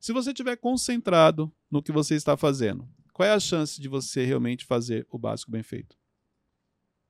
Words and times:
Se 0.00 0.14
você 0.14 0.30
estiver 0.30 0.56
concentrado 0.56 1.52
no 1.70 1.82
que 1.82 1.92
você 1.92 2.14
está 2.14 2.34
fazendo, 2.34 2.88
qual 3.12 3.28
é 3.28 3.32
a 3.34 3.38
chance 3.38 3.78
de 3.78 3.86
você 3.86 4.24
realmente 4.24 4.64
fazer 4.64 5.06
o 5.10 5.18
básico 5.18 5.50
bem 5.50 5.62
feito? 5.62 5.94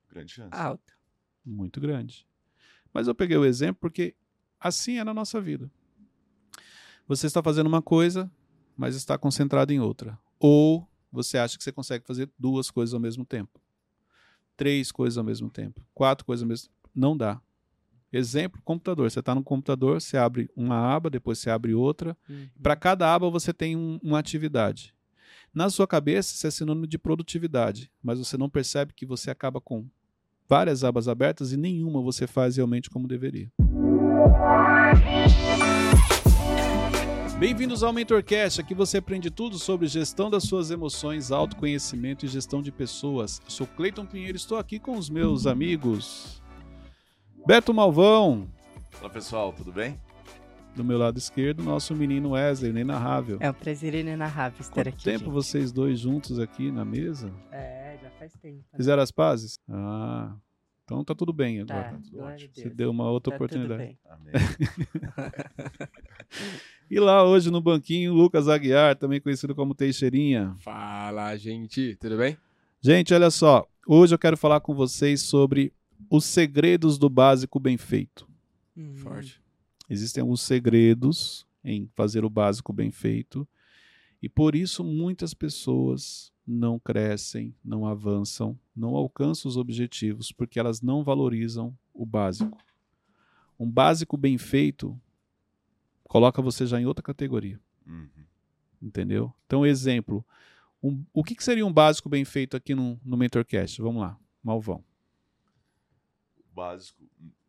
Grande 0.09 0.33
chance. 0.33 0.49
Alta. 0.51 0.93
Muito 1.43 1.79
grande. 1.79 2.27
Mas 2.93 3.07
eu 3.07 3.15
peguei 3.15 3.37
o 3.37 3.45
exemplo 3.45 3.79
porque 3.79 4.13
assim 4.59 4.97
é 4.97 5.05
na 5.05 5.13
nossa 5.13 5.39
vida. 5.39 5.71
Você 7.07 7.27
está 7.27 7.41
fazendo 7.41 7.67
uma 7.67 7.81
coisa, 7.81 8.29
mas 8.75 8.93
está 8.93 9.17
concentrado 9.17 9.71
em 9.71 9.79
outra. 9.79 10.19
Ou 10.37 10.85
você 11.09 11.37
acha 11.37 11.57
que 11.57 11.63
você 11.63 11.71
consegue 11.71 12.05
fazer 12.05 12.29
duas 12.37 12.69
coisas 12.69 12.93
ao 12.93 12.99
mesmo 12.99 13.23
tempo. 13.23 13.61
Três 14.57 14.91
coisas 14.91 15.17
ao 15.17 15.23
mesmo 15.23 15.49
tempo. 15.49 15.81
Quatro 15.93 16.25
coisas 16.25 16.43
ao 16.43 16.49
mesmo 16.49 16.67
tempo. 16.67 16.89
Não 16.93 17.15
dá. 17.15 17.41
Exemplo, 18.13 18.61
computador. 18.65 19.09
Você 19.09 19.19
está 19.19 19.33
no 19.33 19.43
computador, 19.43 20.01
você 20.01 20.17
abre 20.17 20.49
uma 20.55 20.75
aba, 20.75 21.09
depois 21.09 21.39
você 21.39 21.49
abre 21.49 21.73
outra. 21.73 22.15
Uhum. 22.29 22.47
Para 22.61 22.75
cada 22.75 23.13
aba 23.13 23.29
você 23.29 23.53
tem 23.53 23.75
um- 23.77 23.99
uma 24.03 24.19
atividade. 24.19 24.93
Na 25.53 25.69
sua 25.69 25.87
cabeça, 25.87 26.33
isso 26.33 26.47
é 26.47 26.51
sinônimo 26.51 26.87
de 26.87 26.97
produtividade, 26.97 27.89
mas 28.03 28.19
você 28.19 28.37
não 28.37 28.49
percebe 28.49 28.93
que 28.93 29.05
você 29.05 29.29
acaba 29.31 29.59
com 29.61 29.85
várias 30.47 30.83
abas 30.83 31.07
abertas 31.07 31.53
e 31.53 31.57
nenhuma 31.57 32.01
você 32.01 32.27
faz 32.27 32.57
realmente 32.57 32.89
como 32.89 33.07
deveria. 33.07 33.49
Bem-vindos 37.39 37.81
ao 37.81 37.91
MentorCast, 37.91 38.61
aqui 38.61 38.75
você 38.75 38.97
aprende 38.99 39.31
tudo 39.31 39.57
sobre 39.57 39.87
gestão 39.87 40.29
das 40.29 40.43
suas 40.43 40.69
emoções, 40.69 41.31
autoconhecimento 41.31 42.25
e 42.25 42.29
gestão 42.29 42.61
de 42.61 42.71
pessoas. 42.71 43.41
Eu 43.43 43.49
sou 43.49 43.65
Cleiton 43.65 44.05
Pinheiro, 44.05 44.37
estou 44.37 44.57
aqui 44.57 44.79
com 44.79 44.97
os 44.97 45.09
meus 45.09 45.47
amigos 45.47 46.40
Beto 47.45 47.73
Malvão, 47.73 48.47
Fala 48.91 49.09
pessoal, 49.09 49.51
tudo 49.53 49.71
bem? 49.71 49.97
do 50.75 50.83
meu 50.85 50.97
lado 50.97 51.17
esquerdo, 51.17 51.61
nosso 51.63 51.93
menino 51.93 52.29
Wesley, 52.31 52.71
inenarrável. 52.71 53.37
É 53.41 53.49
um 53.49 53.53
prazer 53.53 53.93
inenarrável 53.93 54.61
estar 54.61 54.75
Quanto 54.85 54.87
aqui. 54.87 55.03
tempo 55.03 55.25
gente. 55.25 55.33
vocês 55.33 55.69
dois 55.71 55.99
juntos 55.99 56.39
aqui 56.39 56.71
na 56.71 56.85
mesa? 56.85 57.29
É, 57.51 57.97
já 58.01 58.09
faz 58.11 58.31
tempo. 58.41 58.57
né? 58.71 58.77
Fizeram 58.77 59.03
as 59.03 59.11
pazes? 59.11 59.59
Ah, 59.69 60.33
então 60.85 61.03
tá 61.03 61.13
tudo 61.13 61.33
bem 61.33 61.65
Tá, 61.65 61.73
agora. 61.77 61.93
tudo 62.01 62.11
glória 62.11 62.31
a 62.31 62.35
ótimo. 62.35 62.51
Você 62.53 62.63
Deus. 62.63 62.75
deu 62.75 62.89
uma 62.91 63.09
outra 63.09 63.37
Tá 63.37 63.37
tudo 63.47 63.63
oportunidade. 63.65 63.97
E 66.89 66.99
lá 66.99 67.23
hoje 67.23 67.49
no 67.49 67.61
banquinho, 67.61 68.13
Lucas 68.13 68.49
Aguiar, 68.49 68.97
também 68.97 69.21
conhecido 69.21 69.55
como 69.55 69.73
Teixeirinha. 69.73 70.55
Fala, 70.59 71.35
gente, 71.37 71.95
tudo 71.95 72.17
bem? 72.17 72.37
Gente, 72.81 73.13
olha 73.13 73.29
só. 73.31 73.65
Hoje 73.87 74.13
eu 74.13 74.19
quero 74.19 74.35
falar 74.35 74.59
com 74.59 74.73
vocês 74.75 75.21
sobre 75.21 75.71
os 76.11 76.25
segredos 76.25 76.97
do 76.97 77.09
básico 77.09 77.59
bem 77.59 77.77
feito. 77.77 78.27
Hum, 78.75 78.93
Forte. 78.95 79.41
Existem 79.89 80.21
alguns 80.21 80.41
segredos 80.41 81.47
em 81.63 81.89
fazer 81.95 82.25
o 82.25 82.29
básico 82.29 82.73
bem 82.73 82.91
feito. 82.91 83.47
E 84.21 84.27
por 84.29 84.53
isso 84.55 84.83
muitas 84.83 85.33
pessoas 85.33 86.31
não 86.45 86.77
crescem, 86.77 87.55
não 87.63 87.85
avançam, 87.85 88.59
não 88.75 88.95
alcançam 88.95 89.47
os 89.49 89.55
objetivos, 89.57 90.31
porque 90.33 90.59
elas 90.59 90.81
não 90.81 91.01
valorizam 91.03 91.75
o 91.93 92.05
básico. 92.05 92.57
Um 93.59 93.69
básico 93.69 94.17
bem 94.17 94.37
feito 94.37 94.99
coloca 96.03 96.41
você 96.41 96.65
já 96.67 96.79
em 96.79 96.85
outra 96.85 97.01
categoria, 97.03 97.59
Uhum. 97.87 98.09
entendeu? 98.81 99.33
Então, 99.45 99.65
exemplo. 99.65 100.25
um- 100.83 101.05
o 101.13 101.23
que, 101.23 101.35
que 101.35 101.43
seria 101.43 101.63
um 101.65 101.71
básico 101.71 102.09
bem 102.09 102.25
feito 102.25 102.57
aqui 102.57 102.73
no, 102.73 102.99
no 103.05 103.15
MentorCast? 103.15 103.79
Vamos 103.81 104.01
lá, 104.01 104.17
Malvão. 104.43 104.83
Básico 106.53 106.99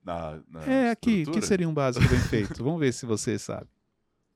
na, 0.04 0.38
na 0.50 0.62
É, 0.64 0.90
aqui, 0.90 1.24
o 1.26 1.32
que 1.32 1.42
seria 1.42 1.68
um 1.68 1.74
básico 1.74 2.06
bem 2.08 2.18
feito? 2.20 2.62
Vamos 2.62 2.80
ver 2.80 2.92
se 2.92 3.06
você 3.06 3.38
sabe. 3.38 3.66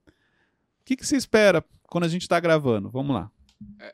O 0.08 0.84
que, 0.84 0.96
que 0.96 1.06
se 1.06 1.16
espera 1.16 1.64
quando 1.84 2.04
a 2.04 2.08
gente 2.08 2.22
está 2.22 2.38
gravando? 2.38 2.88
Vamos 2.90 3.14
lá. 3.14 3.30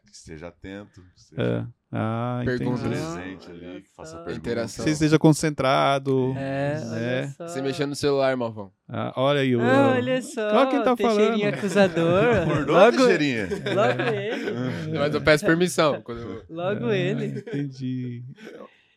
Que 0.05 0.13
esteja 0.13 0.49
atento, 0.49 1.03
esteja 1.17 1.41
É. 1.43 1.67
Ah, 1.95 2.41
Pergunta. 2.45 2.83
presente 2.89 3.51
ali, 3.51 3.83
que 3.83 3.89
faça 3.95 4.13
só. 4.13 4.17
perguntas. 4.25 4.39
Interação. 4.39 4.85
Você 4.85 4.91
esteja 4.91 5.19
concentrado. 5.19 6.35
É, 6.37 6.81
É. 6.97 7.47
Você 7.47 7.61
mexendo 7.63 7.91
no 7.91 7.95
celular, 7.97 8.35
Malvão. 8.37 8.73
Ah, 8.89 9.13
olha 9.15 9.41
aí 9.41 9.55
o. 9.55 9.61
Ah, 9.61 9.93
olha 9.95 10.21
só. 10.23 10.41
Olha 10.57 10.71
quem 10.71 10.83
tá 10.83 10.97
falando. 10.97 11.45
acusador. 11.45 12.25
Acordou, 12.43 12.75
logo, 12.77 12.97
Teixeirinha? 12.97 13.49
logo 13.75 14.03
ele. 14.11 14.99
Mas 14.99 15.15
eu 15.15 15.21
peço 15.23 15.45
permissão. 15.47 16.01
Quando 16.03 16.19
eu- 16.23 16.45
Logo 16.49 16.87
Ah, 16.87 16.97
ele. 16.97 17.27
Entendi. 17.39 18.25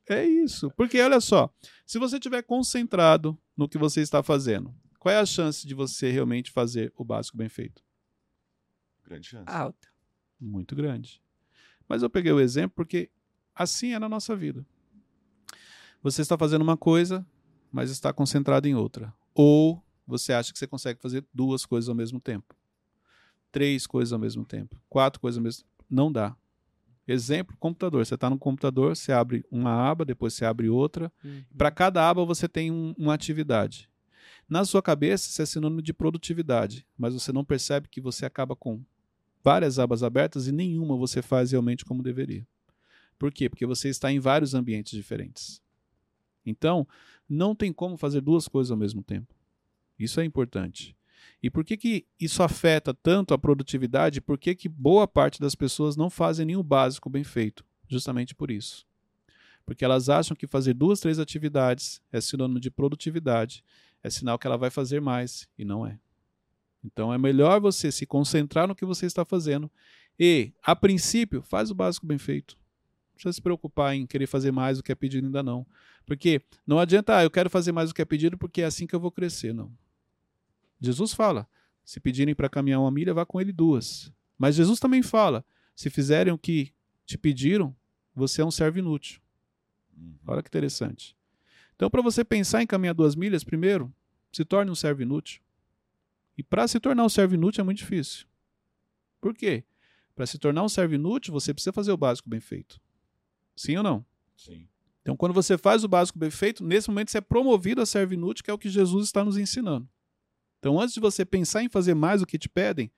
É 0.08 0.26
isso. 0.26 0.72
Porque 0.78 1.00
olha 1.02 1.20
só, 1.20 1.54
se 1.86 1.98
você 1.98 2.18
estiver 2.18 2.44
concentrado 2.44 3.38
no 3.58 3.68
que 3.68 3.78
você 3.78 4.02
está 4.02 4.22
fazendo, 4.22 4.74
qual 5.00 5.14
é 5.14 5.20
a 5.20 5.26
chance 5.26 5.66
de 5.68 5.74
você 5.74 6.12
realmente 6.12 6.52
fazer 6.52 6.94
o 6.96 7.04
básico 7.04 7.38
bem 7.38 7.50
feito? 7.50 7.84
Grande 9.04 9.28
chance. 9.28 9.46
Alta. 9.48 9.88
Muito 10.40 10.76
grande. 10.76 11.22
Mas 11.88 12.02
eu 12.02 12.10
peguei 12.10 12.32
o 12.32 12.40
exemplo 12.40 12.76
porque 12.76 13.10
assim 13.54 13.94
é 13.94 14.00
na 14.00 14.10
nossa 14.10 14.36
vida. 14.36 14.66
Você 16.02 16.22
está 16.22 16.38
fazendo 16.38 16.62
uma 16.62 16.78
coisa, 16.78 17.26
mas 17.72 17.90
está 17.90 18.12
concentrado 18.14 18.68
em 18.68 18.76
outra. 18.76 19.14
Ou 19.34 19.84
você 20.06 20.34
acha 20.34 20.52
que 20.52 20.60
você 20.60 20.68
consegue 20.68 21.02
fazer 21.02 21.26
duas 21.34 21.66
coisas 21.66 21.90
ao 21.90 21.96
mesmo 21.96 22.20
tempo. 22.20 22.56
Três 23.52 23.88
coisas 23.88 24.14
ao 24.14 24.20
mesmo 24.20 24.46
tempo. 24.46 24.80
Quatro 24.90 25.20
coisas 25.20 25.38
ao 25.38 25.44
mesmo 25.44 25.64
tempo. 25.64 25.86
Não 25.90 26.12
dá. 26.12 26.36
Exemplo, 27.08 27.56
computador. 27.60 28.06
Você 28.06 28.16
está 28.16 28.30
no 28.30 28.38
computador, 28.38 28.96
você 28.96 29.12
abre 29.12 29.46
uma 29.52 29.72
aba, 29.72 30.04
depois 30.04 30.34
você 30.34 30.44
abre 30.46 30.70
outra. 30.70 31.12
Uhum. 31.24 31.44
Para 31.58 31.70
cada 31.72 32.08
aba 32.10 32.26
você 32.26 32.48
tem 32.48 32.72
um- 32.72 32.94
uma 32.98 33.14
atividade. 33.14 33.90
Na 34.50 34.64
sua 34.66 34.82
cabeça, 34.82 35.28
isso 35.30 35.42
é 35.42 35.46
sinônimo 35.46 35.82
de 35.82 35.94
produtividade, 35.94 36.86
mas 36.98 37.14
você 37.14 37.32
não 37.32 37.44
percebe 37.44 37.88
que 37.88 38.02
você 38.02 38.26
acaba 38.26 38.56
com 38.56 38.82
várias 39.44 39.78
abas 39.80 40.04
abertas 40.04 40.48
e 40.48 40.52
nenhuma 40.52 40.96
você 40.98 41.22
faz 41.22 41.52
realmente 41.52 41.86
como 41.86 42.02
deveria. 42.04 42.46
Por 43.18 43.32
quê? 43.32 43.50
Porque 43.50 43.66
você 43.66 43.90
está 43.90 44.12
em 44.12 44.20
vários 44.20 44.54
ambientes 44.54 44.92
diferentes. 44.94 45.62
Então, 46.46 46.88
não 47.30 47.56
tem 47.56 47.72
como 47.74 47.98
fazer 47.98 48.22
duas 48.22 48.48
coisas 48.48 48.72
ao 48.72 48.78
mesmo 48.78 49.02
tempo. 49.02 49.34
Isso 49.98 50.20
é 50.20 50.26
importante. 50.26 50.96
E 51.42 51.50
por 51.50 51.64
que, 51.64 51.78
que 51.78 52.06
isso 52.20 52.42
afeta 52.42 52.94
tanto 52.94 53.34
a 53.34 53.38
produtividade? 53.38 54.22
Por 54.22 54.38
que, 54.38 54.56
que 54.56 54.68
boa 54.68 55.08
parte 55.08 55.40
das 55.40 55.56
pessoas 55.56 55.96
não 55.96 56.10
fazem 56.10 56.46
nem 56.46 56.56
o 56.56 56.64
básico 56.64 57.10
bem 57.10 57.24
feito? 57.24 57.64
Justamente 57.88 58.34
por 58.34 58.50
isso. 58.50 58.86
Porque 59.66 59.86
elas 59.86 60.10
acham 60.10 60.36
que 60.36 60.48
fazer 60.48 60.74
duas, 60.74 61.00
três 61.00 61.20
atividades 61.20 62.02
é 62.12 62.22
sinônimo 62.22 62.60
de 62.60 62.70
produtividade, 62.70 63.64
é 64.04 64.10
sinal 64.10 64.38
que 64.38 64.46
ela 64.46 64.58
vai 64.58 64.70
fazer 64.70 65.02
mais, 65.02 65.48
e 65.58 65.66
não 65.66 65.86
é. 65.86 66.00
Então 66.84 67.12
é 67.12 67.18
melhor 67.18 67.60
você 67.60 67.92
se 67.92 68.06
concentrar 68.06 68.68
no 68.68 68.76
que 68.76 68.86
você 68.86 69.08
está 69.08 69.26
fazendo 69.26 69.70
e, 70.20 70.54
a 70.64 70.76
princípio, 70.76 71.42
faz 71.42 71.72
o 71.72 71.76
básico 71.76 72.06
bem 72.06 72.18
feito. 72.18 72.56
Não 72.56 73.16
precisa 73.16 73.34
se 73.34 73.42
preocupar 73.42 73.96
em 73.96 74.06
querer 74.06 74.28
fazer 74.28 74.52
mais 74.52 74.78
do 74.78 74.84
que 74.84 74.92
é 74.92 74.96
pedido 74.96 75.26
ainda 75.26 75.42
não. 75.42 75.66
Porque 76.06 76.42
não 76.66 76.78
adianta, 76.78 77.18
ah, 77.18 77.24
eu 77.24 77.32
quero 77.32 77.50
fazer 77.50 77.72
mais 77.72 77.90
do 77.90 77.96
que 77.96 78.02
é 78.02 78.06
pedido 78.06 78.38
porque 78.38 78.62
é 78.62 78.66
assim 78.66 78.86
que 78.86 78.96
eu 78.96 79.00
vou 79.00 79.12
crescer, 79.12 79.54
não. 79.54 79.72
Jesus 80.86 81.14
fala, 81.14 81.48
se 81.84 82.00
pedirem 82.00 82.34
para 82.34 82.50
caminhar 82.50 82.80
uma 82.80 82.92
milha, 82.92 83.14
vá 83.14 83.26
com 83.26 83.40
ele 83.40 83.52
duas. 83.52 84.12
Mas 84.38 84.56
Jesus 84.56 84.80
também 84.80 85.02
fala, 85.02 85.46
se 85.76 85.90
fizerem 85.90 86.34
o 86.34 86.38
que 86.38 86.74
te 87.06 87.18
pediram, 87.18 87.76
você 88.14 88.42
é 88.42 88.46
um 88.46 88.52
servo 88.52 88.80
inútil. 88.80 89.22
Uhum. 89.96 90.16
Olha 90.28 90.42
que 90.42 90.50
interessante. 90.50 91.16
Então, 91.76 91.90
para 91.90 92.02
você 92.02 92.24
pensar 92.24 92.62
em 92.62 92.68
caminhar 92.68 92.96
duas 92.96 93.16
milhas, 93.16 93.44
primeiro, 93.44 93.94
se 94.32 94.46
torne 94.46 94.72
um 94.72 94.76
servo 94.76 95.02
inútil. 95.02 95.42
E 96.38 96.44
para 96.44 96.68
se 96.68 96.80
tornar 96.80 97.04
um 97.04 97.10
servo 97.10 97.36
inútil 97.36 97.62
é 97.62 97.66
muito 97.66 97.78
difícil. 97.80 98.26
Por 99.22 99.34
quê? 99.34 99.64
Para 100.16 100.26
se 100.26 100.38
tornar 100.38 100.64
um 100.64 100.70
servo 100.70 100.96
inútil, 100.96 101.34
você 101.34 101.54
precisa 101.54 101.74
fazer 101.74 101.92
o 101.92 101.98
básico 101.98 102.30
bem 102.30 102.40
feito. 102.40 102.80
Sim 103.56 103.78
ou 103.78 103.84
não? 103.84 104.06
Sim. 104.36 104.68
Então, 105.02 105.16
quando 105.16 105.34
você 105.34 105.58
faz 105.58 105.84
o 105.84 105.88
básico 105.88 106.18
bem 106.18 106.32
feito, 106.32 106.64
nesse 106.64 106.90
momento 106.90 107.12
você 107.12 107.20
é 107.20 107.22
promovido 107.22 107.82
a 107.82 107.86
servo 107.86 108.14
inútil, 108.14 108.44
que 108.44 108.50
é 108.50 108.54
o 108.54 108.58
que 108.58 108.70
Jesus 108.70 109.06
está 109.06 109.24
nos 109.24 109.38
ensinando. 109.38 109.88
Então, 110.66 110.82
antes 110.82 110.96
de 110.96 111.00
você 111.00 111.24
pensar 111.24 111.62
em 111.62 111.70
fazer 111.70 111.94
mais 111.94 112.24
o 112.24 112.26
que 112.26 112.40
te 112.40 112.50
pedem, 112.50 112.92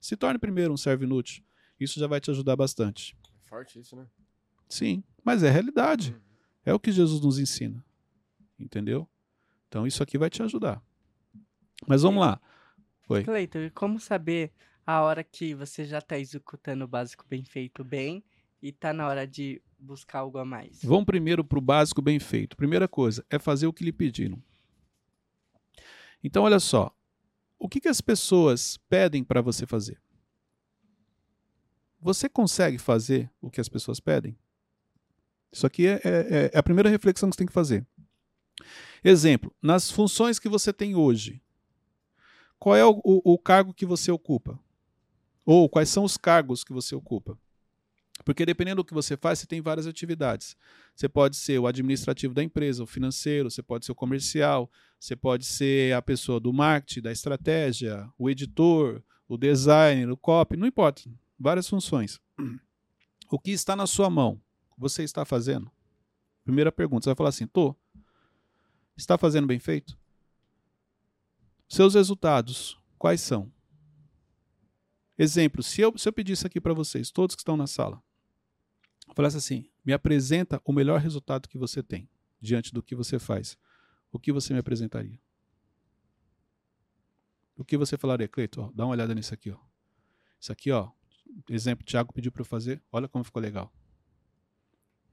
se 0.00 0.16
torne 0.16 0.38
primeiro 0.38 0.72
um 0.72 0.76
servo 0.76 1.02
inútil. 1.02 1.42
Isso 1.80 1.98
já 1.98 2.06
vai 2.06 2.20
te 2.20 2.30
ajudar 2.30 2.54
bastante. 2.54 3.18
Forte 3.46 3.80
isso, 3.80 3.96
né? 3.96 4.06
Sim, 4.68 5.02
mas 5.24 5.42
é 5.42 5.50
realidade. 5.50 6.16
É 6.64 6.72
o 6.72 6.78
que 6.78 6.92
Jesus 6.92 7.20
nos 7.20 7.40
ensina. 7.40 7.84
Entendeu? 8.56 9.08
Então 9.66 9.84
isso 9.84 10.00
aqui 10.00 10.16
vai 10.16 10.30
te 10.30 10.44
ajudar. 10.44 10.80
Mas 11.88 12.02
vamos 12.02 12.20
lá. 12.20 12.40
Oi. 13.08 13.24
Cleiton, 13.24 13.62
e 13.62 13.70
como 13.70 13.98
saber 13.98 14.52
a 14.86 15.02
hora 15.02 15.24
que 15.24 15.56
você 15.56 15.84
já 15.84 16.00
tá 16.00 16.16
executando 16.16 16.84
o 16.84 16.88
básico 16.88 17.26
bem 17.28 17.44
feito 17.44 17.82
bem 17.82 18.22
e 18.62 18.70
tá 18.70 18.92
na 18.92 19.08
hora 19.08 19.26
de 19.26 19.60
buscar 19.76 20.20
algo 20.20 20.38
a 20.38 20.44
mais? 20.44 20.84
Vamos 20.84 21.06
primeiro 21.06 21.42
para 21.42 21.58
o 21.58 21.60
básico 21.60 22.00
bem 22.00 22.20
feito. 22.20 22.56
Primeira 22.56 22.86
coisa 22.86 23.26
é 23.28 23.40
fazer 23.40 23.66
o 23.66 23.72
que 23.72 23.82
lhe 23.82 23.92
pediram. 23.92 24.40
Então, 26.22 26.44
olha 26.44 26.60
só. 26.60 26.94
O 27.58 27.68
que, 27.68 27.80
que 27.80 27.88
as 27.88 28.00
pessoas 28.00 28.78
pedem 28.88 29.24
para 29.24 29.40
você 29.42 29.66
fazer? 29.66 30.00
Você 32.00 32.28
consegue 32.28 32.78
fazer 32.78 33.30
o 33.40 33.50
que 33.50 33.60
as 33.60 33.68
pessoas 33.68 33.98
pedem? 33.98 34.38
Isso 35.50 35.66
aqui 35.66 35.86
é, 35.86 36.00
é- 36.04 36.50
é 36.54 36.58
a 36.58 36.62
primeira 36.62 36.88
reflexão 36.88 37.28
que 37.28 37.34
você 37.34 37.38
tem 37.38 37.46
que 37.46 37.52
fazer. 37.52 37.86
Exemplo, 39.02 39.54
nas 39.62 39.90
funções 39.90 40.38
que 40.38 40.48
você 40.48 40.72
tem 40.72 40.94
hoje. 40.94 41.40
qual 42.58 42.74
é 42.76 42.84
o, 42.84 43.00
o, 43.04 43.34
o 43.34 43.38
cargo 43.38 43.72
que 43.72 43.86
você 43.86 44.10
ocupa? 44.10 44.58
Ou 45.46 45.68
quais 45.68 45.88
são 45.88 46.04
os 46.04 46.16
cargos 46.16 46.64
que 46.64 46.72
você 46.72 46.94
ocupa? 46.94 47.38
Porque 48.24 48.44
dependendo 48.44 48.82
do 48.82 48.84
que 48.84 48.94
você 48.94 49.16
faz, 49.16 49.38
você 49.38 49.46
tem 49.46 49.60
várias 49.60 49.86
atividades. 49.86 50.56
Você 50.94 51.08
pode 51.08 51.36
ser 51.36 51.58
o 51.58 51.66
administrativo 51.66 52.34
da 52.34 52.42
empresa, 52.42 52.82
o 52.82 52.86
financeiro, 52.86 53.50
você 53.50 53.62
pode 53.62 53.86
ser 53.86 53.92
o 53.92 53.94
comercial, 53.94 54.70
você 54.98 55.14
pode 55.14 55.44
ser 55.44 55.94
a 55.94 56.02
pessoa 56.02 56.40
do 56.40 56.52
marketing, 56.52 57.02
da 57.02 57.12
estratégia, 57.12 58.08
o 58.18 58.28
editor, 58.28 59.02
o 59.28 59.36
designer, 59.36 60.10
o 60.10 60.16
copy, 60.16 60.56
não 60.56 60.66
importa. 60.66 61.02
Várias 61.38 61.68
funções. 61.68 62.20
O 63.30 63.38
que 63.38 63.50
está 63.50 63.76
na 63.76 63.86
sua 63.86 64.10
mão, 64.10 64.40
você 64.76 65.04
está 65.04 65.24
fazendo? 65.24 65.70
Primeira 66.44 66.72
pergunta, 66.72 67.04
você 67.04 67.10
vai 67.10 67.16
falar 67.16 67.28
assim, 67.28 67.46
tô. 67.46 67.76
Está 68.96 69.16
fazendo 69.16 69.46
bem 69.46 69.58
feito? 69.58 69.96
Seus 71.68 71.94
resultados, 71.94 72.78
quais 72.98 73.20
são? 73.20 73.52
Exemplo, 75.16 75.62
se 75.62 75.80
eu, 75.80 75.96
se 75.98 76.08
eu 76.08 76.12
pedisse 76.12 76.46
aqui 76.46 76.60
para 76.60 76.72
vocês, 76.72 77.10
todos 77.10 77.36
que 77.36 77.42
estão 77.42 77.56
na 77.56 77.66
sala, 77.66 78.02
falasse 79.18 79.36
assim: 79.36 79.68
me 79.84 79.92
apresenta 79.92 80.62
o 80.64 80.72
melhor 80.72 81.00
resultado 81.00 81.48
que 81.48 81.58
você 81.58 81.82
tem 81.82 82.08
diante 82.40 82.72
do 82.72 82.80
que 82.80 82.94
você 82.94 83.18
faz, 83.18 83.58
o 84.12 84.18
que 84.18 84.30
você 84.30 84.52
me 84.52 84.60
apresentaria? 84.60 85.18
O 87.56 87.64
que 87.64 87.76
você 87.76 87.98
falaria, 87.98 88.28
Cleiton? 88.28 88.70
Dá 88.72 88.84
uma 88.84 88.92
olhada 88.92 89.12
nisso 89.16 89.34
aqui. 89.34 89.50
Ó. 89.50 89.58
Isso 90.38 90.52
aqui, 90.52 90.70
ó, 90.70 90.92
exemplo, 91.50 91.82
o 91.82 91.84
Thiago 91.84 92.12
pediu 92.12 92.30
para 92.30 92.42
eu 92.42 92.44
fazer, 92.44 92.80
olha 92.92 93.08
como 93.08 93.24
ficou 93.24 93.42
legal. 93.42 93.72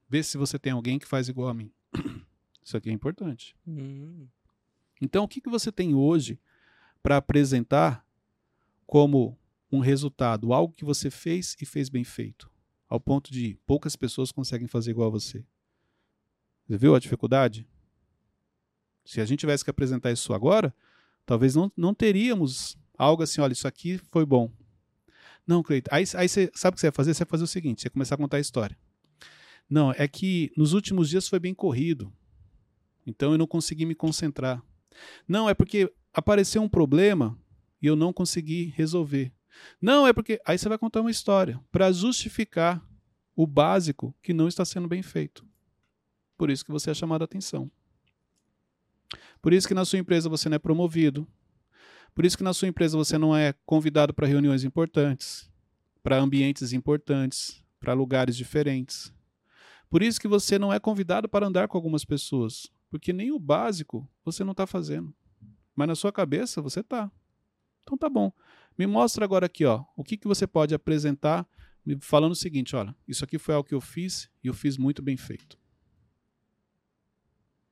Vê 0.08 0.22
se 0.22 0.38
você 0.38 0.56
tem 0.56 0.72
alguém 0.72 1.00
que 1.00 1.06
faz 1.06 1.28
igual 1.28 1.48
a 1.48 1.54
mim. 1.54 1.72
Isso 2.62 2.76
aqui 2.76 2.88
é 2.88 2.92
importante. 2.92 3.56
Hum. 3.66 4.28
Então, 5.02 5.24
o 5.24 5.28
que, 5.28 5.40
que 5.40 5.50
você 5.50 5.72
tem 5.72 5.96
hoje 5.96 6.40
para 7.02 7.16
apresentar 7.16 8.06
como 8.86 9.36
um 9.72 9.80
resultado, 9.80 10.52
algo 10.52 10.72
que 10.72 10.84
você 10.84 11.10
fez 11.10 11.56
e 11.60 11.66
fez 11.66 11.88
bem 11.88 12.04
feito, 12.04 12.48
ao 12.88 13.00
ponto 13.00 13.32
de 13.32 13.58
poucas 13.66 13.96
pessoas 13.96 14.32
conseguem 14.32 14.68
fazer 14.68 14.90
igual 14.90 15.08
a 15.08 15.10
você? 15.10 15.44
Você 16.66 16.76
viu 16.76 16.94
a 16.94 16.98
dificuldade? 16.98 17.66
Se 19.04 19.20
a 19.20 19.24
gente 19.24 19.40
tivesse 19.40 19.64
que 19.64 19.70
apresentar 19.70 20.10
isso 20.10 20.32
agora, 20.32 20.74
talvez 21.24 21.54
não, 21.54 21.70
não 21.76 21.94
teríamos 21.94 22.76
algo 22.98 23.22
assim, 23.22 23.40
olha, 23.40 23.52
isso 23.52 23.68
aqui 23.68 23.98
foi 24.10 24.26
bom. 24.26 24.50
Não, 25.46 25.62
Cleiton. 25.62 25.90
Aí, 25.92 26.04
aí 26.16 26.28
você 26.28 26.50
sabe 26.54 26.74
o 26.74 26.76
que 26.76 26.80
você 26.80 26.88
vai 26.88 26.96
fazer? 26.96 27.14
Você 27.14 27.24
vai 27.24 27.30
fazer 27.30 27.44
o 27.44 27.46
seguinte: 27.46 27.82
você 27.82 27.88
vai 27.88 27.92
começar 27.92 28.14
a 28.16 28.18
contar 28.18 28.36
a 28.38 28.40
história. 28.40 28.76
Não, 29.70 29.92
é 29.92 30.08
que 30.08 30.52
nos 30.56 30.72
últimos 30.72 31.08
dias 31.08 31.28
foi 31.28 31.38
bem 31.38 31.54
corrido. 31.54 32.12
Então 33.06 33.32
eu 33.32 33.38
não 33.38 33.46
consegui 33.46 33.86
me 33.86 33.94
concentrar. 33.94 34.62
Não, 35.28 35.48
é 35.48 35.54
porque 35.54 35.92
apareceu 36.12 36.62
um 36.62 36.68
problema 36.68 37.38
e 37.80 37.86
eu 37.86 37.94
não 37.94 38.12
consegui 38.12 38.72
resolver. 38.76 39.32
Não, 39.80 40.06
é 40.06 40.12
porque. 40.12 40.40
Aí 40.44 40.58
você 40.58 40.68
vai 40.68 40.78
contar 40.78 41.00
uma 41.00 41.10
história 41.10 41.60
para 41.70 41.92
justificar 41.92 42.84
o 43.34 43.46
básico 43.46 44.14
que 44.22 44.32
não 44.32 44.48
está 44.48 44.64
sendo 44.64 44.88
bem 44.88 45.02
feito. 45.02 45.44
Por 46.36 46.50
isso 46.50 46.64
que 46.64 46.70
você 46.70 46.90
é 46.90 46.94
chamado 46.94 47.22
a 47.22 47.24
atenção. 47.24 47.70
Por 49.40 49.52
isso 49.52 49.68
que 49.68 49.74
na 49.74 49.84
sua 49.84 49.98
empresa 49.98 50.28
você 50.28 50.48
não 50.48 50.56
é 50.56 50.58
promovido. 50.58 51.26
Por 52.14 52.24
isso 52.24 52.36
que 52.36 52.42
na 52.42 52.54
sua 52.54 52.68
empresa 52.68 52.96
você 52.96 53.18
não 53.18 53.36
é 53.36 53.54
convidado 53.64 54.14
para 54.14 54.26
reuniões 54.26 54.64
importantes, 54.64 55.50
para 56.02 56.18
ambientes 56.18 56.72
importantes, 56.72 57.62
para 57.78 57.92
lugares 57.92 58.36
diferentes. 58.36 59.12
Por 59.88 60.02
isso 60.02 60.20
que 60.20 60.26
você 60.26 60.58
não 60.58 60.72
é 60.72 60.80
convidado 60.80 61.28
para 61.28 61.46
andar 61.46 61.68
com 61.68 61.76
algumas 61.76 62.04
pessoas, 62.04 62.70
porque 62.90 63.12
nem 63.12 63.30
o 63.30 63.38
básico 63.38 64.08
você 64.24 64.42
não 64.42 64.52
está 64.52 64.66
fazendo. 64.66 65.14
Mas 65.74 65.88
na 65.88 65.94
sua 65.94 66.10
cabeça 66.10 66.62
você 66.62 66.80
está. 66.80 67.10
Então 67.82 67.96
tá 67.96 68.08
bom. 68.08 68.32
Me 68.78 68.86
mostra 68.86 69.24
agora 69.24 69.46
aqui, 69.46 69.64
ó, 69.64 69.84
o 69.96 70.04
que, 70.04 70.16
que 70.16 70.28
você 70.28 70.46
pode 70.46 70.74
apresentar 70.74 71.48
me 71.84 71.96
falando 72.00 72.32
o 72.32 72.36
seguinte, 72.36 72.74
olha, 72.74 72.94
isso 73.06 73.24
aqui 73.24 73.38
foi 73.38 73.54
algo 73.54 73.68
que 73.68 73.74
eu 73.74 73.80
fiz 73.80 74.28
e 74.42 74.48
eu 74.48 74.54
fiz 74.54 74.76
muito 74.76 75.00
bem 75.00 75.16
feito. 75.16 75.56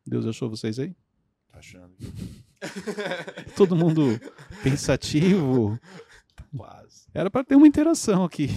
Deus 0.06 0.25
achou 0.25 0.49
vocês 0.49 0.79
aí? 0.79 0.95
Tá 1.49 1.59
achando? 1.59 1.97
Todo 3.56 3.75
mundo 3.75 4.03
pensativo. 4.62 5.79
Quase. 6.56 7.09
Era 7.12 7.29
para 7.29 7.45
ter 7.45 7.57
uma 7.57 7.67
interação 7.67 8.23
aqui, 8.25 8.49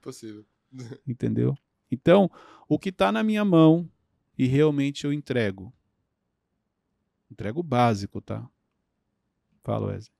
Possível. 0.00 0.46
entendeu? 1.06 1.54
Então, 1.90 2.30
o 2.66 2.78
que 2.78 2.88
está 2.88 3.12
na 3.12 3.22
minha 3.22 3.44
mão 3.44 3.90
e 4.38 4.46
realmente 4.46 5.04
eu 5.04 5.12
entrego. 5.12 5.72
Entrego 7.30 7.60
o 7.60 7.64
básico, 7.64 8.20
tá? 8.20 8.48
Fala, 9.62 9.88
Wesley. 9.88 10.19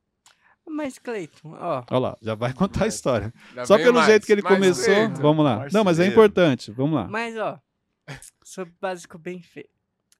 Mas, 0.69 0.99
Cleiton, 0.99 1.55
ó. 1.59 1.85
Olha 1.91 1.99
lá, 2.01 2.17
já 2.23 2.35
vai 2.35 2.53
contar 2.53 2.85
a 2.85 2.87
história. 2.87 3.33
Já 3.55 3.67
Só 3.67 3.77
pelo 3.77 3.95
mais, 3.95 4.07
jeito 4.07 4.27
que 4.27 4.33
ele 4.33 4.43
começou, 4.43 4.95
jeito. 4.95 5.21
vamos 5.21 5.45
lá. 5.45 5.67
Não, 5.73 5.83
mas 5.85 5.99
é 5.99 6.07
importante, 6.07 6.71
vamos 6.71 6.95
lá. 6.95 7.09
Mas, 7.09 7.37
ó. 7.37 7.59
Sobre 8.43 8.73
básico 8.81 9.19
bem 9.19 9.43
feito. 9.43 9.71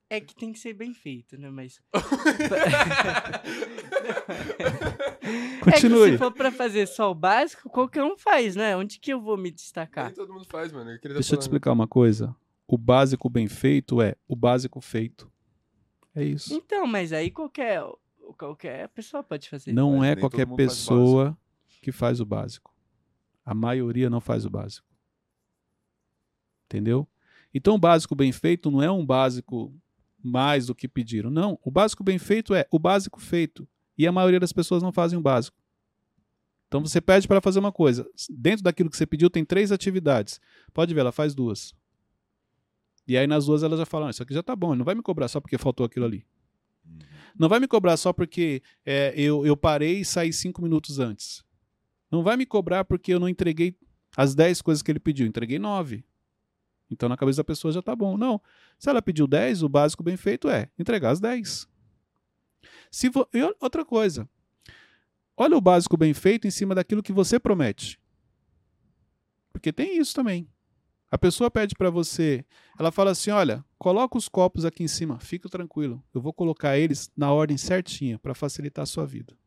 É 0.09 0.19
que 0.19 0.35
tem 0.35 0.51
que 0.51 0.59
ser 0.59 0.73
bem 0.73 0.93
feito, 0.93 1.37
né? 1.37 1.49
Mas. 1.49 1.81
É 5.61 5.63
que 5.63 5.71
Continue. 5.71 6.11
se 6.11 6.17
for 6.17 6.31
pra 6.31 6.51
fazer 6.51 6.87
só 6.87 7.11
o 7.11 7.15
básico, 7.15 7.69
qualquer 7.69 8.03
um 8.03 8.17
faz, 8.17 8.55
né? 8.55 8.75
Onde 8.75 8.99
que 8.99 9.13
eu 9.13 9.21
vou 9.21 9.37
me 9.37 9.51
destacar? 9.51 10.05
Nem 10.05 10.13
todo 10.15 10.33
mundo 10.33 10.45
faz, 10.45 10.71
mano. 10.71 10.89
Tá 10.99 11.09
Deixa 11.09 11.17
eu 11.17 11.21
te 11.21 11.27
falando. 11.27 11.41
explicar 11.41 11.71
uma 11.71 11.87
coisa. 11.87 12.35
O 12.67 12.77
básico 12.77 13.29
bem 13.29 13.47
feito 13.47 14.01
é 14.01 14.15
o 14.27 14.35
básico 14.35 14.81
feito. 14.81 15.31
É 16.15 16.23
isso. 16.23 16.53
Então, 16.53 16.87
mas 16.87 17.13
aí 17.13 17.29
qualquer, 17.29 17.83
qualquer 18.33 18.87
pessoa 18.89 19.23
pode 19.23 19.49
fazer. 19.49 19.73
Não 19.73 19.97
Mas 19.97 20.11
é 20.11 20.15
qualquer 20.15 20.45
mundo 20.45 20.57
faz 20.57 20.69
pessoa 20.69 21.37
que 21.81 21.91
faz 21.91 22.19
o 22.19 22.25
básico. 22.25 22.73
A 23.45 23.53
maioria 23.53 24.09
não 24.09 24.21
faz 24.21 24.45
o 24.45 24.49
básico. 24.49 24.87
Entendeu? 26.65 27.07
Então, 27.53 27.75
o 27.75 27.79
básico 27.79 28.15
bem 28.15 28.31
feito 28.31 28.71
não 28.71 28.81
é 28.81 28.89
um 28.89 29.05
básico 29.05 29.73
mais 30.23 30.67
do 30.67 30.75
que 30.75 30.87
pediram. 30.87 31.29
Não. 31.29 31.59
O 31.63 31.71
básico 31.71 32.03
bem 32.03 32.17
feito 32.17 32.53
é 32.53 32.65
o 32.71 32.79
básico 32.79 33.19
feito. 33.19 33.67
E 33.97 34.07
a 34.07 34.11
maioria 34.11 34.39
das 34.39 34.53
pessoas 34.53 34.81
não 34.81 34.91
fazem 34.91 35.17
o 35.17 35.21
básico. 35.21 35.57
Então, 36.67 36.79
você 36.79 37.01
pede 37.01 37.27
para 37.27 37.35
ela 37.35 37.41
fazer 37.41 37.59
uma 37.59 37.71
coisa. 37.71 38.09
Dentro 38.29 38.63
daquilo 38.63 38.89
que 38.89 38.95
você 38.95 39.05
pediu, 39.05 39.29
tem 39.29 39.43
três 39.43 39.71
atividades. 39.71 40.39
Pode 40.73 40.93
ver, 40.93 41.01
ela 41.01 41.11
faz 41.11 41.35
duas. 41.35 41.73
E 43.05 43.17
aí, 43.17 43.27
nas 43.27 43.47
duas, 43.47 43.63
ela 43.63 43.75
já 43.75 43.85
fala: 43.85 44.07
"Ah, 44.07 44.09
Isso 44.11 44.23
aqui 44.23 44.33
já 44.33 44.41
tá 44.41 44.55
bom, 44.55 44.69
ele 44.69 44.77
não 44.77 44.85
vai 44.85 44.95
me 44.95 45.01
cobrar 45.01 45.27
só 45.27 45.41
porque 45.41 45.57
faltou 45.57 45.85
aquilo 45.85 46.05
ali. 46.05 46.25
Uhum. 46.85 46.99
Não 47.37 47.49
vai 47.49 47.59
me 47.59 47.67
cobrar 47.67 47.97
só 47.97 48.13
porque 48.13 48.61
é, 48.85 49.13
eu, 49.15 49.45
eu 49.45 49.55
parei 49.55 50.01
e 50.01 50.05
saí 50.05 50.31
cinco 50.31 50.61
minutos 50.61 50.99
antes. 50.99 51.43
Não 52.09 52.23
vai 52.23 52.35
me 52.35 52.45
cobrar 52.45 52.83
porque 52.83 53.13
eu 53.13 53.19
não 53.19 53.29
entreguei 53.29 53.75
as 54.15 54.35
dez 54.35 54.61
coisas 54.61 54.81
que 54.81 54.91
ele 54.91 54.99
pediu. 54.99 55.25
Entreguei 55.25 55.57
nove. 55.57 56.03
Então 56.89 57.07
na 57.07 57.15
cabeça 57.15 57.37
da 57.37 57.43
pessoa 57.43 57.71
já 57.71 57.81
tá 57.81 57.95
bom. 57.95 58.17
Não. 58.17 58.41
Se 58.77 58.89
ela 58.89 59.01
pediu 59.01 59.25
dez, 59.27 59.63
o 59.63 59.69
básico 59.69 60.03
bem 60.03 60.17
feito 60.17 60.49
é 60.49 60.69
entregar 60.77 61.11
as 61.11 61.19
dez. 61.19 61.67
Se 62.91 63.09
vo... 63.09 63.27
e 63.33 63.41
outra 63.59 63.85
coisa. 63.85 64.29
Olha 65.37 65.55
o 65.55 65.61
básico 65.61 65.95
bem 65.95 66.13
feito 66.13 66.45
em 66.45 66.51
cima 66.51 66.75
daquilo 66.75 67.01
que 67.01 67.13
você 67.13 67.39
promete. 67.39 67.99
Porque 69.53 69.71
tem 69.71 69.97
isso 69.97 70.13
também. 70.13 70.47
A 71.11 71.17
pessoa 71.17 71.51
pede 71.51 71.75
para 71.75 71.89
você, 71.89 72.45
ela 72.79 72.89
fala 72.89 73.11
assim: 73.11 73.31
olha, 73.31 73.65
coloca 73.77 74.17
os 74.17 74.29
copos 74.29 74.63
aqui 74.63 74.81
em 74.81 74.87
cima, 74.87 75.19
fica 75.19 75.49
tranquilo. 75.49 76.01
Eu 76.13 76.21
vou 76.21 76.31
colocar 76.31 76.77
eles 76.77 77.11
na 77.17 77.33
ordem 77.33 77.57
certinha 77.57 78.17
para 78.17 78.33
facilitar 78.33 78.83
a 78.83 78.85
sua 78.85 79.05
vida. 79.05 79.37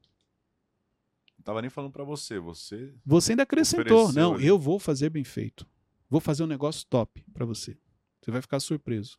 Não 1.39 1.43
tava 1.43 1.63
nem 1.63 1.71
falando 1.71 1.91
pra 1.93 2.05
você. 2.05 2.39
Você. 2.39 2.93
Você 3.05 3.33
ainda 3.33 3.45
acrescentou, 3.45 4.13
não, 4.13 4.39
eu 4.39 4.59
vou 4.59 4.79
fazer 4.79 5.09
bem 5.09 5.25
feito. 5.25 5.67
Vou 6.11 6.21
fazer 6.21 6.45
um 6.45 6.47
negócio 6.47 6.87
top 6.87 7.25
para 7.33 7.47
você. 7.47 7.79
Você 8.21 8.31
vai 8.31 8.43
ficar 8.43 8.61
surpreso. 8.61 9.19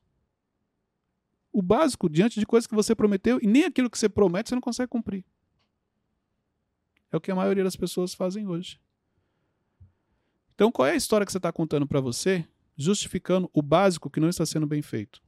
O 1.51 1.63
básico 1.63 2.07
diante 2.07 2.39
de 2.39 2.45
coisas 2.45 2.67
que 2.67 2.75
você 2.75 2.93
prometeu 2.93 3.39
e 3.41 3.47
nem 3.47 3.63
aquilo 3.63 3.89
que 3.89 3.97
você 3.97 4.07
promete 4.07 4.49
você 4.49 4.55
não 4.55 4.61
consegue 4.61 4.89
cumprir. 4.89 5.25
É 7.11 7.17
o 7.17 7.21
que 7.21 7.31
a 7.31 7.35
maioria 7.35 7.63
das 7.63 7.75
pessoas 7.75 8.13
fazem 8.13 8.47
hoje. 8.47 8.79
Então, 10.55 10.71
qual 10.71 10.87
é 10.87 10.91
a 10.91 10.95
história 10.95 11.25
que 11.25 11.31
você 11.31 11.37
está 11.37 11.51
contando 11.51 11.85
para 11.85 12.01
você, 12.01 12.47
justificando 12.77 13.49
o 13.53 13.61
básico 13.61 14.09
que 14.09 14.19
não 14.19 14.29
está 14.29 14.45
sendo 14.45 14.65
bem 14.65 14.81
feito? 14.81 15.21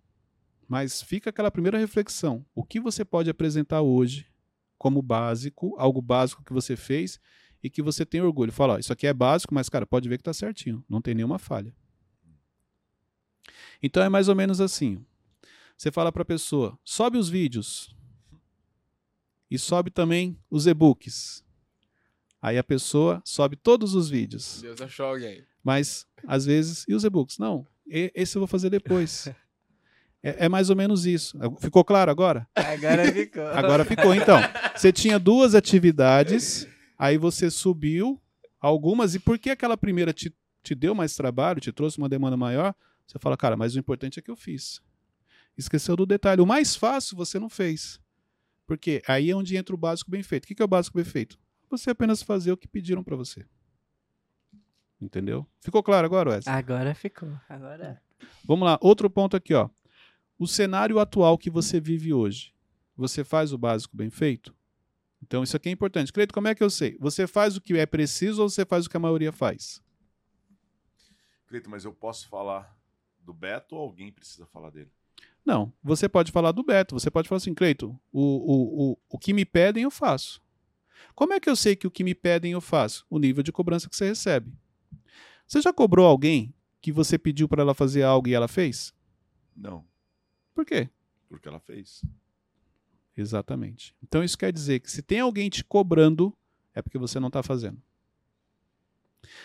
Mas 0.67 1.01
fica 1.01 1.29
aquela 1.29 1.51
primeira 1.51 1.77
reflexão: 1.77 2.45
o 2.55 2.63
que 2.63 2.79
você 2.79 3.05
pode 3.05 3.29
apresentar 3.29 3.81
hoje 3.81 4.27
como 4.77 5.01
básico, 5.01 5.75
algo 5.77 6.01
básico 6.01 6.43
que 6.43 6.53
você 6.53 6.75
fez 6.75 7.19
e 7.63 7.69
que 7.69 7.81
você 7.81 8.05
tem 8.05 8.21
orgulho. 8.21 8.51
Fala, 8.51 8.75
ó, 8.75 8.77
isso 8.77 8.93
aqui 8.93 9.07
é 9.07 9.13
básico, 9.13 9.53
mas 9.53 9.69
cara, 9.69 9.85
pode 9.85 10.07
ver 10.07 10.17
que 10.17 10.21
está 10.21 10.33
certinho, 10.33 10.83
não 10.87 11.01
tem 11.01 11.15
nenhuma 11.15 11.39
falha. 11.39 11.73
Então 13.81 14.03
é 14.03 14.09
mais 14.09 14.27
ou 14.27 14.35
menos 14.35 14.61
assim. 14.61 15.03
Você 15.75 15.91
fala 15.91 16.11
para 16.11 16.23
a 16.23 16.25
pessoa, 16.25 16.77
sobe 16.83 17.17
os 17.17 17.29
vídeos 17.29 17.95
e 19.49 19.57
sobe 19.57 19.91
também 19.91 20.37
os 20.49 20.67
e-books. 20.67 21.43
Aí 22.47 22.57
a 22.57 22.63
pessoa 22.63 23.21
sobe 23.25 23.55
todos 23.57 23.93
os 23.93 24.09
vídeos, 24.09 24.61
Deus 24.61 24.79
achou 24.81 25.07
alguém. 25.07 25.43
mas 25.61 26.07
às 26.25 26.45
vezes 26.45 26.85
e 26.87 26.95
os 26.95 27.03
e-books? 27.03 27.37
Não, 27.37 27.67
esse 27.85 28.37
eu 28.37 28.39
vou 28.39 28.47
fazer 28.47 28.69
depois. 28.69 29.27
É, 30.23 30.45
é 30.45 30.49
mais 30.49 30.69
ou 30.69 30.75
menos 30.75 31.05
isso. 31.05 31.37
Ficou 31.59 31.83
claro 31.83 32.09
agora? 32.09 32.47
Agora 32.55 33.11
ficou. 33.11 33.47
Agora 33.47 33.85
ficou. 33.85 34.15
Então, 34.15 34.39
você 34.75 34.91
tinha 34.91 35.19
duas 35.19 35.55
atividades, 35.55 36.67
aí 36.97 37.17
você 37.17 37.51
subiu 37.51 38.19
algumas, 38.59 39.13
e 39.13 39.19
porque 39.19 39.49
aquela 39.49 39.77
primeira 39.77 40.11
te, 40.13 40.33
te 40.63 40.73
deu 40.73 40.95
mais 40.95 41.15
trabalho, 41.15 41.61
te 41.61 41.71
trouxe 41.71 41.97
uma 41.97 42.09
demanda 42.09 42.35
maior, 42.35 42.73
você 43.05 43.19
fala, 43.19 43.37
cara, 43.37 43.55
mas 43.55 43.75
o 43.75 43.79
importante 43.79 44.19
é 44.19 44.21
que 44.21 44.31
eu 44.31 44.35
fiz. 44.35 44.81
Esqueceu 45.57 45.95
do 45.95 46.05
detalhe. 46.05 46.41
O 46.41 46.45
mais 46.45 46.75
fácil 46.75 47.17
você 47.17 47.39
não 47.39 47.49
fez. 47.49 47.99
Porque 48.65 49.01
aí 49.07 49.31
é 49.31 49.35
onde 49.35 49.55
entra 49.55 49.75
o 49.75 49.77
básico 49.77 50.09
bem 50.09 50.23
feito. 50.23 50.45
O 50.45 50.47
que 50.47 50.61
é 50.61 50.65
o 50.65 50.67
básico 50.67 50.97
bem 50.97 51.05
feito? 51.05 51.37
Você 51.69 51.89
apenas 51.89 52.21
fazer 52.21 52.51
o 52.51 52.57
que 52.57 52.67
pediram 52.67 53.03
para 53.03 53.15
você. 53.15 53.45
Entendeu? 54.99 55.45
Ficou 55.59 55.83
claro 55.83 56.05
agora, 56.05 56.31
Wesley? 56.31 56.55
Agora 56.55 56.95
ficou. 56.95 57.29
Agora. 57.47 58.01
Vamos 58.43 58.65
lá, 58.65 58.79
outro 58.81 59.09
ponto 59.09 59.35
aqui, 59.35 59.53
ó. 59.53 59.69
O 60.39 60.47
cenário 60.47 60.99
atual 60.99 61.37
que 61.37 61.49
você 61.49 61.79
vive 61.79 62.13
hoje, 62.13 62.53
você 62.95 63.23
faz 63.23 63.53
o 63.53 63.57
básico 63.57 63.95
bem 63.95 64.09
feito? 64.09 64.55
Então 65.21 65.43
isso 65.43 65.55
aqui 65.55 65.69
é 65.69 65.71
importante. 65.71 66.13
Cleito, 66.13 66.33
como 66.33 66.47
é 66.47 66.55
que 66.55 66.63
eu 66.63 66.69
sei? 66.69 66.97
Você 66.99 67.27
faz 67.27 67.57
o 67.57 67.61
que 67.61 67.77
é 67.77 67.85
preciso 67.85 68.41
ou 68.41 68.49
você 68.49 68.65
faz 68.65 68.85
o 68.85 68.89
que 68.89 68.97
a 68.97 68.99
maioria 68.99 69.31
faz? 69.31 69.81
Cleito, 71.47 71.69
mas 71.69 71.85
eu 71.85 71.93
posso 71.93 72.27
falar 72.27 72.75
do 73.19 73.33
Beto 73.33 73.75
ou 73.75 73.81
alguém 73.81 74.11
precisa 74.11 74.45
falar 74.45 74.69
dele? 74.69 74.91
Não, 75.45 75.71
você 75.81 76.09
pode 76.09 76.31
falar 76.31 76.51
do 76.51 76.63
Beto, 76.63 76.93
você 76.93 77.09
pode 77.09 77.27
falar 77.29 77.37
assim, 77.37 77.53
Cleito, 77.53 77.97
o, 78.11 78.21
o, 78.21 78.91
o, 78.91 78.97
o 79.09 79.17
que 79.17 79.33
me 79.33 79.45
pedem 79.45 79.83
eu 79.83 79.91
faço. 79.91 80.41
Como 81.15 81.33
é 81.33 81.39
que 81.39 81.49
eu 81.49 81.55
sei 81.55 81.75
que 81.75 81.87
o 81.87 81.91
que 81.91 82.03
me 82.03 82.13
pedem 82.15 82.51
eu 82.51 82.61
faço? 82.61 83.05
O 83.09 83.19
nível 83.19 83.43
de 83.43 83.51
cobrança 83.51 83.89
que 83.89 83.95
você 83.95 84.07
recebe. 84.07 84.51
Você 85.47 85.61
já 85.61 85.71
cobrou 85.73 86.05
alguém 86.05 86.53
que 86.81 86.91
você 86.91 87.17
pediu 87.17 87.47
para 87.47 87.61
ela 87.61 87.73
fazer 87.73 88.03
algo 88.03 88.27
e 88.27 88.33
ela 88.33 88.47
fez? 88.47 88.93
Não, 89.55 89.85
Por 90.53 90.65
quê? 90.65 90.89
porque 91.29 91.47
ela 91.47 91.59
fez. 91.59 92.01
Exatamente. 93.15 93.95
Então 94.01 94.23
isso 94.23 94.37
quer 94.37 94.51
dizer 94.53 94.79
que 94.79 94.89
se 94.89 95.01
tem 95.01 95.19
alguém 95.19 95.49
te 95.49 95.63
cobrando, 95.63 96.33
é 96.73 96.81
porque 96.81 96.97
você 96.97 97.19
não 97.19 97.27
está 97.27 97.41
fazendo. 97.41 97.81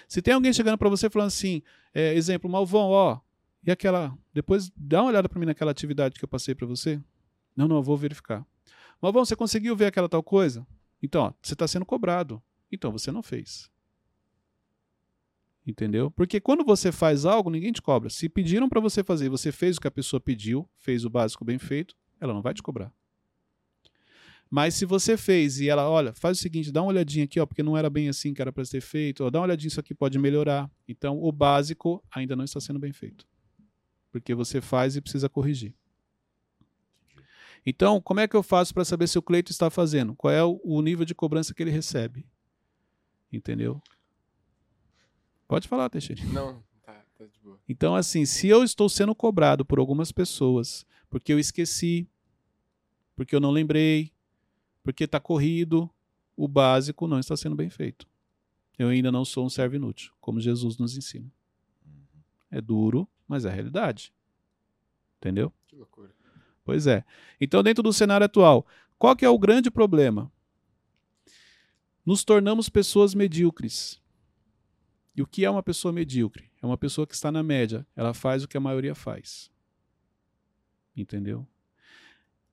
Se 0.06 0.20
tem 0.22 0.34
alguém 0.34 0.52
chegando 0.52 0.78
para 0.78 0.88
você 0.88 1.08
falando 1.10 1.28
assim, 1.28 1.62
é, 1.94 2.14
exemplo, 2.14 2.48
Malvão, 2.48 2.90
ó, 2.90 3.20
e 3.64 3.70
aquela, 3.70 4.16
depois 4.32 4.70
dá 4.76 5.02
uma 5.02 5.08
olhada 5.08 5.28
para 5.28 5.38
mim 5.40 5.46
naquela 5.46 5.70
atividade 5.70 6.18
que 6.18 6.24
eu 6.24 6.28
passei 6.28 6.54
para 6.54 6.66
você. 6.66 7.00
Não, 7.56 7.66
não, 7.66 7.76
eu 7.76 7.82
vou 7.82 7.96
verificar. 7.96 8.46
Malvão, 9.00 9.24
você 9.24 9.34
conseguiu 9.34 9.74
ver 9.74 9.86
aquela 9.86 10.08
tal 10.08 10.22
coisa? 10.22 10.66
Então, 11.02 11.24
ó, 11.24 11.32
você 11.42 11.54
está 11.54 11.66
sendo 11.66 11.84
cobrado. 11.84 12.42
Então 12.70 12.92
você 12.92 13.10
não 13.10 13.22
fez. 13.22 13.70
Entendeu? 15.66 16.10
Porque 16.10 16.40
quando 16.40 16.64
você 16.64 16.90
faz 16.90 17.24
algo, 17.24 17.50
ninguém 17.50 17.72
te 17.72 17.82
cobra. 17.82 18.08
Se 18.08 18.28
pediram 18.28 18.68
para 18.68 18.80
você 18.80 19.04
fazer, 19.04 19.28
você 19.28 19.52
fez 19.52 19.76
o 19.76 19.80
que 19.80 19.86
a 19.86 19.92
pessoa 19.92 20.20
pediu, 20.20 20.68
fez 20.76 21.04
o 21.04 21.10
básico 21.10 21.44
bem 21.44 21.58
feito, 21.58 21.96
ela 22.20 22.32
não 22.32 22.42
vai 22.42 22.54
te 22.54 22.62
cobrar. 22.62 22.92
Mas 24.50 24.74
se 24.74 24.84
você 24.84 25.16
fez 25.16 25.60
e 25.60 25.68
ela, 25.68 25.88
olha, 25.88 26.12
faz 26.14 26.38
o 26.38 26.40
seguinte, 26.42 26.70
dá 26.70 26.82
uma 26.82 26.90
olhadinha 26.90 27.24
aqui, 27.24 27.40
ó, 27.40 27.46
porque 27.46 27.62
não 27.62 27.76
era 27.76 27.88
bem 27.88 28.08
assim 28.08 28.34
que 28.34 28.42
era 28.42 28.52
para 28.52 28.64
ter 28.64 28.82
feito, 28.82 29.24
ó, 29.24 29.30
dá 29.30 29.38
uma 29.38 29.46
olhadinha, 29.46 29.68
isso 29.68 29.80
aqui 29.80 29.94
pode 29.94 30.18
melhorar. 30.18 30.70
Então, 30.86 31.22
o 31.22 31.32
básico 31.32 32.04
ainda 32.10 32.36
não 32.36 32.44
está 32.44 32.60
sendo 32.60 32.78
bem 32.78 32.92
feito. 32.92 33.26
Porque 34.10 34.34
você 34.34 34.60
faz 34.60 34.94
e 34.94 35.00
precisa 35.00 35.28
corrigir. 35.28 35.74
Então, 37.64 38.00
como 38.00 38.20
é 38.20 38.26
que 38.26 38.34
eu 38.34 38.42
faço 38.42 38.74
para 38.74 38.84
saber 38.84 39.06
se 39.06 39.18
o 39.18 39.22
Cleito 39.22 39.52
está 39.52 39.70
fazendo? 39.70 40.14
Qual 40.14 40.32
é 40.32 40.42
o, 40.42 40.82
nível 40.82 41.04
de 41.04 41.14
cobrança 41.14 41.54
que 41.54 41.62
ele 41.62 41.70
recebe? 41.70 42.26
Entendeu? 43.32 43.80
Pode 45.46 45.68
falar, 45.68 45.88
Teixeira. 45.88 46.24
Não, 46.24 46.62
tá, 46.82 47.04
tá 47.16 47.24
de 47.24 47.38
boa. 47.40 47.60
Então, 47.68 47.94
assim, 47.94 48.24
se 48.24 48.48
eu 48.48 48.64
estou 48.64 48.88
sendo 48.88 49.14
cobrado 49.14 49.64
por 49.64 49.78
algumas 49.78 50.10
pessoas 50.10 50.84
porque 51.08 51.32
eu 51.32 51.38
esqueci, 51.38 52.08
porque 53.14 53.36
eu 53.36 53.40
não 53.40 53.50
lembrei, 53.50 54.12
porque 54.82 55.04
está 55.04 55.20
corrido, 55.20 55.88
o 56.34 56.48
básico 56.48 57.06
não 57.06 57.20
está 57.20 57.36
sendo 57.36 57.54
bem 57.54 57.70
feito. 57.70 58.08
Eu 58.78 58.88
ainda 58.88 59.12
não 59.12 59.24
sou 59.24 59.44
um 59.44 59.50
servo 59.50 59.76
inútil, 59.76 60.12
como 60.20 60.40
Jesus 60.40 60.78
nos 60.78 60.96
ensina. 60.96 61.30
É 62.50 62.60
duro, 62.60 63.06
mas 63.28 63.44
é 63.44 63.50
a 63.50 63.52
realidade. 63.52 64.12
Entendeu? 65.18 65.52
Que 65.68 65.76
loucura. 65.76 66.12
Pois 66.64 66.86
é. 66.86 67.04
Então, 67.40 67.62
dentro 67.62 67.82
do 67.82 67.92
cenário 67.92 68.24
atual, 68.24 68.66
qual 68.98 69.16
que 69.16 69.24
é 69.24 69.28
o 69.28 69.38
grande 69.38 69.70
problema? 69.70 70.30
Nos 72.04 72.24
tornamos 72.24 72.68
pessoas 72.68 73.14
medíocres. 73.14 74.00
E 75.14 75.22
o 75.22 75.26
que 75.26 75.44
é 75.44 75.50
uma 75.50 75.62
pessoa 75.62 75.92
medíocre? 75.92 76.50
É 76.62 76.66
uma 76.66 76.78
pessoa 76.78 77.06
que 77.06 77.14
está 77.14 77.30
na 77.30 77.42
média. 77.42 77.86
Ela 77.94 78.14
faz 78.14 78.42
o 78.42 78.48
que 78.48 78.56
a 78.56 78.60
maioria 78.60 78.94
faz. 78.94 79.50
Entendeu? 80.96 81.46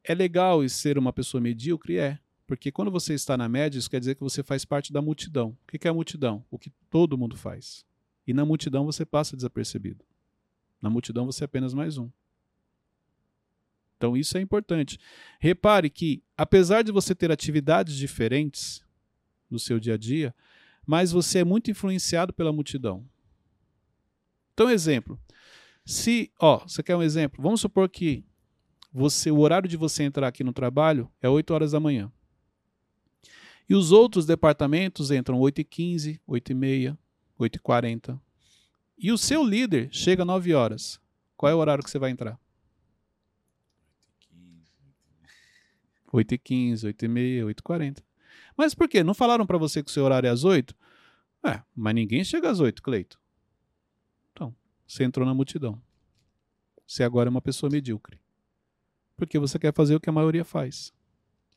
É 0.04 0.14
legal 0.14 0.68
ser 0.70 0.98
uma 0.98 1.14
pessoa 1.14 1.40
medíocre? 1.40 1.98
É. 1.98 2.20
Porque 2.48 2.72
quando 2.72 2.90
você 2.90 3.14
está 3.14 3.38
na 3.38 3.48
média, 3.48 3.78
isso 3.78 3.90
quer 3.90 4.00
dizer 4.00 4.16
que 4.16 4.24
você 4.24 4.42
faz 4.42 4.66
parte 4.66 4.92
da 4.92 5.02
multidão. 5.02 5.56
O 5.64 5.78
que 5.78 5.88
é 5.88 5.92
a 5.92 5.94
multidão? 5.94 6.44
O 6.50 6.58
que 6.58 6.72
todo 6.90 7.18
mundo 7.18 7.38
faz. 7.38 7.86
E 8.26 8.34
na 8.34 8.44
multidão 8.44 8.86
você 8.86 9.06
passa 9.06 9.36
desapercebido. 9.36 10.04
Na 10.82 10.90
multidão 10.90 11.26
você 11.26 11.44
é 11.44 11.46
apenas 11.46 11.74
mais 11.74 11.98
um. 11.98 12.10
Então 14.00 14.16
isso 14.16 14.38
é 14.38 14.42
importante. 14.42 14.98
Repare 15.42 15.90
que, 15.90 16.24
apesar 16.38 16.84
de 16.84 16.92
você 16.92 17.14
ter 17.14 17.34
atividades 17.34 17.98
diferentes 17.98 18.82
no 19.52 19.60
seu 19.60 19.78
dia 19.78 19.96
a 19.96 19.98
dia, 19.98 20.34
mas 20.88 21.12
você 21.12 21.40
é 21.40 21.44
muito 21.44 21.70
influenciado 21.70 22.32
pela 22.32 22.54
multidão. 22.54 23.06
Então, 24.54 24.70
exemplo. 24.70 25.20
Se, 25.86 26.32
ó, 26.40 26.60
você 26.60 26.82
quer 26.82 26.96
um 26.96 27.04
exemplo? 27.04 27.44
Vamos 27.44 27.60
supor 27.60 27.90
que 27.90 28.24
você, 28.92 29.30
o 29.32 29.40
horário 29.40 29.68
de 29.68 29.76
você 29.76 30.04
entrar 30.04 30.28
aqui 30.28 30.44
no 30.46 30.54
trabalho 30.54 31.12
é 31.22 31.28
8 31.28 31.54
horas 31.54 31.72
da 31.74 31.80
manhã. 31.80 32.10
E 33.68 33.76
os 33.76 33.92
outros 33.92 34.26
departamentos 34.26 35.12
entram 35.12 35.40
8h15, 35.40 36.20
8h30, 36.28 36.98
8h40. 37.38 38.20
E 38.98 39.12
o 39.12 39.18
seu 39.18 39.44
líder 39.44 39.90
chega 39.92 40.24
9 40.24 40.54
horas. 40.54 41.00
Qual 41.36 41.52
é 41.52 41.56
o 41.56 41.58
horário 41.58 41.84
que 41.84 41.90
você 41.90 42.00
vai 42.00 42.12
entrar? 42.12 42.40
8h15, 46.14 46.94
8h30, 46.94 47.56
8h40. 47.56 48.04
Mas 48.58 48.76
por 48.76 48.88
quê? 48.88 49.04
Não 49.04 49.14
falaram 49.14 49.46
para 49.46 49.58
você 49.58 49.84
que 49.84 49.90
o 49.90 49.94
seu 49.94 50.04
horário 50.04 50.28
é 50.28 50.30
às 50.30 50.44
8? 50.44 50.76
É, 51.46 51.62
mas 51.76 51.96
ninguém 51.96 52.24
chega 52.24 52.50
às 52.50 52.60
8, 52.60 52.82
Cleito. 52.82 53.20
Então, 54.32 54.56
você 54.86 55.04
entrou 55.04 55.26
na 55.26 55.34
multidão. 55.34 55.82
Você 56.86 57.04
agora 57.04 57.30
é 57.30 57.32
uma 57.32 57.42
pessoa 57.42 57.70
medíocre. 57.72 58.20
Porque 59.16 59.38
você 59.38 59.60
quer 59.60 59.74
fazer 59.74 59.96
o 59.96 60.00
que 60.00 60.10
a 60.10 60.14
maioria 60.14 60.44
faz. 60.44 60.92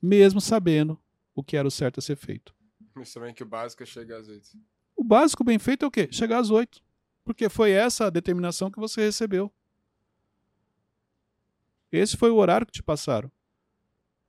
Mesmo 0.00 0.40
sabendo 0.40 1.00
o 1.34 1.42
que 1.42 1.56
era 1.56 1.66
o 1.66 1.70
certo 1.70 1.98
a 1.98 2.02
ser 2.02 2.16
feito. 2.16 2.54
Mas 2.94 3.12
também 3.12 3.32
que 3.32 3.42
o 3.42 3.46
básico 3.46 3.82
é 3.82 3.86
chegar 3.86 4.18
às 4.18 4.28
oito. 4.28 4.50
O 4.94 5.02
básico 5.02 5.42
bem 5.42 5.58
feito 5.58 5.84
é 5.84 5.88
o 5.88 5.90
quê? 5.90 6.08
Chegar 6.12 6.38
às 6.38 6.50
8. 6.50 6.82
Porque 7.24 7.48
foi 7.48 7.70
essa 7.70 8.06
a 8.06 8.10
determinação 8.10 8.70
que 8.70 8.78
você 8.78 9.00
recebeu. 9.00 9.50
Esse 11.90 12.16
foi 12.16 12.30
o 12.30 12.36
horário 12.36 12.66
que 12.66 12.72
te 12.72 12.82
passaram. 12.82 13.30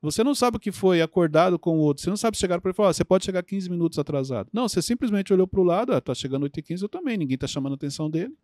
Você 0.04 0.22
não 0.22 0.36
sabe 0.36 0.58
o 0.58 0.60
que 0.60 0.70
foi 0.70 1.02
acordado 1.02 1.58
com 1.58 1.78
o 1.78 1.80
outro. 1.80 2.04
Você 2.04 2.10
não 2.10 2.18
sabe 2.18 2.38
chegar 2.38 2.60
para 2.60 2.70
ele 2.70 2.76
e 2.76 2.76
falar, 2.76 2.90
"Ó, 2.90 2.94
você 2.94 3.06
pode 3.06 3.24
chegar 3.24 3.42
15 3.42 3.70
minutos 3.70 3.98
atrasado. 3.98 4.50
Não, 4.52 4.68
você 4.68 4.82
simplesmente 4.82 5.32
olhou 5.32 5.48
para 5.48 5.62
o 5.62 5.64
lado, 5.64 5.94
ah, 5.94 6.02
tá 6.02 6.14
chegando 6.14 6.44
8h15, 6.44 6.84
eu 6.84 6.90
também, 6.90 7.16
ninguém 7.18 7.38
tá 7.38 7.48
chamando 7.48 7.72
a 7.72 7.76
atenção 7.76 8.10
dele. 8.10 8.36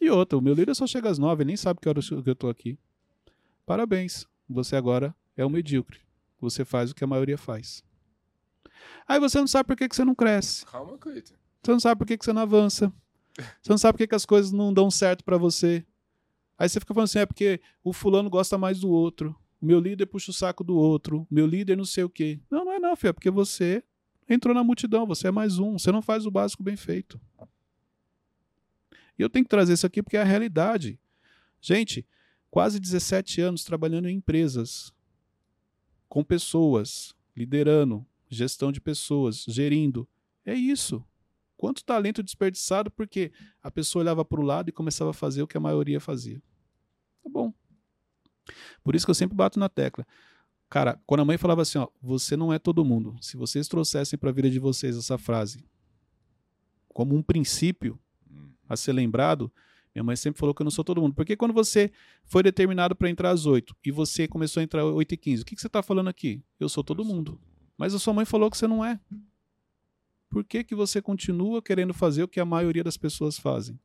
E 0.00 0.08
outra, 0.08 0.38
o 0.38 0.40
meu 0.40 0.54
líder 0.54 0.74
só 0.74 0.86
chega 0.86 1.10
às 1.10 1.18
9, 1.18 1.42
ele 1.42 1.48
nem 1.48 1.56
sabe 1.56 1.80
que 1.80 1.88
hora 1.88 2.00
que 2.00 2.30
eu 2.30 2.34
tô 2.34 2.48
aqui. 2.48 2.78
Parabéns, 3.66 4.26
você 4.48 4.74
agora 4.74 5.14
é 5.36 5.44
um 5.44 5.50
medíocre. 5.50 6.00
Você 6.40 6.64
faz 6.64 6.90
o 6.90 6.94
que 6.94 7.04
a 7.04 7.06
maioria 7.06 7.36
faz. 7.36 7.84
Aí 9.06 9.20
você 9.20 9.38
não 9.38 9.46
sabe 9.46 9.66
por 9.66 9.76
que, 9.76 9.86
que 9.86 9.96
você 9.96 10.04
não 10.04 10.14
cresce. 10.14 10.64
Calma, 10.64 10.96
Cleiton. 10.96 11.34
Você 11.62 11.72
não 11.72 11.80
sabe 11.80 11.98
por 11.98 12.06
que, 12.06 12.16
que 12.16 12.24
você 12.24 12.32
não 12.32 12.42
avança. 12.42 12.90
Você 13.60 13.70
não 13.70 13.78
sabe 13.78 13.92
por 13.94 13.98
que, 13.98 14.06
que 14.06 14.14
as 14.14 14.24
coisas 14.24 14.50
não 14.50 14.72
dão 14.72 14.90
certo 14.90 15.22
pra 15.24 15.36
você. 15.36 15.84
Aí 16.58 16.68
você 16.68 16.80
fica 16.80 16.94
falando 16.94 17.04
assim, 17.04 17.18
é 17.18 17.26
porque 17.26 17.60
o 17.84 17.92
fulano 17.92 18.30
gosta 18.30 18.56
mais 18.56 18.80
do 18.80 18.88
outro. 18.88 19.36
Meu 19.60 19.80
líder 19.80 20.06
puxa 20.06 20.30
o 20.30 20.34
saco 20.34 20.62
do 20.62 20.76
outro. 20.76 21.26
Meu 21.30 21.46
líder 21.46 21.76
não 21.76 21.84
sei 21.84 22.04
o 22.04 22.10
quê. 22.10 22.40
Não, 22.50 22.64
não 22.64 22.72
é 22.72 22.78
não, 22.78 22.94
filho. 22.96 23.10
É 23.10 23.12
porque 23.12 23.30
você 23.30 23.82
entrou 24.28 24.54
na 24.54 24.62
multidão. 24.62 25.06
Você 25.06 25.28
é 25.28 25.30
mais 25.30 25.58
um. 25.58 25.78
Você 25.78 25.90
não 25.90 26.02
faz 26.02 26.26
o 26.26 26.30
básico 26.30 26.62
bem 26.62 26.76
feito. 26.76 27.20
E 29.18 29.22
eu 29.22 29.30
tenho 29.30 29.44
que 29.44 29.48
trazer 29.48 29.72
isso 29.72 29.86
aqui 29.86 30.02
porque 30.02 30.16
é 30.16 30.20
a 30.20 30.24
realidade. 30.24 31.00
Gente, 31.60 32.06
quase 32.50 32.78
17 32.78 33.40
anos 33.40 33.64
trabalhando 33.64 34.08
em 34.08 34.16
empresas. 34.16 34.92
Com 36.08 36.22
pessoas. 36.22 37.14
Liderando. 37.34 38.06
Gestão 38.28 38.70
de 38.70 38.80
pessoas. 38.80 39.44
Gerindo. 39.48 40.06
É 40.44 40.54
isso. 40.54 41.04
Quanto 41.56 41.84
talento 41.84 42.22
desperdiçado 42.22 42.90
porque 42.90 43.32
a 43.62 43.70
pessoa 43.70 44.02
olhava 44.02 44.24
para 44.24 44.40
o 44.40 44.44
lado 44.44 44.68
e 44.68 44.72
começava 44.72 45.10
a 45.10 45.14
fazer 45.14 45.42
o 45.42 45.46
que 45.46 45.56
a 45.56 45.60
maioria 45.60 45.98
fazia. 45.98 46.42
Tá 47.22 47.30
bom. 47.30 47.52
Por 48.82 48.94
isso 48.94 49.06
que 49.06 49.10
eu 49.10 49.14
sempre 49.14 49.36
bato 49.36 49.58
na 49.58 49.68
tecla. 49.68 50.06
Cara, 50.68 51.00
quando 51.06 51.20
a 51.20 51.24
mãe 51.24 51.38
falava 51.38 51.62
assim, 51.62 51.78
ó, 51.78 51.88
você 52.02 52.36
não 52.36 52.52
é 52.52 52.58
todo 52.58 52.84
mundo. 52.84 53.16
Se 53.20 53.36
vocês 53.36 53.68
trouxessem 53.68 54.18
para 54.18 54.30
a 54.30 54.32
vida 54.32 54.50
de 54.50 54.58
vocês 54.58 54.96
essa 54.96 55.16
frase 55.16 55.64
como 56.88 57.14
um 57.14 57.22
princípio 57.22 57.98
a 58.68 58.76
ser 58.76 58.92
lembrado, 58.92 59.52
Minha 59.96 60.04
mãe 60.04 60.14
sempre 60.14 60.38
falou 60.38 60.54
que 60.54 60.60
eu 60.60 60.64
não 60.64 60.70
sou 60.70 60.84
todo 60.84 61.00
mundo. 61.00 61.14
Porque 61.14 61.34
quando 61.34 61.54
você 61.54 61.90
foi 62.26 62.42
determinado 62.42 62.94
para 62.94 63.08
entrar 63.08 63.30
às 63.30 63.46
8 63.46 63.74
e 63.82 63.90
você 63.90 64.28
começou 64.28 64.60
a 64.60 64.64
entrar 64.64 64.82
às 64.82 64.88
8 64.88 65.14
e 65.14 65.16
15, 65.16 65.42
o 65.42 65.46
que, 65.46 65.54
que 65.54 65.60
você 65.60 65.68
está 65.68 65.82
falando 65.82 66.08
aqui? 66.08 66.42
Eu 66.60 66.68
sou 66.68 66.84
todo 66.84 67.02
mundo. 67.02 67.40
Mas 67.78 67.94
a 67.94 67.98
sua 67.98 68.12
mãe 68.12 68.26
falou 68.26 68.50
que 68.50 68.58
você 68.58 68.66
não 68.66 68.84
é. 68.84 69.00
Por 70.28 70.44
que, 70.44 70.62
que 70.62 70.74
você 70.74 71.00
continua 71.00 71.62
querendo 71.62 71.94
fazer 71.94 72.22
o 72.24 72.28
que 72.28 72.38
a 72.38 72.44
maioria 72.44 72.84
das 72.84 72.98
pessoas 72.98 73.38
fazem? 73.38 73.80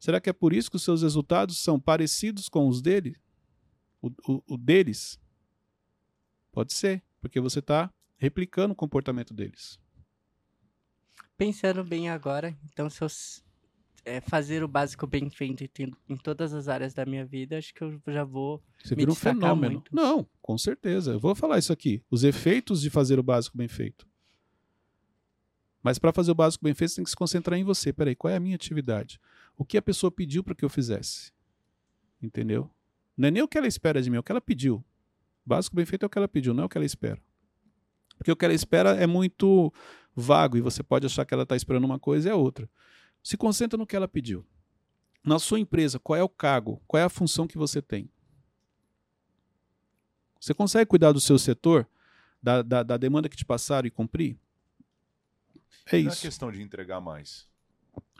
Será 0.00 0.20
que 0.20 0.28
é 0.28 0.32
por 0.32 0.52
isso 0.52 0.68
que 0.68 0.76
os 0.76 0.82
seus 0.82 1.02
resultados 1.02 1.58
são 1.58 1.78
parecidos 1.78 2.48
com 2.48 2.66
os 2.66 2.82
dele? 2.82 3.16
O, 4.04 4.12
o, 4.28 4.54
o 4.54 4.56
deles? 4.58 5.18
Pode 6.52 6.74
ser, 6.74 7.02
porque 7.22 7.40
você 7.40 7.60
está 7.60 7.90
replicando 8.18 8.72
o 8.72 8.76
comportamento 8.76 9.32
deles. 9.32 9.80
Pensando 11.38 11.82
bem 11.82 12.10
agora, 12.10 12.54
então 12.70 12.90
se 12.90 13.02
eu 13.02 13.08
é, 14.04 14.20
fazer 14.20 14.62
o 14.62 14.68
básico 14.68 15.06
bem 15.06 15.30
feito 15.30 15.64
em, 16.08 16.16
todas 16.18 16.52
as 16.52 16.68
áreas 16.68 16.92
da 16.92 17.06
minha 17.06 17.24
vida, 17.24 17.56
acho 17.56 17.72
que 17.72 17.82
eu 17.82 17.98
já 18.06 18.24
vou. 18.24 18.62
Você 18.82 18.94
Me 18.94 19.02
vira 19.02 19.12
um 19.12 19.14
fenômeno. 19.14 19.74
muito. 19.74 19.94
Não, 19.94 20.28
com 20.42 20.58
certeza. 20.58 21.12
Eu 21.12 21.20
vou 21.20 21.34
falar 21.34 21.58
isso 21.58 21.72
aqui. 21.72 22.02
Os 22.10 22.24
efeitos 22.24 22.82
de 22.82 22.90
fazer 22.90 23.18
o 23.18 23.22
básico 23.22 23.56
bem 23.56 23.68
feito. 23.68 24.06
Mas 25.82 25.98
para 25.98 26.12
fazer 26.12 26.30
o 26.30 26.34
básico 26.34 26.62
bem 26.62 26.74
feito, 26.74 26.90
você 26.90 26.96
tem 26.96 27.04
que 27.04 27.10
se 27.10 27.16
concentrar 27.16 27.58
em 27.58 27.64
você. 27.64 27.92
Peraí, 27.92 28.14
qual 28.14 28.30
é 28.32 28.36
a 28.36 28.40
minha 28.40 28.54
atividade? 28.54 29.18
O 29.56 29.64
que 29.64 29.78
a 29.78 29.82
pessoa 29.82 30.10
pediu 30.10 30.44
para 30.44 30.54
que 30.54 30.64
eu 30.64 30.70
fizesse? 30.70 31.32
Entendeu? 32.22 32.70
Não 33.16 33.28
é 33.28 33.30
nem 33.30 33.42
o 33.42 33.48
que 33.48 33.56
ela 33.56 33.66
espera 33.66 34.02
de 34.02 34.10
mim, 34.10 34.16
é 34.16 34.20
o 34.20 34.22
que 34.22 34.32
ela 34.32 34.40
pediu. 34.40 34.84
Básico 35.46 35.76
bem 35.76 35.84
feito 35.84 36.02
é 36.02 36.06
o 36.06 36.10
que 36.10 36.18
ela 36.18 36.28
pediu, 36.28 36.54
não 36.54 36.64
é 36.64 36.66
o 36.66 36.68
que 36.68 36.78
ela 36.78 36.84
espera. 36.84 37.20
Porque 38.16 38.30
o 38.30 38.36
que 38.36 38.44
ela 38.44 38.54
espera 38.54 38.90
é 38.96 39.06
muito 39.06 39.72
vago 40.14 40.56
e 40.56 40.60
você 40.60 40.82
pode 40.82 41.06
achar 41.06 41.24
que 41.24 41.34
ela 41.34 41.42
está 41.42 41.56
esperando 41.56 41.84
uma 41.84 41.98
coisa 41.98 42.28
e 42.28 42.32
é 42.32 42.34
outra. 42.34 42.68
Se 43.22 43.36
concentra 43.36 43.76
no 43.76 43.86
que 43.86 43.96
ela 43.96 44.08
pediu. 44.08 44.46
Na 45.24 45.38
sua 45.38 45.58
empresa, 45.58 45.98
qual 45.98 46.18
é 46.18 46.22
o 46.22 46.28
cargo? 46.28 46.82
Qual 46.86 47.00
é 47.00 47.04
a 47.04 47.08
função 47.08 47.46
que 47.46 47.56
você 47.56 47.80
tem? 47.80 48.10
Você 50.38 50.52
consegue 50.52 50.86
cuidar 50.86 51.12
do 51.12 51.20
seu 51.20 51.38
setor, 51.38 51.88
da, 52.42 52.60
da, 52.60 52.82
da 52.82 52.96
demanda 52.98 53.28
que 53.28 53.36
te 53.36 53.44
passaram 53.44 53.88
e 53.88 53.90
cumprir? 53.90 54.36
É 55.86 56.02
Não 56.02 56.10
é 56.10 56.12
isso. 56.12 56.20
questão 56.20 56.52
de 56.52 56.60
entregar 56.60 57.00
mais. 57.00 57.48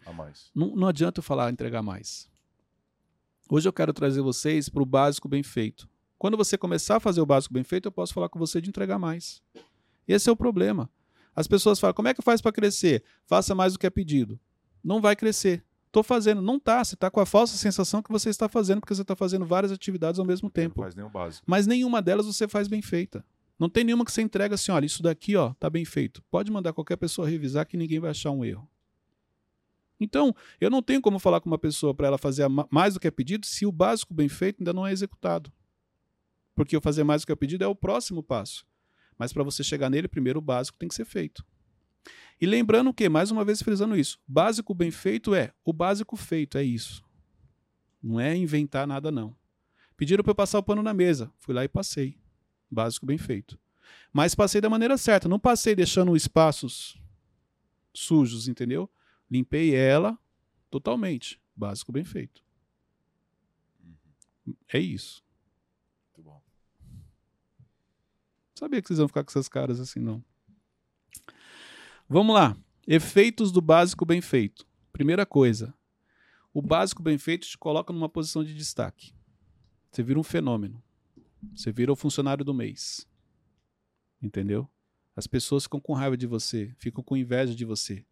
A 0.07 0.13
mais. 0.13 0.51
Não, 0.55 0.75
não 0.75 0.89
adianta 0.89 1.19
eu 1.19 1.23
falar 1.23 1.51
entregar 1.51 1.83
mais. 1.83 2.29
Hoje 3.49 3.69
eu 3.69 3.73
quero 3.73 3.93
trazer 3.93 4.21
vocês 4.23 4.69
para 4.69 4.83
o 4.83 4.87
básico 4.87 5.29
bem 5.29 5.43
feito. 5.43 5.89
Quando 6.19 6.37
você 6.37 6.57
começar 6.57 6.97
a 6.97 7.01
fazer 7.01 7.21
o 7.21 7.27
básico 7.27 7.53
bem 7.53 7.65
feito, 7.65 7.87
eu 7.87 7.93
posso 7.93 8.15
falar 8.15 8.29
com 8.29 8.39
você 8.39 8.61
de 8.61 8.69
entregar 8.69 8.99
mais. 8.99 9.43
Esse 10.09 10.29
é 10.29 10.33
o 10.33 10.37
problema. 10.37 10.89
As 11.37 11.47
pessoas 11.47 11.79
falam: 11.79 11.95
como 11.95 12.09
é 12.09 12.15
que 12.15 12.23
faz 12.23 12.41
para 12.41 12.53
crescer? 12.53 13.03
Faça 13.27 13.55
mais 13.55 13.73
do 13.75 13.79
que 13.79 13.87
é 13.87 13.91
pedido. 13.91 14.39
Não 14.83 15.01
vai 15.01 15.15
crescer. 15.17 15.63
Estou 15.87 16.03
fazendo. 16.03 16.41
Não 16.41 16.59
tá. 16.59 16.83
Você 16.83 16.95
está 16.95 17.11
com 17.11 17.21
a 17.21 17.27
falsa 17.27 17.57
sensação 17.57 18.03
que 18.03 18.11
você 18.11 18.31
está 18.31 18.49
fazendo, 18.49 18.81
porque 18.81 18.95
você 18.95 19.03
está 19.03 19.15
fazendo 19.15 19.45
várias 19.45 19.71
atividades 19.73 20.19
ao 20.19 20.27
mesmo 20.27 20.47
Não 20.47 20.51
tempo. 20.51 20.81
faz 20.81 20.95
nem 20.95 21.05
o 21.05 21.11
básico. 21.11 21.45
Mas 21.47 21.67
nenhuma 21.67 22.01
delas 22.01 22.27
você 22.27 22.49
faz 22.49 22.67
bem 22.69 22.81
feita. 22.83 23.25
Não 23.59 23.69
tem 23.69 23.85
nenhuma 23.85 24.05
que 24.05 24.11
você 24.11 24.21
entrega 24.21 24.57
assim, 24.57 24.73
olha, 24.73 24.85
isso 24.85 25.01
daqui, 25.03 25.37
ó, 25.37 25.55
tá 25.55 25.71
bem 25.71 25.85
feito. 25.85 26.21
Pode 26.29 26.51
mandar 26.51 26.73
qualquer 26.73 26.97
pessoa 26.97 27.29
revisar 27.29 27.65
que 27.67 27.77
ninguém 27.77 28.01
vai 28.01 28.11
achar 28.11 28.33
um 28.33 28.45
erro. 28.45 28.69
Então, 29.99 30.35
eu 30.61 30.71
não 30.71 30.83
tenho 30.83 31.01
como 31.01 31.19
falar 31.19 31.41
com 31.41 31.49
uma 31.49 31.59
pessoa 31.59 31.95
para 31.95 32.09
ela 32.09 32.19
fazer 32.19 32.47
mais 32.71 32.95
do 32.95 33.01
que 33.01 33.07
é 33.07 33.11
pedido 33.11 33.47
se 33.47 33.65
o 33.65 33.73
básico 33.73 34.13
bem 34.13 34.29
feito 34.29 34.61
ainda 34.61 34.73
não 34.73 34.87
é 34.87 34.93
executado. 34.93 35.53
Porque 36.55 36.77
o 36.77 36.81
fazer 36.81 37.05
mais 37.05 37.23
do 37.23 37.27
que 37.27 37.33
é 37.33 37.37
pedido 37.37 37.65
é 37.65 37.67
o 37.67 37.75
próximo 37.75 38.23
passo. 38.23 38.67
Mas 39.19 39.33
para 39.33 39.43
você 39.43 39.63
chegar 39.63 39.89
nele, 39.89 40.09
primeiro 40.09 40.39
o 40.39 40.43
básico 40.43 40.79
tem 40.79 40.89
que 40.89 40.95
ser 40.95 41.05
feito. 41.05 41.45
E 42.41 42.47
lembrando 42.47 42.93
que, 42.93 43.09
mais 43.09 43.31
uma 43.31 43.45
vez 43.45 43.63
frisando 43.63 43.97
isso, 43.97 44.19
básico 44.27 44.75
bem 44.75 44.91
feito 44.91 45.35
é 45.35 45.53
o 45.65 45.73
básico 45.73 46.17
feito, 46.17 46.59
é 46.59 46.65
isso. 46.65 47.05
Não 48.03 48.21
é 48.21 48.37
inventar 48.37 48.87
nada, 48.87 49.11
não. 49.11 49.35
Pediram 49.97 50.23
para 50.23 50.33
eu 50.33 50.35
passar 50.35 50.59
o 50.59 50.63
pano 50.63 50.83
na 50.83 50.93
mesa. 50.93 51.33
Fui 51.39 51.55
lá 51.55 51.65
e 51.65 51.69
passei. 51.69 52.19
Básico 52.71 53.07
bem 53.07 53.17
feito. 53.17 53.59
Mas 54.13 54.35
passei 54.35 54.61
da 54.61 54.69
maneira 54.69 54.99
certa. 54.99 55.29
Não 55.29 55.39
passei 55.39 55.75
deixando 55.75 56.17
espaços 56.17 57.01
sujos, 57.95 58.49
entendeu? 58.49 58.91
Limpei 59.35 59.75
ela 59.75 60.17
totalmente. 60.71 61.43
Básico 61.57 61.91
bem 61.91 62.05
feito. 62.05 62.41
É 64.73 64.79
isso. 64.79 65.25
Muito 66.07 66.23
bom. 66.23 66.41
Sabia 68.55 68.81
que 68.81 68.87
vocês 68.87 69.01
iam 69.01 69.09
ficar 69.09 69.25
com 69.25 69.31
essas 69.33 69.49
caras 69.49 69.81
assim, 69.81 69.99
não. 69.99 70.25
Vamos 72.09 72.33
lá. 72.33 72.57
Efeitos 72.87 73.51
do 73.51 73.61
básico 73.61 74.07
bem 74.07 74.21
feito. 74.21 74.65
Primeira 74.93 75.27
coisa. 75.27 75.75
O 76.53 76.63
básico 76.63 77.03
bem 77.03 77.19
feito 77.19 77.45
te 77.45 77.59
coloca 77.59 77.93
numa 77.93 78.09
posição 78.09 78.45
de 78.45 78.55
destaque. 78.55 79.13
Você 79.91 80.01
vira 80.01 80.21
um 80.21 80.23
fenômeno. 80.23 80.81
Você 81.57 81.73
vira 81.73 81.93
o 81.93 81.97
funcionário 81.97 82.45
do 82.45 82.55
mês. 82.55 83.05
Entendeu? 84.23 84.71
As 85.17 85.27
pessoas 85.27 85.65
ficam 85.65 85.81
com 85.81 85.93
raiva 85.93 86.17
de 86.17 86.29
você, 86.29 86.73
ficam 86.79 87.03
com 87.03 87.17
inveja 87.17 87.53
de 87.53 87.65
você. 87.65 88.07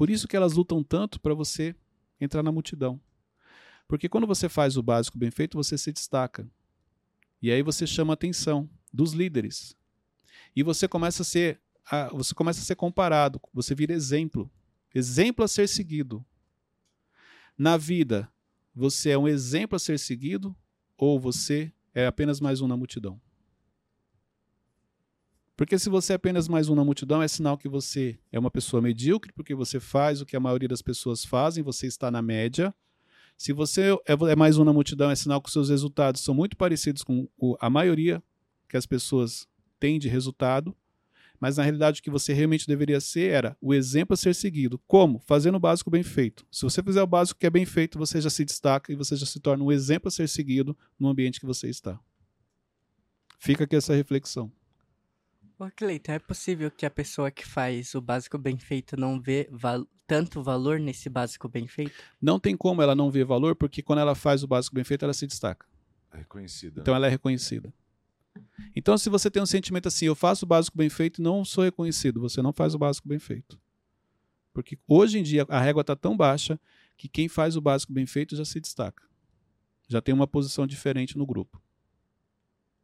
Por 0.00 0.08
isso 0.08 0.26
que 0.26 0.34
elas 0.34 0.54
lutam 0.54 0.82
tanto 0.82 1.20
para 1.20 1.34
você 1.34 1.76
entrar 2.18 2.42
na 2.42 2.50
multidão. 2.50 2.98
Porque 3.86 4.08
quando 4.08 4.26
você 4.26 4.48
faz 4.48 4.78
o 4.78 4.82
básico 4.82 5.18
bem 5.18 5.30
feito, 5.30 5.58
você 5.58 5.76
se 5.76 5.92
destaca. 5.92 6.50
E 7.42 7.52
aí 7.52 7.60
você 7.60 7.86
chama 7.86 8.10
a 8.10 8.14
atenção 8.14 8.66
dos 8.90 9.12
líderes. 9.12 9.76
E 10.56 10.62
você 10.62 10.88
começa 10.88 11.20
a 11.20 11.24
ser, 11.26 11.60
você 12.12 12.34
começa 12.34 12.62
a 12.62 12.64
ser 12.64 12.76
comparado, 12.76 13.38
você 13.52 13.74
vira 13.74 13.92
exemplo, 13.92 14.50
exemplo 14.94 15.44
a 15.44 15.48
ser 15.48 15.68
seguido. 15.68 16.24
Na 17.58 17.76
vida, 17.76 18.32
você 18.74 19.10
é 19.10 19.18
um 19.18 19.28
exemplo 19.28 19.76
a 19.76 19.78
ser 19.78 19.98
seguido 19.98 20.56
ou 20.96 21.20
você 21.20 21.70
é 21.92 22.06
apenas 22.06 22.40
mais 22.40 22.62
um 22.62 22.66
na 22.66 22.74
multidão? 22.74 23.20
Porque 25.60 25.78
se 25.78 25.90
você 25.90 26.14
é 26.14 26.16
apenas 26.16 26.48
mais 26.48 26.70
um 26.70 26.74
na 26.74 26.82
multidão, 26.82 27.22
é 27.22 27.28
sinal 27.28 27.58
que 27.58 27.68
você 27.68 28.18
é 28.32 28.38
uma 28.38 28.50
pessoa 28.50 28.80
medíocre, 28.80 29.30
porque 29.30 29.54
você 29.54 29.78
faz 29.78 30.22
o 30.22 30.24
que 30.24 30.34
a 30.34 30.40
maioria 30.40 30.66
das 30.66 30.80
pessoas 30.80 31.22
fazem, 31.22 31.62
você 31.62 31.86
está 31.86 32.10
na 32.10 32.22
média. 32.22 32.74
Se 33.36 33.52
você 33.52 33.92
é 33.92 34.14
é 34.30 34.34
mais 34.34 34.56
um 34.56 34.64
na 34.64 34.72
multidão, 34.72 35.10
é 35.10 35.14
sinal 35.14 35.38
que 35.38 35.48
os 35.48 35.52
seus 35.52 35.68
resultados 35.68 36.22
são 36.22 36.34
muito 36.34 36.56
parecidos 36.56 37.04
com 37.04 37.28
a 37.60 37.68
maioria 37.68 38.22
que 38.70 38.74
as 38.78 38.86
pessoas 38.86 39.46
têm 39.78 39.98
de 39.98 40.08
resultado. 40.08 40.74
Mas 41.38 41.58
na 41.58 41.62
realidade 41.62 42.00
o 42.00 42.02
que 42.02 42.10
você 42.10 42.32
realmente 42.32 42.66
deveria 42.66 42.98
ser 42.98 43.30
era 43.30 43.54
o 43.60 43.74
exemplo 43.74 44.14
a 44.14 44.16
ser 44.16 44.34
seguido. 44.34 44.80
Como? 44.86 45.22
Fazendo 45.26 45.56
o 45.56 45.60
básico 45.60 45.90
bem 45.90 46.02
feito. 46.02 46.46
Se 46.50 46.62
você 46.62 46.82
fizer 46.82 47.02
o 47.02 47.06
básico 47.06 47.38
que 47.38 47.46
é 47.46 47.50
bem 47.50 47.66
feito, 47.66 47.98
você 47.98 48.18
já 48.18 48.30
se 48.30 48.46
destaca 48.46 48.90
e 48.90 48.96
você 48.96 49.14
já 49.14 49.26
se 49.26 49.38
torna 49.38 49.62
um 49.62 49.70
exemplo 49.70 50.08
a 50.08 50.10
ser 50.10 50.26
seguido 50.26 50.74
no 50.98 51.08
ambiente 51.08 51.38
que 51.38 51.44
você 51.44 51.68
está. 51.68 52.00
Fica 53.38 53.64
aqui 53.64 53.76
essa 53.76 53.94
reflexão. 53.94 54.50
Ô, 55.60 55.70
Cleiton, 55.76 56.12
é 56.12 56.18
possível 56.18 56.70
que 56.70 56.86
a 56.86 56.90
pessoa 56.90 57.30
que 57.30 57.46
faz 57.46 57.94
o 57.94 58.00
básico 58.00 58.38
bem 58.38 58.56
feito 58.56 58.96
não 58.96 59.20
vê 59.20 59.46
val- 59.52 59.86
tanto 60.06 60.42
valor 60.42 60.80
nesse 60.80 61.10
básico 61.10 61.50
bem 61.50 61.66
feito? 61.66 62.02
Não 62.18 62.40
tem 62.40 62.56
como 62.56 62.80
ela 62.80 62.94
não 62.94 63.10
ver 63.10 63.26
valor, 63.26 63.54
porque 63.54 63.82
quando 63.82 63.98
ela 63.98 64.14
faz 64.14 64.42
o 64.42 64.46
básico 64.46 64.74
bem 64.74 64.84
feito, 64.84 65.04
ela 65.04 65.12
se 65.12 65.26
destaca. 65.26 65.66
É 66.14 66.16
reconhecida. 66.16 66.80
Então 66.80 66.94
ela 66.94 67.06
é 67.06 67.10
reconhecida. 67.10 67.74
Então, 68.74 68.96
se 68.96 69.10
você 69.10 69.30
tem 69.30 69.42
um 69.42 69.46
sentimento 69.46 69.86
assim, 69.86 70.06
eu 70.06 70.14
faço 70.14 70.46
o 70.46 70.48
básico 70.48 70.78
bem 70.78 70.88
feito 70.88 71.20
e 71.20 71.22
não 71.22 71.44
sou 71.44 71.62
reconhecido, 71.62 72.22
você 72.22 72.40
não 72.40 72.54
faz 72.54 72.74
o 72.74 72.78
básico 72.78 73.06
bem 73.06 73.18
feito. 73.18 73.60
Porque 74.54 74.78
hoje 74.88 75.18
em 75.18 75.22
dia 75.22 75.44
a 75.46 75.60
régua 75.60 75.82
está 75.82 75.94
tão 75.94 76.16
baixa 76.16 76.58
que 76.96 77.06
quem 77.06 77.28
faz 77.28 77.54
o 77.54 77.60
básico 77.60 77.92
bem 77.92 78.06
feito 78.06 78.34
já 78.34 78.46
se 78.46 78.58
destaca. 78.60 79.06
Já 79.88 80.00
tem 80.00 80.14
uma 80.14 80.26
posição 80.26 80.66
diferente 80.66 81.18
no 81.18 81.26
grupo. 81.26 81.60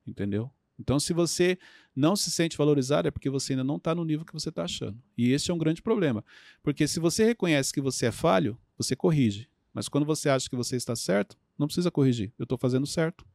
Entendeu? 0.06 0.52
Então, 0.78 1.00
se 1.00 1.12
você 1.12 1.58
não 1.94 2.14
se 2.14 2.30
sente 2.30 2.56
valorizado, 2.56 3.08
é 3.08 3.10
porque 3.10 3.30
você 3.30 3.54
ainda 3.54 3.64
não 3.64 3.76
está 3.76 3.94
no 3.94 4.04
nível 4.04 4.26
que 4.26 4.32
você 4.32 4.50
está 4.50 4.64
achando. 4.64 4.98
E 5.16 5.32
esse 5.32 5.50
é 5.50 5.54
um 5.54 5.58
grande 5.58 5.80
problema. 5.80 6.24
Porque 6.62 6.86
se 6.86 7.00
você 7.00 7.24
reconhece 7.24 7.72
que 7.72 7.80
você 7.80 8.06
é 8.06 8.12
falho, 8.12 8.58
você 8.76 8.94
corrige. 8.94 9.48
Mas 9.72 9.88
quando 9.88 10.04
você 10.04 10.28
acha 10.28 10.48
que 10.48 10.56
você 10.56 10.76
está 10.76 10.94
certo, 10.94 11.36
não 11.58 11.66
precisa 11.66 11.90
corrigir. 11.90 12.32
Eu 12.38 12.44
estou 12.44 12.58
fazendo 12.58 12.86
certo. 12.86 13.26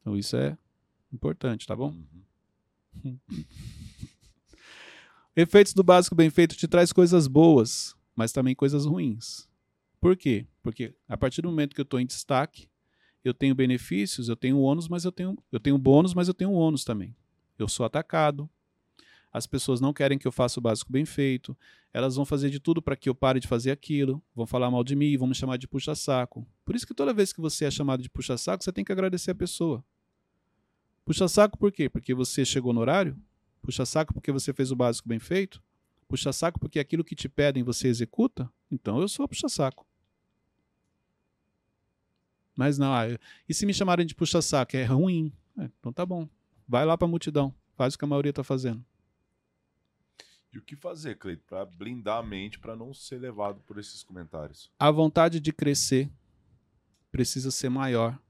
Então 0.00 0.16
isso 0.16 0.36
é 0.36 0.56
importante, 1.12 1.66
tá 1.66 1.74
bom? 1.76 1.94
Uhum. 3.04 3.18
Efeitos 5.36 5.74
do 5.74 5.82
básico 5.82 6.14
bem 6.14 6.28
feito 6.30 6.56
te 6.56 6.66
traz 6.66 6.92
coisas 6.92 7.26
boas, 7.26 7.94
mas 8.14 8.32
também 8.32 8.54
coisas 8.54 8.84
ruins. 8.84 9.48
Por 10.00 10.16
quê? 10.16 10.46
Porque 10.62 10.94
a 11.06 11.16
partir 11.16 11.42
do 11.42 11.48
momento 11.48 11.74
que 11.74 11.80
eu 11.80 11.84
estou 11.84 12.00
em 12.00 12.06
destaque, 12.06 12.68
eu 13.24 13.34
tenho 13.34 13.54
benefícios, 13.54 14.28
eu 14.28 14.36
tenho 14.36 14.58
ônus, 14.58 14.88
mas 14.88 15.04
eu 15.04 15.12
tenho, 15.12 15.36
eu 15.52 15.60
tenho 15.60 15.76
bônus, 15.76 16.14
mas 16.14 16.28
eu 16.28 16.34
tenho 16.34 16.52
ônus 16.52 16.84
também. 16.84 17.14
Eu 17.58 17.68
sou 17.68 17.84
atacado. 17.84 18.48
As 19.32 19.46
pessoas 19.46 19.80
não 19.80 19.92
querem 19.92 20.18
que 20.18 20.26
eu 20.26 20.32
faça 20.32 20.58
o 20.58 20.62
básico 20.62 20.90
bem 20.90 21.04
feito. 21.04 21.56
Elas 21.92 22.16
vão 22.16 22.24
fazer 22.24 22.50
de 22.50 22.58
tudo 22.58 22.82
para 22.82 22.96
que 22.96 23.08
eu 23.08 23.14
pare 23.14 23.38
de 23.38 23.46
fazer 23.46 23.70
aquilo. 23.70 24.22
Vão 24.34 24.46
falar 24.46 24.70
mal 24.70 24.82
de 24.82 24.96
mim, 24.96 25.16
vão 25.16 25.28
me 25.28 25.34
chamar 25.34 25.56
de 25.56 25.68
puxa-saco. 25.68 26.46
Por 26.64 26.74
isso 26.74 26.86
que 26.86 26.94
toda 26.94 27.14
vez 27.14 27.32
que 27.32 27.40
você 27.40 27.64
é 27.66 27.70
chamado 27.70 28.02
de 28.02 28.10
puxa-saco, 28.10 28.64
você 28.64 28.72
tem 28.72 28.84
que 28.84 28.90
agradecer 28.90 29.30
a 29.30 29.34
pessoa. 29.34 29.84
Puxa-saco 31.04 31.56
por 31.58 31.70
quê? 31.70 31.88
Porque 31.88 32.14
você 32.14 32.44
chegou 32.44 32.72
no 32.72 32.80
horário? 32.80 33.16
Puxa-saco 33.62 34.12
porque 34.14 34.32
você 34.32 34.52
fez 34.52 34.72
o 34.72 34.76
básico 34.76 35.08
bem 35.08 35.18
feito? 35.18 35.62
Puxa-saco 36.08 36.58
porque 36.58 36.80
aquilo 36.80 37.04
que 37.04 37.14
te 37.14 37.28
pedem 37.28 37.62
você 37.62 37.86
executa? 37.86 38.50
Então 38.70 39.00
eu 39.00 39.08
sou 39.08 39.28
puxa-saco. 39.28 39.86
Mas 42.60 42.76
não, 42.76 42.92
ah, 42.92 43.06
e 43.48 43.54
se 43.54 43.64
me 43.64 43.72
chamarem 43.72 44.04
de 44.04 44.14
puxa-saco? 44.14 44.76
É 44.76 44.84
ruim. 44.84 45.32
É, 45.56 45.64
então 45.64 45.90
tá 45.90 46.04
bom. 46.04 46.28
Vai 46.68 46.84
lá 46.84 46.94
pra 46.98 47.08
multidão. 47.08 47.54
Faz 47.74 47.94
o 47.94 47.98
que 47.98 48.04
a 48.04 48.06
maioria 48.06 48.34
tá 48.34 48.44
fazendo. 48.44 48.84
E 50.52 50.58
o 50.58 50.62
que 50.62 50.76
fazer, 50.76 51.16
Cleito, 51.16 51.42
pra 51.46 51.64
blindar 51.64 52.18
a 52.18 52.22
mente 52.22 52.58
pra 52.58 52.76
não 52.76 52.92
ser 52.92 53.18
levado 53.18 53.62
por 53.62 53.78
esses 53.78 54.02
comentários? 54.02 54.70
A 54.78 54.90
vontade 54.90 55.40
de 55.40 55.54
crescer 55.54 56.10
precisa 57.10 57.50
ser 57.50 57.70
maior 57.70 58.20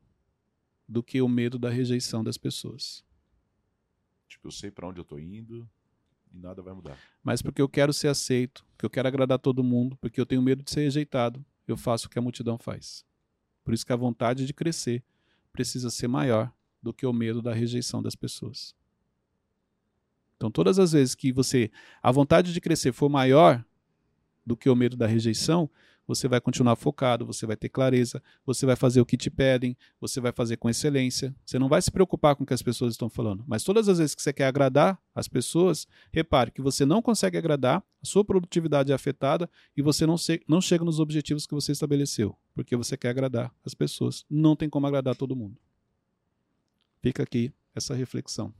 do 0.86 1.02
que 1.02 1.20
o 1.20 1.28
medo 1.28 1.58
da 1.58 1.68
rejeição 1.68 2.22
das 2.22 2.38
pessoas. 2.38 3.04
Tipo, 4.28 4.46
eu 4.46 4.52
sei 4.52 4.70
pra 4.70 4.86
onde 4.86 5.00
eu 5.00 5.04
tô 5.04 5.18
indo 5.18 5.68
e 6.32 6.38
nada 6.38 6.62
vai 6.62 6.72
mudar. 6.72 6.96
Mas 7.20 7.42
porque 7.42 7.60
eu 7.60 7.68
quero 7.68 7.92
ser 7.92 8.06
aceito, 8.06 8.64
porque 8.70 8.86
eu 8.86 8.90
quero 8.90 9.08
agradar 9.08 9.40
todo 9.40 9.64
mundo, 9.64 9.96
porque 9.96 10.20
eu 10.20 10.26
tenho 10.26 10.40
medo 10.40 10.62
de 10.62 10.70
ser 10.70 10.82
rejeitado, 10.82 11.44
eu 11.66 11.76
faço 11.76 12.06
o 12.06 12.10
que 12.10 12.18
a 12.20 12.22
multidão 12.22 12.56
faz. 12.56 13.04
Por 13.70 13.74
isso 13.74 13.86
que 13.86 13.92
a 13.92 13.96
vontade 13.96 14.44
de 14.46 14.52
crescer 14.52 15.00
precisa 15.52 15.90
ser 15.90 16.08
maior 16.08 16.52
do 16.82 16.92
que 16.92 17.06
o 17.06 17.12
medo 17.12 17.40
da 17.40 17.54
rejeição 17.54 18.02
das 18.02 18.16
pessoas. 18.16 18.74
Então, 20.36 20.50
todas 20.50 20.80
as 20.80 20.90
vezes 20.90 21.14
que 21.14 21.30
você 21.30 21.70
a 22.02 22.10
vontade 22.10 22.52
de 22.52 22.60
crescer 22.60 22.90
for 22.90 23.08
maior 23.08 23.64
do 24.44 24.56
que 24.56 24.68
o 24.68 24.74
medo 24.74 24.96
da 24.96 25.06
rejeição, 25.06 25.70
você 26.06 26.26
vai 26.26 26.40
continuar 26.40 26.76
focado, 26.76 27.24
você 27.24 27.46
vai 27.46 27.56
ter 27.56 27.68
clareza, 27.68 28.22
você 28.44 28.66
vai 28.66 28.76
fazer 28.76 29.00
o 29.00 29.06
que 29.06 29.16
te 29.16 29.30
pedem, 29.30 29.76
você 30.00 30.20
vai 30.20 30.32
fazer 30.32 30.56
com 30.56 30.68
excelência. 30.68 31.34
Você 31.44 31.58
não 31.58 31.68
vai 31.68 31.80
se 31.80 31.90
preocupar 31.90 32.34
com 32.34 32.42
o 32.42 32.46
que 32.46 32.54
as 32.54 32.62
pessoas 32.62 32.94
estão 32.94 33.08
falando. 33.08 33.44
Mas 33.46 33.62
todas 33.62 33.88
as 33.88 33.98
vezes 33.98 34.14
que 34.14 34.22
você 34.22 34.32
quer 34.32 34.46
agradar 34.46 35.00
as 35.14 35.28
pessoas, 35.28 35.86
repare 36.12 36.50
que 36.50 36.60
você 36.60 36.84
não 36.84 37.00
consegue 37.00 37.38
agradar, 37.38 37.82
a 38.02 38.06
sua 38.06 38.24
produtividade 38.24 38.92
é 38.92 38.94
afetada 38.94 39.48
e 39.76 39.82
você 39.82 40.06
não, 40.06 40.18
se, 40.18 40.42
não 40.48 40.60
chega 40.60 40.84
nos 40.84 40.98
objetivos 40.98 41.46
que 41.46 41.54
você 41.54 41.72
estabeleceu, 41.72 42.36
porque 42.54 42.74
você 42.74 42.96
quer 42.96 43.10
agradar 43.10 43.54
as 43.64 43.74
pessoas. 43.74 44.24
Não 44.28 44.56
tem 44.56 44.68
como 44.68 44.86
agradar 44.86 45.14
todo 45.14 45.36
mundo. 45.36 45.56
Fica 47.00 47.22
aqui 47.22 47.52
essa 47.74 47.94
reflexão. 47.94 48.52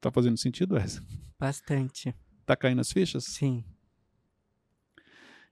Tá 0.00 0.10
fazendo 0.10 0.38
sentido 0.38 0.76
essa? 0.76 1.04
Bastante. 1.38 2.14
Tá 2.46 2.56
caindo 2.56 2.80
as 2.80 2.90
fichas? 2.90 3.24
Sim. 3.24 3.64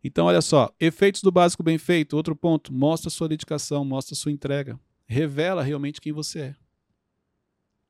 Então, 0.02 0.26
olha 0.26 0.40
só, 0.40 0.72
efeitos 0.78 1.22
do 1.22 1.30
básico 1.30 1.62
bem 1.62 1.78
feito. 1.78 2.16
Outro 2.16 2.36
ponto, 2.36 2.72
mostra 2.72 3.10
sua 3.10 3.28
dedicação, 3.28 3.84
mostra 3.84 4.14
sua 4.14 4.32
entrega. 4.32 4.78
Revela 5.06 5.62
realmente 5.62 6.00
quem 6.00 6.12
você 6.12 6.40
é. 6.40 6.56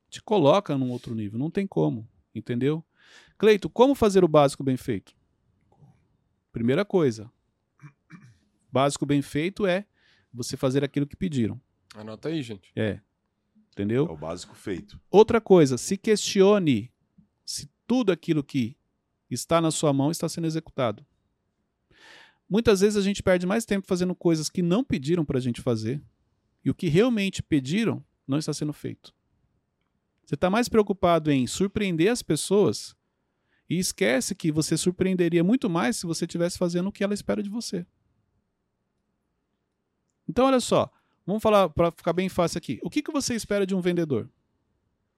Te 0.09 0.21
coloca 0.21 0.77
num 0.77 0.89
outro 0.89 1.13
nível, 1.13 1.37
não 1.37 1.51
tem 1.51 1.67
como, 1.67 2.07
entendeu? 2.33 2.83
Cleito, 3.37 3.69
como 3.69 3.93
fazer 3.93 4.23
o 4.23 4.27
básico 4.27 4.63
bem 4.63 4.75
feito? 4.75 5.13
Primeira 6.51 6.83
coisa, 6.83 7.31
básico 8.71 9.05
bem 9.05 9.21
feito 9.21 9.67
é 9.67 9.85
você 10.33 10.57
fazer 10.57 10.83
aquilo 10.83 11.05
que 11.05 11.15
pediram. 11.15 11.61
Anota 11.95 12.29
aí, 12.29 12.41
gente. 12.41 12.71
É. 12.75 12.99
Entendeu? 13.71 14.07
É 14.07 14.11
o 14.11 14.17
básico 14.17 14.55
feito. 14.55 14.99
Outra 15.11 15.39
coisa, 15.39 15.77
se 15.77 15.95
questione 15.95 16.91
se 17.45 17.69
tudo 17.87 18.11
aquilo 18.11 18.43
que 18.43 18.77
está 19.29 19.59
na 19.61 19.71
sua 19.71 19.91
mão 19.93 20.11
está 20.11 20.27
sendo 20.27 20.47
executado. 20.47 21.05
Muitas 22.49 22.81
vezes 22.81 22.97
a 22.97 23.01
gente 23.01 23.21
perde 23.21 23.45
mais 23.45 23.63
tempo 23.63 23.85
fazendo 23.85 24.15
coisas 24.15 24.49
que 24.49 24.61
não 24.61 24.83
pediram 24.83 25.23
para 25.23 25.37
a 25.37 25.41
gente 25.41 25.61
fazer 25.61 26.01
e 26.65 26.69
o 26.69 26.73
que 26.73 26.87
realmente 26.87 27.43
pediram 27.43 28.03
não 28.27 28.39
está 28.39 28.51
sendo 28.51 28.73
feito. 28.73 29.13
Você 30.25 30.35
está 30.35 30.49
mais 30.49 30.67
preocupado 30.67 31.31
em 31.31 31.45
surpreender 31.45 32.11
as 32.11 32.21
pessoas 32.21 32.95
e 33.69 33.77
esquece 33.77 34.33
que 34.33 34.51
você 34.51 34.75
surpreenderia 34.75 35.43
muito 35.43 35.69
mais 35.69 35.97
se 35.97 36.07
você 36.07 36.25
estivesse 36.25 36.57
fazendo 36.57 36.87
o 36.87 36.91
que 36.91 37.03
ela 37.03 37.13
espera 37.13 37.43
de 37.43 37.49
você. 37.49 37.85
Então, 40.27 40.45
olha 40.45 40.59
só, 40.59 40.91
vamos 41.25 41.41
falar 41.41 41.69
para 41.69 41.91
ficar 41.91 42.13
bem 42.13 42.29
fácil 42.29 42.57
aqui. 42.57 42.79
O 42.83 42.89
que, 42.89 43.01
que 43.01 43.11
você 43.11 43.35
espera 43.35 43.65
de 43.65 43.75
um 43.75 43.81
vendedor? 43.81 44.29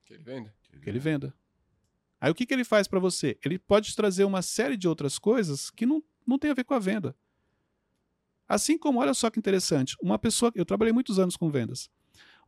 Que 0.05 0.13
ele 0.13 0.23
venda. 0.23 0.53
Que 0.81 0.89
ele 0.89 0.99
venda. 0.99 1.33
Aí 2.19 2.29
o 2.29 2.35
que, 2.35 2.45
que 2.45 2.53
ele 2.53 2.63
faz 2.63 2.87
para 2.87 2.99
você? 2.99 3.37
Ele 3.43 3.57
pode 3.57 3.87
te 3.87 3.95
trazer 3.95 4.23
uma 4.25 4.41
série 4.41 4.77
de 4.77 4.87
outras 4.87 5.17
coisas 5.17 5.69
que 5.69 5.85
não, 5.85 6.03
não 6.25 6.37
tem 6.37 6.51
a 6.51 6.53
ver 6.53 6.63
com 6.63 6.73
a 6.73 6.79
venda. 6.79 7.15
Assim 8.47 8.77
como, 8.77 8.99
olha 8.99 9.13
só 9.13 9.29
que 9.29 9.39
interessante, 9.39 9.95
uma 10.01 10.19
pessoa, 10.19 10.51
eu 10.55 10.65
trabalhei 10.65 10.91
muitos 10.91 11.17
anos 11.17 11.37
com 11.37 11.49
vendas. 11.49 11.89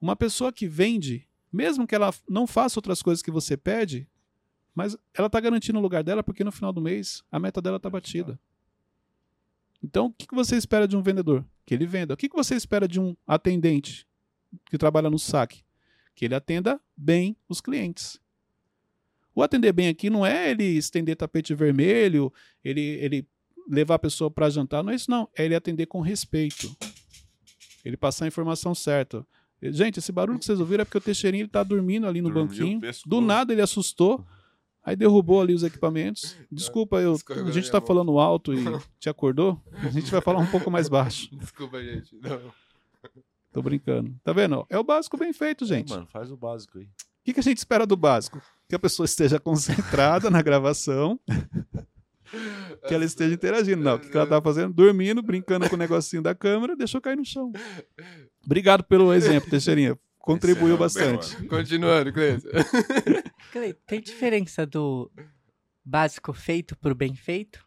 Uma 0.02 0.16
pessoa 0.16 0.52
que 0.52 0.68
vende, 0.68 1.28
mesmo 1.52 1.88
que 1.88 1.96
ela 1.96 2.14
não 2.30 2.46
faça 2.46 2.78
outras 2.78 3.02
coisas 3.02 3.22
que 3.22 3.32
você 3.32 3.56
pede, 3.56 4.08
mas 4.76 4.98
ela 5.14 5.28
está 5.28 5.40
garantindo 5.40 5.80
o 5.80 5.82
lugar 5.82 6.04
dela 6.04 6.24
porque 6.24 6.44
no 6.44 6.52
final 6.52 6.74
do 6.74 6.82
mês 6.82 7.24
a 7.32 7.40
meta 7.40 7.62
dela 7.62 7.78
está 7.78 7.90
batida. 7.90 8.40
Então, 9.82 10.08
o 10.08 10.14
que 10.14 10.34
você 10.34 10.56
espera 10.56 10.88
de 10.88 10.96
um 10.96 11.02
vendedor? 11.02 11.46
Que 11.66 11.74
ele 11.74 11.86
venda. 11.86 12.14
O 12.14 12.18
que 12.18 12.30
que 12.30 12.36
você 12.36 12.56
espera 12.56 12.88
de 12.88 13.00
um 13.00 13.16
atendente 13.28 14.08
que 14.66 14.78
trabalha 14.78 15.10
no 15.10 15.20
saque? 15.20 15.64
Que 16.16 16.26
ele 16.26 16.36
atenda 16.36 16.80
bem 16.96 17.36
os 17.50 17.60
clientes. 17.60 18.20
O 19.36 19.42
atender 19.42 19.74
bem 19.74 19.90
aqui 19.90 20.10
não 20.10 20.26
é 20.26 20.52
ele 20.52 20.64
estender 20.64 21.16
tapete 21.16 21.54
vermelho, 21.56 22.32
ele, 22.64 22.82
ele 22.82 23.28
levar 23.70 23.96
a 23.96 24.00
pessoa 24.00 24.30
para 24.30 24.50
jantar, 24.50 24.84
não 24.84 24.92
é 24.92 24.96
isso 24.96 25.10
não. 25.10 25.28
É 25.38 25.46
ele 25.46 25.56
atender 25.56 25.86
com 25.86 26.02
respeito. 26.02 26.76
Ele 27.84 27.98
passar 27.98 28.26
a 28.26 28.28
informação 28.28 28.74
certa. 28.74 29.26
Gente, 29.62 30.00
esse 30.00 30.12
barulho 30.12 30.40
que 30.40 30.46
vocês 30.46 30.60
ouviram 30.60 30.82
é 30.82 30.86
porque 30.86 30.98
o 30.98 31.02
Teixeirinho 31.02 31.46
está 31.46 31.64
dormindo 31.64 32.06
ali 32.08 32.22
no 32.22 32.30
Dormiu, 32.30 32.48
banquinho. 32.48 32.82
Do 33.06 33.22
nada 33.22 33.54
ele 33.54 33.62
assustou. 33.62 34.26
Aí 34.86 34.98
derrubou 34.98 35.42
ali 35.42 35.54
os 35.54 35.64
equipamentos. 35.64 36.36
Desculpa, 36.52 36.98
eu, 37.00 37.14
Escorregou 37.14 37.50
a 37.50 37.54
gente 37.54 37.72
tá 37.72 37.80
mão. 37.80 37.88
falando 37.88 38.20
alto 38.20 38.54
e 38.54 38.58
te 39.00 39.10
acordou. 39.10 39.62
A 39.72 39.90
gente 39.90 40.12
vai 40.12 40.20
falar 40.20 40.40
um 40.40 40.48
pouco 40.48 40.70
mais 40.70 40.90
baixo. 40.90 41.34
Desculpa, 41.38 41.82
gente. 41.82 42.18
Não. 42.22 42.52
Tô 43.54 43.62
brincando. 43.62 44.14
Tá 44.24 44.34
vendo? 44.34 44.66
É 44.70 44.78
o 44.78 44.84
básico 44.84 45.16
bem 45.16 45.32
feito, 45.32 45.66
gente. 45.66 45.94
É, 45.94 45.96
mano, 45.96 46.08
faz 46.08 46.30
o 46.30 46.36
básico 46.36 46.80
aí. 46.80 46.86
O 46.86 46.90
que, 47.24 47.34
que 47.34 47.40
a 47.40 47.44
gente 47.44 47.60
espera 47.60 47.86
do 47.86 47.96
básico? 47.96 48.42
Que 48.68 48.76
a 48.76 48.80
pessoa 48.80 49.06
esteja 49.06 49.40
concentrada 49.40 50.30
na 50.30 50.42
gravação, 50.42 51.18
que 52.88 52.94
ela 52.94 53.06
esteja 53.06 53.34
interagindo. 53.34 53.82
Não, 53.84 53.96
o 53.96 54.00
que, 54.00 54.16
ela 54.16 54.28
tá 54.28 54.42
fazendo? 54.42 54.74
Dormindo, 54.74 55.22
brincando 55.22 55.70
com 55.70 55.76
o 55.76 55.80
negocinho 55.80 56.22
da 56.22 56.34
câmera, 56.34 56.76
deixou 56.76 57.02
cair 57.02 57.16
no 57.16 57.26
chão. 57.26 57.52
Obrigado 58.44 58.84
pelo 58.84 59.14
exemplo, 59.14 59.50
Teixeirinha. 59.50 59.98
Contribuiu 60.18 60.76
bem, 60.76 60.78
bastante. 60.78 61.36
mano. 61.36 61.50
Continuando, 61.50 62.14
Cleiton. 62.14 62.48
Clay, 63.52 63.74
Tem 63.86 64.02
diferença 64.02 64.66
do 64.66 65.12
básico 65.84 66.32
feito 66.32 66.78
pro 66.78 66.96
bem 66.96 67.14
feito? 67.14 67.66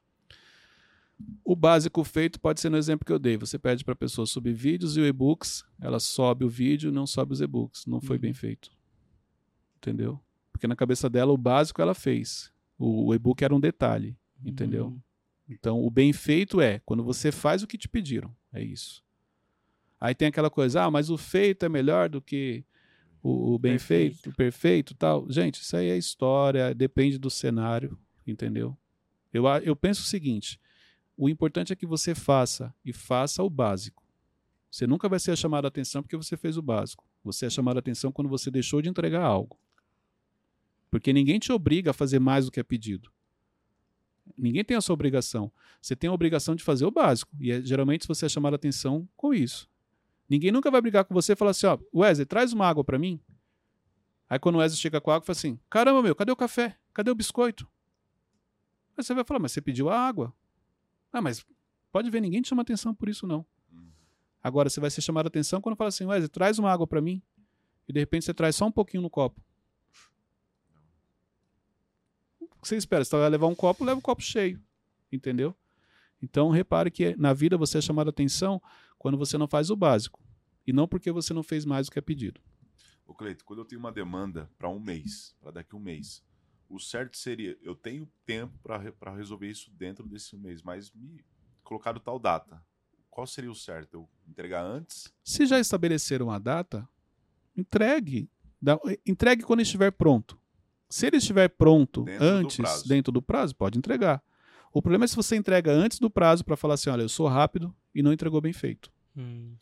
O 1.44 1.55
básico 1.55 2.02
feito 2.05 2.40
pode 2.40 2.61
ser 2.61 2.70
no 2.70 2.76
exemplo 2.76 3.05
que 3.05 3.12
eu 3.12 3.18
dei. 3.18 3.37
Você 3.37 3.59
pede 3.59 3.85
para 3.85 3.92
a 3.92 3.96
pessoa 3.96 4.26
subir 4.26 4.52
vídeos 4.52 4.96
e 4.96 5.00
o 5.00 5.07
e-books, 5.07 5.64
ela 5.81 6.00
sobe 6.00 6.44
o 6.44 6.48
vídeo 6.48 6.88
e 6.88 6.92
não 6.92 7.07
sobe 7.07 7.33
os 7.33 7.40
e-books. 7.40 7.87
Não 7.87 8.00
foi 8.00 8.18
bem 8.18 8.33
feito. 8.35 8.70
Entendeu? 9.76 10.20
Porque 10.50 10.66
na 10.66 10.76
cabeça 10.76 11.09
dela 11.09 11.33
o 11.33 11.38
básico 11.38 11.81
ela 11.81 11.94
fez. 11.94 12.50
O, 12.79 13.09
o 13.09 13.14
e-book 13.14 13.42
era 13.42 13.55
um 13.55 13.61
detalhe. 13.61 14.16
Entendeu? 14.44 14.88
Hum. 14.88 15.01
Então, 15.49 15.83
o 15.85 15.90
bem 15.90 16.12
feito 16.12 16.61
é 16.61 16.81
quando 16.81 17.05
você 17.05 17.31
faz 17.31 17.62
o 17.62 17.66
que 17.66 17.79
te 17.79 17.88
pediram. 17.88 18.35
É 18.53 18.62
isso. 18.62 19.05
Aí 20.01 20.14
tem 20.14 20.29
aquela 20.29 20.51
coisa, 20.51 20.85
ah, 20.85 20.90
mas 20.90 21.09
o 21.09 21.16
feito 21.16 21.64
é 21.64 21.68
melhor 21.68 22.09
do 22.09 22.20
que 22.20 22.64
o, 23.22 23.55
o 23.55 23.59
bem 23.59 23.72
Perfeito. 23.72 24.14
feito, 24.14 24.31
o 24.31 24.37
perfeito 24.37 24.94
tal. 24.94 25.31
Gente, 25.31 25.61
isso 25.61 25.77
aí 25.77 25.88
é 25.88 25.96
história, 25.96 26.75
depende 26.75 27.18
do 27.18 27.31
cenário, 27.31 27.99
entendeu? 28.27 28.77
Eu, 29.33 29.44
eu 29.62 29.75
penso 29.75 30.03
o 30.03 30.07
seguinte: 30.07 30.61
o 31.16 31.29
importante 31.29 31.72
é 31.72 31.77
que 31.77 31.87
você 31.87 32.14
faça 32.14 32.75
e 32.85 32.92
faça 32.92 33.42
o 33.42 33.51
básico. 33.51 34.05
Você 34.70 34.87
nunca 34.87 35.09
vai 35.09 35.18
ser 35.18 35.37
chamado 35.37 35.64
a 35.64 35.68
atenção 35.68 36.03
porque 36.03 36.16
você 36.16 36.37
fez 36.37 36.57
o 36.57 36.62
básico. 36.62 37.09
Você 37.25 37.46
é 37.46 37.51
chamado 37.51 37.77
a 37.77 37.81
atenção 37.81 38.12
quando 38.12 38.29
você 38.29 38.51
deixou 38.51 38.83
de 38.83 38.88
entregar 38.88 39.22
algo. 39.22 39.59
Porque 40.90 41.12
ninguém 41.12 41.38
te 41.38 41.51
obriga 41.51 41.90
a 41.90 41.94
fazer 41.94 42.18
mais 42.18 42.44
do 42.44 42.53
que 42.53 42.61
é 42.61 42.62
pedido. 42.62 43.11
Ninguém 44.37 44.64
tem 44.64 44.77
essa 44.77 44.92
obrigação. 44.92 45.51
Você 45.81 45.96
tem 45.96 46.09
a 46.09 46.12
obrigação 46.12 46.55
de 46.55 46.62
fazer 46.62 46.85
o 46.85 46.90
básico. 46.90 47.35
E 47.40 47.51
é, 47.51 47.62
geralmente 47.62 48.07
você 48.07 48.27
é 48.27 48.29
chamado 48.29 48.55
a 48.55 48.57
atenção 48.57 49.09
com 49.16 49.33
isso. 49.33 49.68
Ninguém 50.29 50.51
nunca 50.51 50.70
vai 50.70 50.81
brigar 50.81 51.05
com 51.05 51.14
você 51.14 51.33
e 51.33 51.37
falar 51.37 51.53
assim: 51.53 51.66
ó, 51.66 51.79
Wesley, 51.94 52.27
traz 52.27 52.53
uma 52.53 52.66
água 52.66 52.85
para 52.85 52.99
mim. 52.99 53.20
Aí 54.29 54.38
quando 54.38 54.57
o 54.57 54.59
Wesley 54.59 54.79
chega 54.79 55.01
com 55.01 55.11
a 55.11 55.16
água, 55.16 55.25
fala 55.25 55.37
assim: 55.37 55.59
caramba, 55.70 56.03
meu, 56.03 56.14
cadê 56.14 56.33
o 56.33 56.37
café? 56.37 56.77
Cadê 56.92 57.11
o 57.11 57.14
biscoito? 57.14 57.66
Aí 58.96 59.05
você 59.05 59.14
vai 59.14 59.25
falar: 59.25 59.40
mas 59.40 59.53
você 59.53 59.61
pediu 59.61 59.88
a 59.88 59.99
água. 59.99 60.35
Ah, 61.12 61.22
mas 61.22 61.46
pode 61.90 62.11
ver, 62.11 62.20
ninguém 62.20 62.42
te 62.42 62.49
chama 62.49 62.62
atenção 62.62 62.94
por 62.94 63.09
isso, 63.09 63.27
não. 63.27 63.46
Agora 64.42 64.68
você 64.68 64.81
vai 64.81 64.90
ser 64.90 65.01
chamado 65.01 65.27
a 65.27 65.29
atenção 65.29 65.61
quando 65.61 65.77
fala 65.77 65.88
assim: 65.88 66.05
Wesley, 66.05 66.29
traz 66.29 66.59
uma 66.59 66.70
água 66.70 66.87
para 66.87 67.01
mim. 67.01 67.22
E 67.88 67.92
de 67.92 68.01
repente 68.01 68.25
você 68.25 68.35
traz 68.35 68.57
só 68.57 68.66
um 68.66 68.72
pouquinho 68.72 69.03
no 69.03 69.11
copo. 69.11 69.40
O 72.40 72.49
que 72.66 72.70
você 72.70 72.76
espera? 72.76 73.05
Você 73.05 73.16
vai 73.16 73.31
levar 73.31 73.46
um 73.46 73.55
copo, 73.55 73.85
leva 73.85 73.98
o 73.98 74.02
copo 74.02 74.20
cheio. 74.20 74.61
Entendeu? 75.11 75.55
Então 76.20 76.50
repare 76.50 76.90
que 76.90 77.14
na 77.16 77.33
vida 77.33 77.57
você 77.57 77.79
é 77.79 77.81
chamado 77.81 78.09
a 78.09 78.11
atenção 78.11 78.61
quando 78.98 79.16
você 79.16 79.38
não 79.38 79.46
faz 79.46 79.70
o 79.70 79.76
básico. 79.76 80.20
E 80.66 80.72
não 80.72 80.88
porque 80.88 81.12
você 81.12 81.33
não 81.33 81.44
fez 81.44 81.64
mais 81.64 81.87
do 81.87 81.92
que 81.92 81.98
é 81.98 82.02
pedido. 82.02 82.40
Ô, 83.07 83.14
Cleito, 83.14 83.44
quando 83.44 83.61
eu 83.61 83.64
tenho 83.64 83.79
uma 83.79 83.92
demanda 83.92 84.50
para 84.59 84.68
um 84.68 84.81
mês, 84.81 85.33
para 85.40 85.52
daqui 85.52 85.74
a 85.74 85.79
um 85.79 85.81
mês, 85.81 86.24
o 86.68 86.81
certo 86.81 87.16
seria, 87.16 87.57
eu 87.62 87.76
tenho 87.76 88.11
tempo 88.24 88.59
para 88.61 89.14
resolver 89.14 89.48
isso 89.48 89.70
dentro 89.70 90.05
desse 90.09 90.37
mês, 90.37 90.61
mas 90.62 90.90
me 90.90 91.24
colocaram 91.62 92.00
tal 92.00 92.18
data. 92.18 92.61
qual 93.09 93.26
seria 93.29 93.50
o 93.50 93.55
certo? 93.55 93.94
Eu 93.94 94.09
entregar 94.26 94.64
antes? 94.64 95.12
Se 95.22 95.46
já 95.46 95.61
estabeleceram 95.61 96.33
a 96.33 96.38
data, 96.40 96.88
entregue. 97.57 98.29
Entregue 99.07 99.44
quando 99.44 99.61
estiver 99.61 99.92
pronto. 99.92 100.37
Se 100.88 101.07
ele 101.07 101.16
estiver 101.16 101.49
pronto 101.49 102.05
Dentro 102.05 102.20
do 102.20 102.25
antes, 102.27 102.57
prazo. 102.57 102.88
dentro 102.88 103.12
do 103.12 103.22
prazo, 103.22 103.55
pode 103.57 103.79
entregar. 103.79 104.22
O 104.72 104.83
problema 104.83 105.05
é 105.05 105.09
se 105.09 105.16
você 105.16 105.37
entrega 105.37 105.72
antes 105.72 105.99
do 105.99 106.11
prazo 106.11 106.44
para 106.44 106.57
falar 106.57 106.75
assim: 106.75 106.90
olha, 106.90 107.03
eu 107.03 107.09
sou 107.09 107.27
rápido 107.27 107.75
e 107.94 108.03
não 108.03 108.12
entregou 108.12 108.40
bem 108.40 108.53
feito. 108.53 108.92
Hum. 109.16 109.55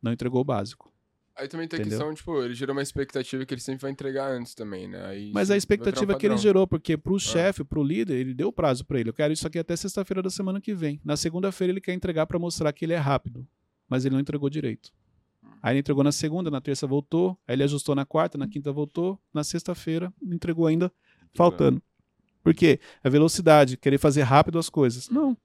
Não 0.00 0.12
entregou 0.12 0.40
o 0.40 0.44
básico. 0.44 0.92
Aí 1.34 1.48
também 1.48 1.66
tem 1.66 1.80
Entendeu? 1.80 1.98
a 1.98 2.00
questão, 2.00 2.14
tipo, 2.14 2.42
ele 2.42 2.54
gerou 2.54 2.74
uma 2.74 2.82
expectativa 2.82 3.44
que 3.46 3.54
ele 3.54 3.60
sempre 3.60 3.80
vai 3.82 3.90
entregar 3.90 4.30
antes 4.30 4.54
também, 4.54 4.86
né? 4.86 5.04
Aí 5.06 5.32
Mas 5.32 5.50
a 5.50 5.56
expectativa 5.56 6.14
um 6.14 6.18
que 6.18 6.26
ele 6.26 6.36
gerou, 6.36 6.66
porque 6.66 6.96
pro 6.96 7.18
chefe, 7.18 7.64
pro 7.64 7.82
líder, 7.82 8.14
ele 8.16 8.34
deu 8.34 8.52
prazo 8.52 8.84
para 8.84 9.00
ele. 9.00 9.08
Eu 9.08 9.14
quero 9.14 9.32
isso 9.32 9.46
aqui 9.46 9.58
até 9.58 9.74
sexta-feira 9.74 10.22
da 10.22 10.28
semana 10.28 10.60
que 10.60 10.74
vem. 10.74 11.00
Na 11.02 11.16
segunda-feira 11.16 11.72
ele 11.72 11.80
quer 11.80 11.94
entregar 11.94 12.26
para 12.26 12.38
mostrar 12.38 12.70
que 12.72 12.84
ele 12.84 12.92
é 12.92 12.98
rápido, 12.98 13.46
mas 13.88 14.04
ele 14.04 14.14
não 14.14 14.20
entregou 14.20 14.50
direito. 14.50 14.92
Aí 15.62 15.74
ele 15.74 15.80
entregou 15.80 16.02
na 16.02 16.10
segunda, 16.10 16.50
na 16.50 16.60
terça 16.60 16.86
voltou, 16.86 17.38
aí 17.46 17.54
ele 17.54 17.62
ajustou 17.62 17.94
na 17.94 18.04
quarta, 18.04 18.36
na 18.36 18.48
quinta 18.48 18.72
voltou, 18.72 19.18
na 19.32 19.44
sexta-feira 19.44 20.12
entregou 20.20 20.66
ainda 20.66 20.92
faltando. 21.34 21.80
Por 22.42 22.52
quê? 22.52 22.80
A 23.04 23.08
velocidade, 23.08 23.76
querer 23.76 23.98
fazer 23.98 24.22
rápido 24.22 24.58
as 24.58 24.68
coisas. 24.68 25.08
Não. 25.08 25.36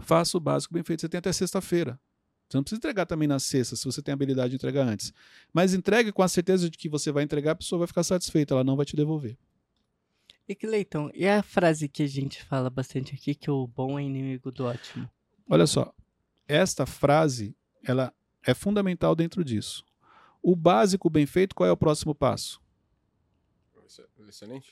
Faça 0.00 0.38
o 0.38 0.40
básico 0.40 0.72
bem 0.72 0.82
feito. 0.82 1.02
Você 1.02 1.08
tem 1.08 1.18
até 1.18 1.30
sexta-feira. 1.30 2.00
Você 2.48 2.56
não 2.56 2.62
precisa 2.62 2.78
entregar 2.78 3.04
também 3.04 3.28
na 3.28 3.38
sexta, 3.38 3.76
se 3.76 3.84
você 3.84 4.00
tem 4.02 4.12
a 4.12 4.14
habilidade 4.14 4.50
de 4.50 4.56
entregar 4.56 4.86
antes. 4.86 5.12
Mas 5.52 5.74
entregue 5.74 6.12
com 6.12 6.22
a 6.22 6.28
certeza 6.28 6.70
de 6.70 6.78
que 6.78 6.88
você 6.88 7.12
vai 7.12 7.22
entregar, 7.22 7.52
a 7.52 7.56
pessoa 7.56 7.80
vai 7.80 7.88
ficar 7.88 8.02
satisfeita, 8.02 8.54
ela 8.54 8.64
não 8.64 8.76
vai 8.76 8.86
te 8.86 8.96
devolver. 8.96 9.36
E 10.46 10.54
que 10.54 10.66
Leitão, 10.66 11.10
e 11.14 11.26
a 11.26 11.42
frase 11.42 11.88
que 11.88 12.02
a 12.02 12.06
gente 12.06 12.44
fala 12.44 12.68
bastante 12.68 13.14
aqui, 13.14 13.34
que 13.34 13.50
o 13.50 13.66
bom 13.66 13.98
é 13.98 14.02
inimigo 14.02 14.52
do 14.52 14.64
ótimo? 14.66 15.08
Olha 15.48 15.66
só, 15.66 15.92
esta 16.46 16.84
frase, 16.84 17.56
ela 17.82 18.12
é 18.46 18.54
fundamental 18.54 19.14
dentro 19.14 19.44
disso. 19.44 19.84
O 20.42 20.54
básico 20.54 21.08
bem 21.08 21.26
feito, 21.26 21.54
qual 21.54 21.68
é 21.68 21.72
o 21.72 21.76
próximo 21.76 22.14
passo? 22.14 22.60
Excelente. 24.28 24.70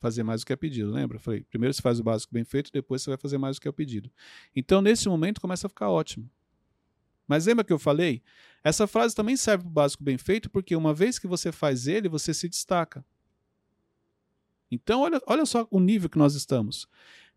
Fazer 0.00 0.22
mais 0.22 0.40
do 0.40 0.46
que 0.46 0.52
é 0.52 0.56
pedido, 0.56 0.90
lembra? 0.90 1.18
Falei, 1.18 1.44
primeiro 1.44 1.72
você 1.72 1.82
faz 1.82 2.00
o 2.00 2.02
básico 2.02 2.32
bem 2.32 2.44
feito, 2.44 2.72
depois 2.72 3.02
você 3.02 3.10
vai 3.10 3.16
fazer 3.16 3.38
mais 3.38 3.56
do 3.56 3.60
que 3.60 3.68
é 3.68 3.72
pedido. 3.72 4.10
Então, 4.54 4.82
nesse 4.82 5.08
momento, 5.08 5.40
começa 5.40 5.66
a 5.66 5.70
ficar 5.70 5.90
ótimo. 5.90 6.28
Mas 7.26 7.46
lembra 7.46 7.64
que 7.64 7.72
eu 7.72 7.78
falei? 7.78 8.22
Essa 8.64 8.86
frase 8.86 9.14
também 9.14 9.36
serve 9.36 9.64
para 9.64 9.70
o 9.70 9.72
básico 9.72 10.02
bem 10.02 10.18
feito, 10.18 10.50
porque 10.50 10.74
uma 10.74 10.92
vez 10.92 11.18
que 11.18 11.26
você 11.26 11.52
faz 11.52 11.86
ele, 11.86 12.08
você 12.08 12.34
se 12.34 12.48
destaca. 12.48 13.04
Então, 14.70 15.02
olha, 15.02 15.20
olha 15.26 15.46
só 15.46 15.66
o 15.70 15.78
nível 15.78 16.08
que 16.08 16.18
nós 16.18 16.34
estamos. 16.34 16.88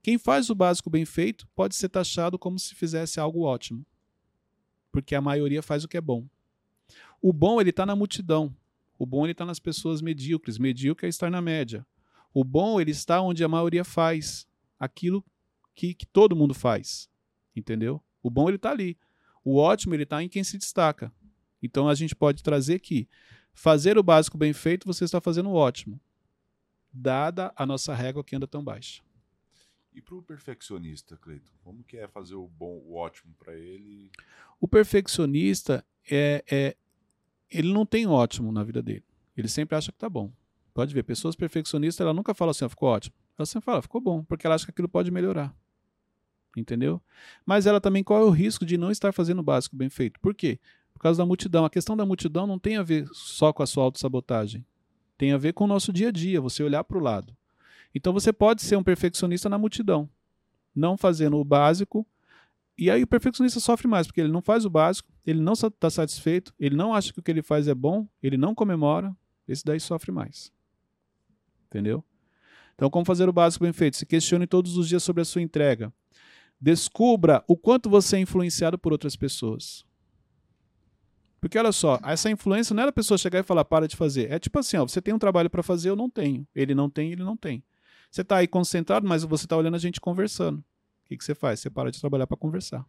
Quem 0.01 0.17
faz 0.17 0.49
o 0.49 0.55
básico 0.55 0.89
bem 0.89 1.05
feito 1.05 1.47
pode 1.55 1.75
ser 1.75 1.89
taxado 1.89 2.39
como 2.39 2.57
se 2.57 2.73
fizesse 2.75 3.19
algo 3.19 3.41
ótimo. 3.41 3.85
Porque 4.95 5.13
a 5.13 5.19
maioria 5.19 5.61
faz 5.61 5.83
o 5.83 5.89
que 5.89 5.97
é 5.97 6.01
bom. 6.01 6.25
O 7.21 7.33
bom, 7.33 7.59
ele 7.59 7.71
está 7.71 7.85
na 7.85 7.97
multidão. 7.97 8.55
O 8.97 9.05
bom, 9.05 9.25
ele 9.25 9.33
está 9.33 9.45
nas 9.45 9.59
pessoas 9.59 10.01
medíocres. 10.01 10.57
Medíocre 10.57 11.05
é 11.05 11.09
estar 11.09 11.29
na 11.29 11.41
média. 11.41 11.85
O 12.33 12.45
bom, 12.45 12.79
ele 12.79 12.91
está 12.91 13.19
onde 13.19 13.43
a 13.43 13.47
maioria 13.49 13.83
faz 13.83 14.47
aquilo 14.79 15.21
que, 15.75 15.93
que 15.93 16.05
todo 16.05 16.33
mundo 16.33 16.53
faz. 16.53 17.09
Entendeu? 17.53 18.01
O 18.23 18.29
bom, 18.29 18.47
ele 18.47 18.55
está 18.55 18.71
ali. 18.71 18.97
O 19.43 19.57
ótimo, 19.57 19.93
ele 19.93 20.03
está 20.03 20.23
em 20.23 20.29
quem 20.29 20.45
se 20.45 20.57
destaca. 20.57 21.11
Então, 21.61 21.89
a 21.89 21.93
gente 21.93 22.15
pode 22.15 22.41
trazer 22.41 22.79
que 22.79 23.05
fazer 23.53 23.97
o 23.97 24.03
básico 24.03 24.37
bem 24.37 24.53
feito, 24.53 24.87
você 24.87 25.03
está 25.03 25.19
fazendo 25.19 25.49
o 25.49 25.55
ótimo. 25.55 25.99
Dada 26.93 27.51
a 27.57 27.65
nossa 27.65 27.93
régua 27.93 28.23
que 28.23 28.33
anda 28.33 28.47
tão 28.47 28.63
baixa. 28.63 29.03
E 29.95 30.01
pro 30.01 30.21
perfeccionista, 30.21 31.15
Cleiton, 31.15 31.53
como 31.63 31.81
que 31.81 31.95
é 31.95 32.05
fazer 32.05 32.35
o 32.35 32.49
bom, 32.49 32.83
o 32.85 32.95
ótimo 32.95 33.33
para 33.39 33.55
ele? 33.55 34.11
O 34.59 34.67
perfeccionista 34.67 35.85
é, 36.11 36.43
é 36.51 36.75
ele 37.49 37.71
não 37.71 37.85
tem 37.85 38.05
ótimo 38.05 38.51
na 38.51 38.61
vida 38.61 38.83
dele. 38.83 39.05
Ele 39.37 39.47
sempre 39.47 39.73
acha 39.73 39.93
que 39.93 39.97
tá 39.97 40.09
bom. 40.09 40.33
Pode 40.73 40.93
ver, 40.93 41.03
pessoas 41.03 41.33
perfeccionistas, 41.33 42.03
ela 42.03 42.13
nunca 42.13 42.33
fala 42.33 42.51
assim, 42.51 42.65
ó, 42.65 42.69
ficou 42.69 42.89
ótimo. 42.89 43.15
Ela 43.37 43.45
sempre 43.45 43.63
fala, 43.63 43.81
ficou 43.81 44.01
bom, 44.01 44.21
porque 44.21 44.45
ela 44.45 44.55
acha 44.55 44.65
que 44.65 44.71
aquilo 44.71 44.89
pode 44.89 45.09
melhorar. 45.11 45.55
Entendeu? 46.57 47.01
Mas 47.45 47.65
ela 47.65 47.79
também 47.79 48.03
corre 48.03 48.25
o 48.25 48.29
risco 48.29 48.65
de 48.65 48.77
não 48.77 48.91
estar 48.91 49.13
fazendo 49.13 49.39
o 49.39 49.43
básico 49.43 49.77
bem 49.77 49.89
feito. 49.89 50.19
Por 50.19 50.35
quê? 50.35 50.59
Por 50.93 50.99
causa 50.99 51.19
da 51.19 51.25
multidão. 51.25 51.63
A 51.63 51.69
questão 51.69 51.95
da 51.95 52.05
multidão 52.05 52.45
não 52.45 52.59
tem 52.59 52.75
a 52.75 52.83
ver 52.83 53.07
só 53.13 53.53
com 53.53 53.63
a 53.63 53.65
sua 53.65 53.85
autossabotagem. 53.85 54.65
Tem 55.17 55.31
a 55.31 55.37
ver 55.37 55.53
com 55.53 55.63
o 55.63 55.67
nosso 55.67 55.93
dia 55.93 56.09
a 56.09 56.11
dia, 56.11 56.41
você 56.41 56.61
olhar 56.63 56.83
para 56.83 56.97
o 56.97 57.01
lado. 57.01 57.33
Então 57.95 58.11
você 58.11 58.33
pode 58.33 58.61
ser 58.61 58.75
um 58.75 58.83
perfeccionista 58.83 59.47
na 59.47 59.57
multidão, 59.57 60.09
não 60.75 60.97
fazendo 60.97 61.37
o 61.37 61.45
básico. 61.45 62.05
E 62.77 62.91
aí 62.91 63.01
o 63.01 63.07
perfeccionista 63.07 63.61
sofre 63.61 63.87
mais, 63.87 64.05
porque 64.05 64.19
ele 64.19 64.31
não 64.31 64.41
faz 64.41 64.65
o 64.65 64.69
básico, 64.69 65.09
ele 65.25 65.39
não 65.39 65.53
está 65.53 65.89
satisfeito, 65.89 66.53
ele 66.59 66.75
não 66.75 66.93
acha 66.93 67.13
que 67.13 67.19
o 67.19 67.23
que 67.23 67.31
ele 67.31 67.41
faz 67.41 67.69
é 67.69 67.73
bom, 67.73 68.05
ele 68.21 68.35
não 68.35 68.53
comemora, 68.53 69.15
esse 69.47 69.63
daí 69.63 69.79
sofre 69.79 70.11
mais. 70.11 70.51
Entendeu? 71.67 72.03
Então, 72.73 72.89
como 72.89 73.05
fazer 73.05 73.29
o 73.29 73.33
básico 73.33 73.63
bem 73.63 73.71
feito? 73.71 73.95
Se 73.95 74.05
questione 74.05 74.45
todos 74.45 74.75
os 74.75 74.89
dias 74.89 75.01
sobre 75.01 75.21
a 75.21 75.25
sua 75.25 75.41
entrega. 75.41 75.93
Descubra 76.59 77.43
o 77.47 77.55
quanto 77.55 77.89
você 77.89 78.17
é 78.17 78.19
influenciado 78.19 78.77
por 78.77 78.91
outras 78.91 79.15
pessoas. 79.15 79.85
Porque 81.39 81.57
olha 81.57 81.71
só, 81.71 81.99
essa 82.03 82.29
influência 82.29 82.73
não 82.73 82.83
é 82.83 82.87
a 82.87 82.91
pessoa 82.91 83.17
chegar 83.17 83.39
e 83.39 83.43
falar 83.43 83.63
para 83.63 83.87
de 83.87 83.95
fazer. 83.95 84.31
É 84.31 84.39
tipo 84.39 84.59
assim, 84.59 84.75
ó, 84.77 84.85
você 84.85 85.01
tem 85.01 85.13
um 85.13 85.19
trabalho 85.19 85.49
para 85.49 85.63
fazer, 85.63 85.89
eu 85.89 85.95
não 85.95 86.09
tenho. 86.09 86.45
Ele 86.53 86.75
não 86.75 86.89
tem, 86.89 87.11
ele 87.11 87.23
não 87.23 87.37
tem. 87.37 87.63
Você 88.15 88.21
está 88.21 88.37
aí 88.37 88.47
concentrado, 88.47 89.05
mas 89.05 89.23
você 89.23 89.45
está 89.45 89.57
olhando 89.57 89.75
a 89.75 89.77
gente 89.77 89.99
conversando. 89.99 90.59
O 90.59 90.63
que, 91.03 91.17
que 91.17 91.23
você 91.25 91.35
faz? 91.35 91.59
Você 91.59 91.69
para 91.69 91.91
de 91.91 91.99
trabalhar 91.99 92.25
para 92.25 92.37
conversar. 92.37 92.87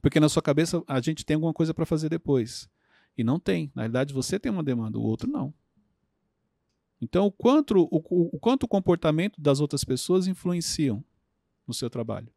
Porque 0.00 0.20
na 0.20 0.28
sua 0.28 0.40
cabeça 0.40 0.80
a 0.86 1.00
gente 1.00 1.26
tem 1.26 1.34
alguma 1.34 1.52
coisa 1.52 1.74
para 1.74 1.84
fazer 1.84 2.08
depois. 2.08 2.70
E 3.18 3.24
não 3.24 3.40
tem. 3.40 3.72
Na 3.74 3.82
realidade, 3.82 4.14
você 4.14 4.38
tem 4.38 4.52
uma 4.52 4.62
demanda, 4.62 4.96
o 4.96 5.02
outro 5.02 5.28
não. 5.28 5.52
Então, 7.00 7.26
o 7.26 7.32
quanto 7.32 7.88
o, 7.90 7.96
o, 7.96 8.38
quanto 8.38 8.62
o 8.62 8.68
comportamento 8.68 9.40
das 9.40 9.58
outras 9.58 9.82
pessoas 9.82 10.28
influenciam 10.28 11.04
no 11.66 11.74
seu 11.74 11.90
trabalho. 11.90 12.32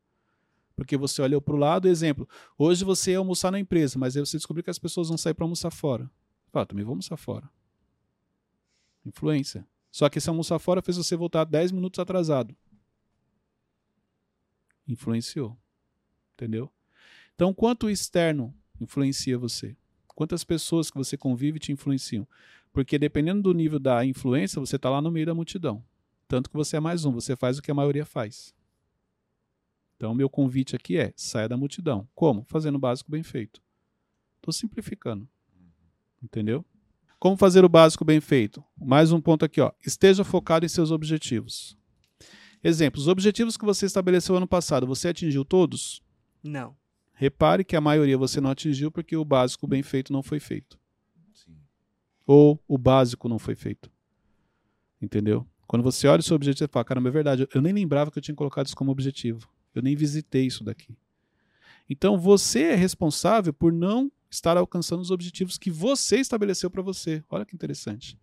Porque 0.75 0.97
você 0.97 1.21
olha 1.21 1.39
para 1.39 1.53
o 1.53 1.57
lado, 1.57 1.87
exemplo, 1.87 2.27
hoje 2.57 2.83
você 2.83 3.11
ia 3.11 3.19
almoçar 3.19 3.51
na 3.51 3.59
empresa, 3.59 3.99
mas 3.99 4.17
aí 4.17 4.25
você 4.25 4.37
descobriu 4.37 4.63
que 4.63 4.71
as 4.71 4.79
pessoas 4.79 5.09
vão 5.09 5.19
sair 5.19 5.35
para 5.35 5.45
almoçar 5.45 5.69
fora. 5.69 6.09
Fala, 6.51 6.65
também 6.65 6.83
vou 6.83 6.93
almoçar 6.93 7.15
fora. 7.15 7.47
Influência. 9.05 9.63
Só 9.91 10.09
que 10.09 10.17
esse 10.17 10.29
almoçar 10.29 10.59
fora 10.59 10.81
fez 10.81 10.97
você 10.97 11.15
voltar 11.15 11.43
10 11.43 11.71
minutos 11.71 11.99
atrasado. 11.99 12.55
Influenciou. 14.87 15.57
Entendeu? 16.33 16.71
Então, 17.35 17.53
quanto 17.53 17.87
o 17.87 17.89
externo 17.89 18.53
influencia 18.79 19.37
você? 19.37 19.75
Quantas 20.07 20.43
pessoas 20.43 20.91
que 20.91 20.97
você 20.97 21.17
convive 21.17 21.59
te 21.59 21.71
influenciam? 21.71 22.27
Porque 22.71 22.99
dependendo 22.99 23.41
do 23.41 23.53
nível 23.53 23.79
da 23.79 24.05
influência, 24.05 24.59
você 24.59 24.75
está 24.75 24.89
lá 24.89 25.01
no 25.01 25.11
meio 25.11 25.25
da 25.25 25.33
multidão. 25.33 25.83
Tanto 26.27 26.49
que 26.49 26.55
você 26.55 26.77
é 26.77 26.79
mais 26.79 27.05
um, 27.05 27.11
você 27.11 27.35
faz 27.35 27.57
o 27.57 27.61
que 27.61 27.71
a 27.71 27.73
maioria 27.73 28.05
faz. 28.05 28.53
Então, 29.95 30.13
meu 30.13 30.29
convite 30.29 30.75
aqui 30.75 30.97
é: 30.97 31.11
saia 31.15 31.49
da 31.49 31.57
multidão. 31.57 32.07
Como? 32.13 32.45
Fazendo 32.47 32.75
o 32.75 32.79
básico 32.79 33.11
bem 33.11 33.23
feito. 33.23 33.61
Estou 34.37 34.53
simplificando. 34.53 35.27
Entendeu? 36.21 36.65
Como 37.19 37.35
fazer 37.35 37.65
o 37.65 37.69
básico 37.69 38.05
bem 38.05 38.21
feito? 38.21 38.63
Mais 38.77 39.11
um 39.11 39.19
ponto 39.19 39.43
aqui, 39.43 39.59
ó. 39.59 39.73
Esteja 39.85 40.23
focado 40.23 40.65
em 40.65 40.69
seus 40.69 40.89
objetivos. 40.89 41.77
Exemplo: 42.63 42.99
os 42.99 43.09
objetivos 43.09 43.57
que 43.57 43.65
você 43.65 43.85
estabeleceu 43.85 44.35
ano 44.37 44.47
passado, 44.47 44.87
você 44.87 45.09
atingiu 45.09 45.43
todos? 45.43 46.01
Não. 46.41 46.77
Repare 47.13 47.65
que 47.65 47.75
a 47.75 47.81
maioria 47.81 48.17
você 48.17 48.39
não 48.39 48.49
atingiu 48.49 48.89
porque 48.89 49.17
o 49.17 49.25
básico 49.25 49.67
bem 49.67 49.83
feito 49.83 50.13
não 50.13 50.23
foi 50.23 50.39
feito. 50.39 50.79
Sim. 51.33 51.57
Ou 52.25 52.63
o 52.65 52.77
básico 52.77 53.27
não 53.27 53.37
foi 53.37 53.55
feito. 53.55 53.91
Entendeu? 55.01 55.45
Quando 55.67 55.83
você 55.83 56.07
olha 56.07 56.21
o 56.21 56.23
seu 56.23 56.37
objetivo, 56.37 56.67
você 56.67 56.71
fala, 56.71 56.85
caramba, 56.85 57.09
é 57.09 57.11
verdade, 57.11 57.47
eu 57.53 57.61
nem 57.61 57.73
lembrava 57.73 58.09
que 58.09 58.17
eu 58.17 58.23
tinha 58.23 58.33
colocado 58.33 58.67
isso 58.67 58.75
como 58.75 58.91
objetivo. 58.91 59.47
Eu 59.75 59.81
nem 59.81 59.95
visitei 59.95 60.45
isso 60.45 60.63
daqui. 60.63 60.97
Então 61.89 62.17
você 62.17 62.63
é 62.63 62.75
responsável 62.75 63.53
por 63.53 63.73
não 63.73 64.09
estar 64.29 64.57
alcançando 64.57 65.01
os 65.01 65.11
objetivos 65.11 65.57
que 65.57 65.71
você 65.71 66.19
estabeleceu 66.19 66.69
para 66.69 66.81
você. 66.81 67.23
Olha 67.29 67.45
que 67.45 67.55
interessante. 67.55 68.17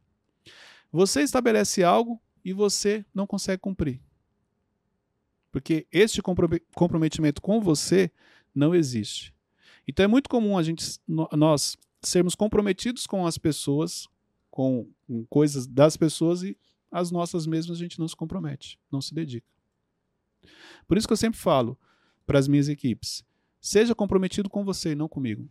Você 0.93 1.23
estabelece 1.23 1.83
algo 1.83 2.21
e 2.45 2.53
você 2.53 3.05
não 3.15 3.27
consegue 3.27 3.61
cumprir. 3.61 4.01
Porque 5.51 5.87
este 5.91 6.21
comprometimento 6.75 7.41
com 7.41 7.61
você 7.61 8.11
não 8.55 8.75
existe. 8.75 9.35
Então 9.89 10.05
é 10.05 10.09
muito 10.09 10.29
comum 10.29 10.59
a 10.59 10.63
gente, 10.63 10.99
nós 11.07 11.77
sermos 12.03 12.35
comprometidos 12.35 13.07
com 13.07 13.27
as 13.27 13.39
pessoas, 13.39 14.09
com, 14.51 14.89
com 15.07 15.25
coisas 15.27 15.67
das 15.67 15.97
pessoas 15.97 16.43
e 16.43 16.57
as 16.91 17.11
nossas 17.11 17.47
mesmas 17.47 17.79
a 17.79 17.81
gente 17.81 17.99
não 17.99 18.09
se 18.09 18.17
compromete, 18.17 18.79
não 18.91 19.01
se 19.01 19.15
dedica. 19.15 19.47
Por 20.87 20.97
isso 20.97 21.07
que 21.07 21.13
eu 21.13 21.17
sempre 21.17 21.39
falo 21.39 21.79
para 22.27 22.39
as 22.39 22.49
minhas 22.49 22.69
equipes: 22.69 23.25
seja 23.61 23.95
comprometido 23.95 24.49
com 24.49 24.65
você 24.65 24.93
e 24.93 24.95
não 24.95 25.09
comigo. 25.09 25.49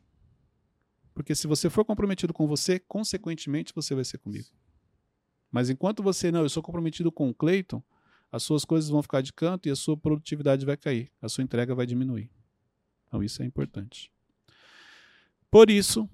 Porque 1.15 1.33
se 1.33 1.47
você 1.47 1.69
for 1.69 1.85
comprometido 1.85 2.33
com 2.33 2.45
você, 2.45 2.77
consequentemente 2.77 3.73
você 3.73 3.95
vai 3.95 4.03
ser 4.03 4.19
comigo. 4.19 4.49
Mas 5.49 5.69
enquanto 5.69 6.03
você 6.03 6.29
não, 6.29 6.41
eu 6.41 6.49
sou 6.49 6.61
comprometido 6.61 7.11
com 7.11 7.29
o 7.29 7.33
Cleiton, 7.33 7.81
as 8.29 8.43
suas 8.43 8.65
coisas 8.65 8.89
vão 8.89 9.01
ficar 9.01 9.21
de 9.21 9.31
canto 9.31 9.67
e 9.67 9.71
a 9.71 9.75
sua 9.75 9.95
produtividade 9.95 10.65
vai 10.65 10.75
cair, 10.75 11.09
a 11.21 11.29
sua 11.29 11.43
entrega 11.43 11.73
vai 11.73 11.85
diminuir. 11.85 12.29
Então 13.07 13.23
isso 13.23 13.41
é 13.41 13.45
importante. 13.45 14.11
Por 15.49 15.69
isso, 15.69 16.09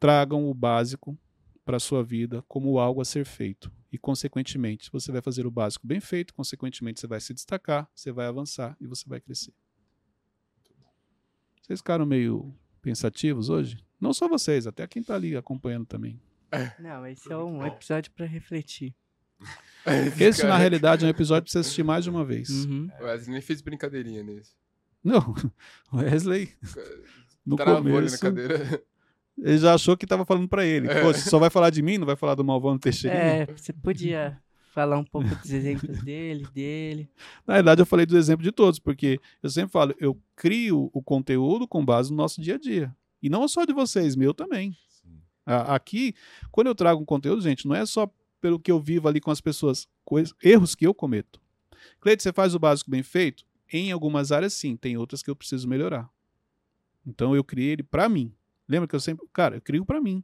tragam 0.00 0.50
o 0.50 0.52
básico 0.52 1.16
para 1.64 1.76
a 1.76 1.80
sua 1.80 2.02
vida 2.02 2.42
como 2.48 2.80
algo 2.80 3.00
a 3.00 3.04
ser 3.04 3.24
feito. 3.24 3.70
E, 3.92 3.96
consequentemente, 3.96 4.90
você 4.90 5.12
vai 5.12 5.20
fazer 5.20 5.46
o 5.46 5.50
básico 5.50 5.86
bem 5.86 6.00
feito, 6.00 6.34
consequentemente, 6.34 6.98
você 6.98 7.06
vai 7.06 7.20
se 7.20 7.32
destacar, 7.32 7.88
você 7.94 8.10
vai 8.10 8.26
avançar 8.26 8.76
e 8.80 8.86
você 8.86 9.08
vai 9.08 9.20
crescer. 9.20 9.54
Vocês 11.60 11.78
ficaram 11.78 12.04
meio 12.04 12.52
pensativos 12.80 13.48
hoje? 13.48 13.84
Não 14.02 14.12
só 14.12 14.26
vocês, 14.26 14.66
até 14.66 14.84
quem 14.84 15.00
está 15.00 15.14
ali 15.14 15.36
acompanhando 15.36 15.86
também. 15.86 16.20
Não, 16.80 17.06
esse 17.06 17.32
é 17.32 17.36
um 17.36 17.64
episódio 17.64 18.10
pra 18.10 18.26
refletir. 18.26 18.92
Esse, 20.20 20.44
na 20.44 20.56
realidade, 20.56 21.04
é 21.04 21.06
um 21.06 21.10
episódio 21.10 21.44
para 21.44 21.52
você 21.52 21.58
assistir 21.58 21.82
mais 21.84 22.04
de 22.04 22.10
uma 22.10 22.24
vez. 22.24 22.48
Uhum. 22.64 22.88
O 23.00 23.04
Wesley 23.04 23.32
nem 23.32 23.40
fez 23.40 23.60
brincadeirinha 23.60 24.22
nesse. 24.22 24.54
Não, 25.02 25.34
Wesley, 25.92 26.52
no 27.46 27.56
Travou 27.56 27.76
ali 27.76 27.86
na 27.86 27.92
começo, 27.92 28.20
cadeira. 28.20 28.82
ele 29.38 29.58
já 29.58 29.74
achou 29.74 29.96
que 29.96 30.04
estava 30.04 30.24
falando 30.24 30.48
para 30.48 30.64
ele. 30.64 30.88
Pô, 30.88 31.12
você 31.12 31.28
só 31.28 31.38
vai 31.38 31.50
falar 31.50 31.70
de 31.70 31.82
mim, 31.82 31.98
não 31.98 32.06
vai 32.06 32.16
falar 32.16 32.36
do 32.36 32.44
Malvão 32.44 32.78
Teixeira? 32.78 33.16
É, 33.16 33.46
você 33.46 33.72
podia 33.72 34.40
falar 34.72 34.98
um 34.98 35.04
pouco 35.04 35.28
dos 35.28 35.50
exemplos 35.50 35.98
dele, 36.02 36.46
dele. 36.52 37.10
Na 37.46 37.54
verdade, 37.54 37.82
eu 37.82 37.86
falei 37.86 38.06
do 38.06 38.16
exemplo 38.16 38.44
de 38.44 38.52
todos, 38.52 38.78
porque 38.78 39.20
eu 39.42 39.50
sempre 39.50 39.72
falo, 39.72 39.94
eu 39.98 40.16
crio 40.36 40.90
o 40.92 41.02
conteúdo 41.02 41.66
com 41.66 41.84
base 41.84 42.10
no 42.10 42.16
nosso 42.16 42.40
dia 42.40 42.54
a 42.54 42.58
dia. 42.58 42.94
E 43.22 43.28
não 43.30 43.46
só 43.46 43.64
de 43.64 43.72
vocês, 43.72 44.16
meu 44.16 44.34
também. 44.34 44.76
A- 45.46 45.74
Aqui, 45.74 46.14
quando 46.50 46.66
eu 46.68 46.74
trago 46.74 47.00
um 47.00 47.04
conteúdo, 47.04 47.40
gente, 47.42 47.66
não 47.66 47.74
é 47.74 47.86
só 47.86 48.12
pelo 48.40 48.58
que 48.58 48.70
eu 48.72 48.80
vivo 48.80 49.06
ali 49.08 49.20
com 49.20 49.30
as 49.30 49.40
pessoas, 49.40 49.86
erros 50.42 50.74
que 50.74 50.86
eu 50.86 50.92
cometo. 50.92 51.40
Cleide, 52.00 52.22
você 52.22 52.32
faz 52.32 52.54
o 52.54 52.58
básico 52.58 52.90
bem 52.90 53.02
feito? 53.02 53.44
Em 53.72 53.92
algumas 53.92 54.32
áreas, 54.32 54.52
sim. 54.52 54.76
Tem 54.76 54.96
outras 54.96 55.22
que 55.22 55.30
eu 55.30 55.36
preciso 55.36 55.68
melhorar. 55.68 56.10
Então, 57.06 57.34
eu 57.34 57.42
criei 57.42 57.70
ele 57.72 57.82
para 57.82 58.08
mim. 58.08 58.32
Lembra 58.68 58.86
que 58.88 58.94
eu 58.94 59.00
sempre... 59.00 59.26
Cara, 59.32 59.56
eu 59.56 59.60
crio 59.60 59.84
para 59.84 60.00
mim. 60.00 60.22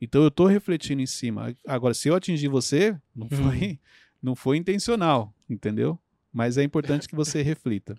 Então, 0.00 0.22
eu 0.22 0.30
tô 0.30 0.46
refletindo 0.46 1.00
em 1.00 1.06
cima. 1.06 1.56
Agora, 1.66 1.94
se 1.94 2.08
eu 2.08 2.14
atingir 2.14 2.48
você, 2.48 2.98
não 3.14 3.28
foi, 3.28 3.80
não 4.20 4.34
foi 4.36 4.56
intencional, 4.56 5.32
entendeu? 5.48 5.98
Mas 6.32 6.58
é 6.58 6.62
importante 6.62 7.08
que 7.08 7.14
você 7.14 7.42
reflita. 7.42 7.96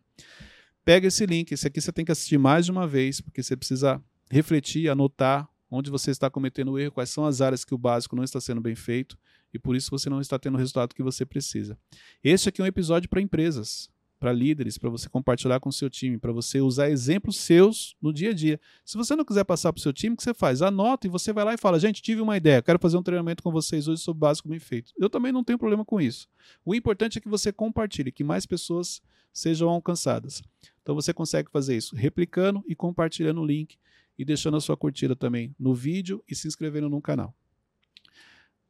Pega 0.86 1.08
esse 1.08 1.26
link. 1.26 1.52
Esse 1.52 1.67
aqui 1.67 1.80
você 1.80 1.91
tem 1.91 2.04
que 2.04 2.12
assistir 2.12 2.38
mais 2.38 2.65
de 2.65 2.72
uma 2.72 2.88
vez, 2.88 3.22
porque 3.22 3.41
você 3.41 3.56
precisa 3.56 4.02
refletir, 4.30 4.89
anotar 4.89 5.50
onde 5.69 5.89
você 5.89 6.12
está 6.12 6.30
cometendo 6.30 6.78
erro, 6.78 6.91
quais 6.91 7.10
são 7.10 7.26
as 7.26 7.41
áreas 7.41 7.65
que 7.65 7.74
o 7.74 7.78
básico 7.78 8.15
não 8.15 8.24
está 8.24 8.39
sendo 8.39 8.62
bem 8.62 8.76
feito 8.76 9.17
e 9.52 9.58
por 9.58 9.76
isso 9.76 9.89
você 9.89 10.10
não 10.10 10.22
está 10.22 10.38
tendo 10.38 10.56
o 10.56 10.58
resultado 10.58 10.93
que 10.93 11.02
você 11.02 11.26
precisa. 11.26 11.78
Este 12.24 12.50
aqui 12.50 12.62
é 12.62 12.63
um 12.63 12.67
episódio 12.67 13.10
para 13.10 13.22
empresas, 13.22 13.89
para 14.19 14.32
líderes, 14.32 14.78
para 14.78 14.89
você 14.89 15.10
compartilhar 15.10 15.60
com 15.60 15.69
o 15.69 15.74
seu 15.74 15.89
time, 15.89 16.17
para 16.17 16.32
você 16.32 16.62
usar 16.62 16.89
exemplos 16.89 17.38
seus 17.38 17.96
no 18.02 18.13
dia 18.13 18.30
a 18.30 18.34
dia. 18.34 18.60
Se 18.86 18.98
você 18.98 19.15
não 19.15 19.26
quiser 19.26 19.43
passar 19.43 19.74
para 19.74 19.80
o 19.80 19.82
seu 19.82 19.91
time, 19.91 20.13
o 20.13 20.17
que 20.17 20.24
você 20.24 20.34
faz? 20.34 20.62
Anota 20.62 21.08
e 21.08 21.10
você 21.10 21.34
vai 21.34 21.43
lá 21.43 21.54
e 21.54 21.58
fala: 21.58 21.80
gente, 21.80 22.02
tive 22.02 22.22
uma 22.22 22.38
ideia, 22.38 22.62
quero 22.62 22.80
fazer 22.80 22.98
um 22.98 23.04
treinamento 23.04 23.41
com 23.41 23.52
vocês 23.52 23.88
hoje 23.88 24.02
sobre 24.02 24.19
básico 24.19 24.48
bem 24.48 24.60
feito. 24.60 24.93
Eu 24.98 25.10
também 25.10 25.32
não 25.32 25.43
tenho 25.43 25.58
problema 25.58 25.84
com 25.84 26.00
isso. 26.00 26.28
O 26.63 26.74
importante 26.76 27.17
é 27.17 27.22
que 27.22 27.28
você 27.28 27.52
compartilhe, 27.52 28.12
que 28.12 28.24
mais 28.24 28.46
pessoas 28.46 29.02
sejam 29.34 29.67
alcançadas. 29.69 30.41
Então 30.84 30.93
você 30.93 31.13
consegue 31.13 31.50
fazer 31.50 31.76
isso 31.76 31.96
replicando 31.96 32.63
e 32.67 32.76
compartilhando 32.76 33.41
o 33.41 33.46
link 33.46 33.78
e 34.19 34.24
deixando 34.24 34.58
a 34.58 34.62
sua 34.62 34.78
curtida 34.78 35.15
também 35.15 35.56
no 35.58 35.74
vídeo 35.74 36.24
e 36.30 36.36
se 36.36 36.48
inscrevendo 36.48 36.89
no 36.89 37.02
canal. 37.02 37.34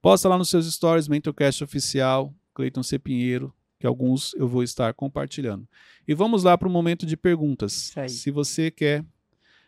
Posta 0.01 0.29
lá 0.29 0.37
nos 0.37 0.49
seus 0.49 0.71
stories, 0.71 1.07
Mentorcast 1.07 1.63
Oficial, 1.63 2.33
Cleiton 2.53 2.83
C. 2.83 2.99
Pinheiro, 2.99 3.53
que 3.79 3.87
alguns 3.87 4.33
eu 4.35 4.47
vou 4.47 4.63
estar 4.63 4.93
compartilhando. 4.93 5.67
E 6.07 6.13
vamos 6.13 6.43
lá 6.43 6.57
para 6.57 6.67
o 6.67 6.71
momento 6.71 7.05
de 7.05 7.17
perguntas. 7.17 7.91
Se 8.07 8.31
você 8.31 8.69
quer 8.69 9.03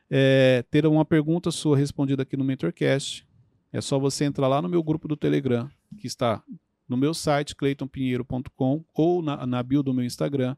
é, 0.10 0.63
ter 0.69 0.86
uma 0.86 1.03
pergunta 1.03 1.51
sua 1.51 1.77
respondida 1.77 2.23
aqui 2.23 2.38
no 2.38 2.43
Mentorcast, 2.43 3.25
é 3.73 3.81
só 3.81 3.97
você 3.97 4.23
entrar 4.23 4.47
lá 4.47 4.62
no 4.62 4.69
meu 4.69 4.84
grupo 4.84 5.08
do 5.08 5.17
Telegram, 5.17 5.69
que 5.97 6.08
está 6.08 6.43
no 6.88 6.95
meu 6.95 7.13
site, 7.13 7.55
cleitonpinheiro.com, 7.55 8.86
ou 8.93 9.21
na, 9.21 9.45
na 9.45 9.63
bio 9.63 9.81
do 9.81 9.93
meu 9.93 10.05
Instagram. 10.05 10.55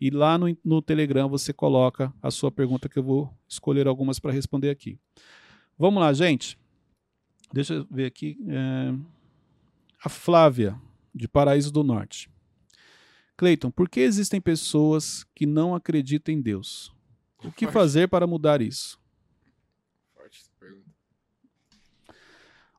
E 0.00 0.10
lá 0.10 0.36
no, 0.36 0.56
no 0.64 0.82
Telegram 0.82 1.28
você 1.28 1.52
coloca 1.52 2.12
a 2.20 2.30
sua 2.30 2.50
pergunta 2.50 2.88
que 2.88 2.98
eu 2.98 3.02
vou 3.02 3.32
escolher 3.48 3.86
algumas 3.86 4.18
para 4.18 4.32
responder 4.32 4.70
aqui. 4.70 4.98
Vamos 5.78 6.00
lá, 6.02 6.12
gente. 6.12 6.58
Deixa 7.52 7.74
eu 7.74 7.86
ver 7.90 8.06
aqui. 8.06 8.36
é, 8.48 8.94
A 10.04 10.08
Flávia, 10.08 10.78
de 11.14 11.28
Paraíso 11.28 11.70
do 11.72 11.84
Norte. 11.84 12.28
Cleiton, 13.36 13.70
por 13.70 13.88
que 13.88 14.00
existem 14.00 14.40
pessoas 14.40 15.24
que 15.34 15.46
não 15.46 15.74
acreditam 15.74 16.34
em 16.34 16.40
Deus? 16.40 16.92
O 17.44 17.52
que 17.52 17.66
fazer 17.66 18.08
para 18.08 18.26
mudar 18.26 18.62
isso? 18.62 18.98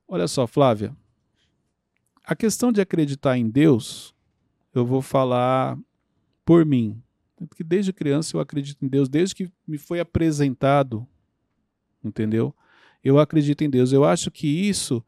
Olha 0.07 0.27
só, 0.27 0.45
Flávia. 0.45 0.95
A 2.23 2.35
questão 2.35 2.71
de 2.71 2.81
acreditar 2.81 3.37
em 3.37 3.49
Deus, 3.49 4.15
eu 4.73 4.85
vou 4.85 5.01
falar 5.01 5.77
por 6.43 6.65
mim. 6.65 7.01
Porque 7.35 7.63
desde 7.63 7.91
criança 7.91 8.35
eu 8.35 8.41
acredito 8.41 8.83
em 8.83 8.87
Deus, 8.87 9.09
desde 9.09 9.35
que 9.35 9.51
me 9.67 9.77
foi 9.77 9.99
apresentado, 9.99 11.05
entendeu? 12.03 12.55
Eu 13.03 13.19
acredito 13.19 13.63
em 13.63 13.69
Deus. 13.69 13.91
Eu 13.91 14.05
acho 14.05 14.31
que 14.31 14.47
isso 14.47 15.03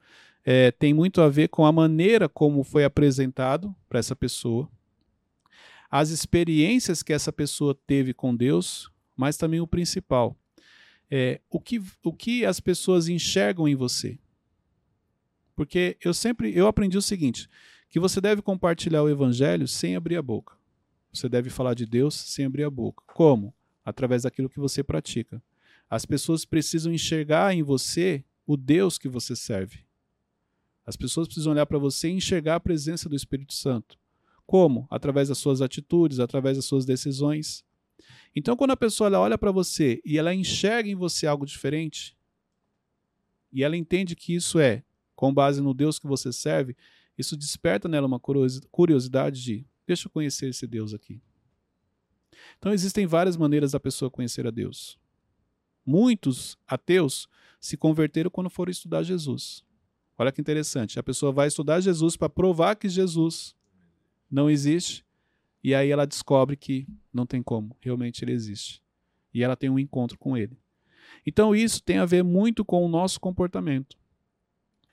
eh, 0.45 0.71
tem 0.71 0.93
muito 0.93 1.21
a 1.21 1.29
ver 1.29 1.49
com 1.49 1.65
a 1.65 1.71
maneira 1.71 2.27
como 2.29 2.63
foi 2.63 2.83
apresentado 2.83 3.75
para 3.87 3.99
essa 3.99 4.15
pessoa, 4.15 4.69
as 5.89 6.09
experiências 6.09 7.01
que 7.01 7.13
essa 7.13 7.31
pessoa 7.31 7.77
teve 7.87 8.13
com 8.13 8.35
Deus, 8.35 8.91
mas 9.15 9.37
também 9.37 9.59
o 9.59 9.67
principal, 9.67 10.35
é 11.09 11.39
o 11.49 11.59
que, 11.59 11.81
o 12.03 12.13
que 12.13 12.45
as 12.45 12.59
pessoas 12.59 13.07
enxergam 13.07 13.67
em 13.67 13.75
você. 13.75 14.19
Porque 15.55 15.97
eu 16.03 16.13
sempre 16.13 16.55
eu 16.55 16.67
aprendi 16.67 16.97
o 16.97 17.01
seguinte, 17.01 17.49
que 17.89 17.99
você 17.99 18.21
deve 18.21 18.41
compartilhar 18.41 19.01
o 19.01 19.09
evangelho 19.09 19.67
sem 19.67 19.95
abrir 19.95 20.17
a 20.17 20.21
boca. 20.21 20.55
Você 21.17 21.29
deve 21.29 21.49
falar 21.49 21.73
de 21.73 21.85
Deus 21.85 22.15
sem 22.15 22.45
abrir 22.45 22.63
a 22.63 22.69
boca. 22.69 23.03
Como? 23.13 23.53
Através 23.83 24.23
daquilo 24.23 24.49
que 24.49 24.59
você 24.59 24.83
pratica. 24.83 25.41
As 25.89 26.05
pessoas 26.05 26.45
precisam 26.45 26.93
enxergar 26.93 27.53
em 27.53 27.63
você 27.63 28.23
o 28.45 28.57
Deus 28.57 28.97
que 28.97 29.07
você 29.07 29.35
serve. 29.35 29.79
As 30.85 30.95
pessoas 30.95 31.27
precisam 31.27 31.53
olhar 31.53 31.65
para 31.65 31.77
você 31.77 32.09
e 32.09 32.13
enxergar 32.13 32.55
a 32.55 32.59
presença 32.59 33.09
do 33.09 33.15
Espírito 33.15 33.53
Santo. 33.53 33.97
Como? 34.45 34.87
Através 34.89 35.27
das 35.27 35.37
suas 35.37 35.61
atitudes, 35.61 36.19
através 36.19 36.57
das 36.57 36.65
suas 36.65 36.85
decisões. 36.85 37.65
Então, 38.35 38.55
quando 38.55 38.71
a 38.71 38.77
pessoa 38.77 39.09
olha 39.19 39.37
para 39.37 39.51
você 39.51 40.01
e 40.05 40.17
ela 40.17 40.33
enxerga 40.33 40.89
em 40.89 40.95
você 40.95 41.27
algo 41.27 41.45
diferente, 41.45 42.15
e 43.51 43.63
ela 43.63 43.75
entende 43.75 44.15
que 44.15 44.33
isso 44.33 44.59
é 44.59 44.83
com 45.15 45.33
base 45.33 45.61
no 45.61 45.73
Deus 45.73 45.97
que 45.99 46.07
você 46.07 46.31
serve, 46.31 46.75
isso 47.17 47.35
desperta 47.35 47.89
nela 47.89 48.07
uma 48.07 48.19
curiosi- 48.19 48.61
curiosidade 48.71 49.41
de 49.41 49.65
deixa 49.87 50.07
eu 50.07 50.11
conhecer 50.11 50.49
esse 50.49 50.67
Deus 50.67 50.93
aqui. 50.93 51.19
Então 52.59 52.73
existem 52.73 53.07
várias 53.07 53.35
maneiras 53.35 53.71
da 53.71 53.79
pessoa 53.79 54.11
conhecer 54.11 54.45
a 54.45 54.51
Deus. 54.51 54.99
Muitos 55.85 56.57
ateus 56.67 57.27
se 57.59 57.77
converteram 57.77 58.29
quando 58.29 58.49
foram 58.49 58.69
estudar 58.69 59.01
Jesus. 59.01 59.63
Olha 60.17 60.31
que 60.31 60.41
interessante, 60.41 60.99
a 60.99 61.03
pessoa 61.03 61.31
vai 61.31 61.47
estudar 61.47 61.79
Jesus 61.79 62.17
para 62.17 62.29
provar 62.29 62.75
que 62.75 62.89
Jesus 62.89 63.55
não 64.29 64.49
existe, 64.49 65.05
e 65.63 65.73
aí 65.73 65.89
ela 65.89 66.05
descobre 66.05 66.57
que 66.57 66.87
não 67.13 67.25
tem 67.25 67.41
como, 67.41 67.75
realmente 67.79 68.23
ele 68.23 68.31
existe. 68.31 68.81
E 69.33 69.43
ela 69.43 69.55
tem 69.55 69.69
um 69.69 69.79
encontro 69.79 70.17
com 70.17 70.35
ele. 70.35 70.59
Então 71.25 71.55
isso 71.55 71.81
tem 71.81 71.97
a 71.97 72.05
ver 72.05 72.23
muito 72.23 72.65
com 72.65 72.85
o 72.85 72.89
nosso 72.89 73.19
comportamento 73.19 73.97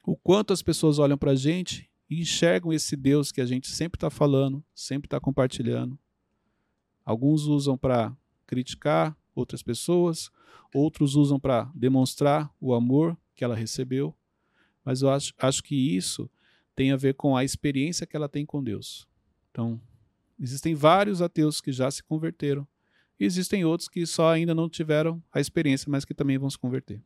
o 0.06 0.16
quanto 0.16 0.52
as 0.52 0.62
pessoas 0.62 0.98
olham 0.98 1.16
para 1.16 1.32
a 1.32 1.36
gente 1.36 1.90
e 2.08 2.20
enxergam 2.20 2.72
esse 2.72 2.96
Deus 2.96 3.32
que 3.32 3.40
a 3.40 3.46
gente 3.46 3.70
sempre 3.70 3.96
está 3.96 4.10
falando, 4.10 4.64
sempre 4.74 5.06
está 5.06 5.18
compartilhando. 5.18 5.98
Alguns 7.04 7.42
usam 7.42 7.76
para 7.76 8.16
criticar 8.46 9.16
outras 9.34 9.62
pessoas, 9.62 10.30
outros 10.72 11.16
usam 11.16 11.38
para 11.38 11.70
demonstrar 11.74 12.50
o 12.60 12.74
amor 12.74 13.16
que 13.34 13.44
ela 13.44 13.54
recebeu, 13.54 14.14
mas 14.84 15.02
eu 15.02 15.10
acho, 15.10 15.32
acho 15.38 15.62
que 15.62 15.74
isso 15.74 16.30
tem 16.74 16.92
a 16.92 16.96
ver 16.96 17.14
com 17.14 17.36
a 17.36 17.44
experiência 17.44 18.06
que 18.06 18.16
ela 18.16 18.28
tem 18.28 18.44
com 18.44 18.62
Deus. 18.62 19.08
Então, 19.50 19.80
existem 20.38 20.74
vários 20.74 21.22
ateus 21.22 21.60
que 21.60 21.72
já 21.72 21.90
se 21.90 22.02
converteram, 22.02 22.66
e 23.18 23.24
existem 23.24 23.64
outros 23.64 23.88
que 23.88 24.04
só 24.06 24.32
ainda 24.32 24.54
não 24.54 24.68
tiveram 24.68 25.22
a 25.32 25.40
experiência, 25.40 25.90
mas 25.90 26.04
que 26.04 26.14
também 26.14 26.36
vão 26.36 26.50
se 26.50 26.58
converter. 26.58 27.00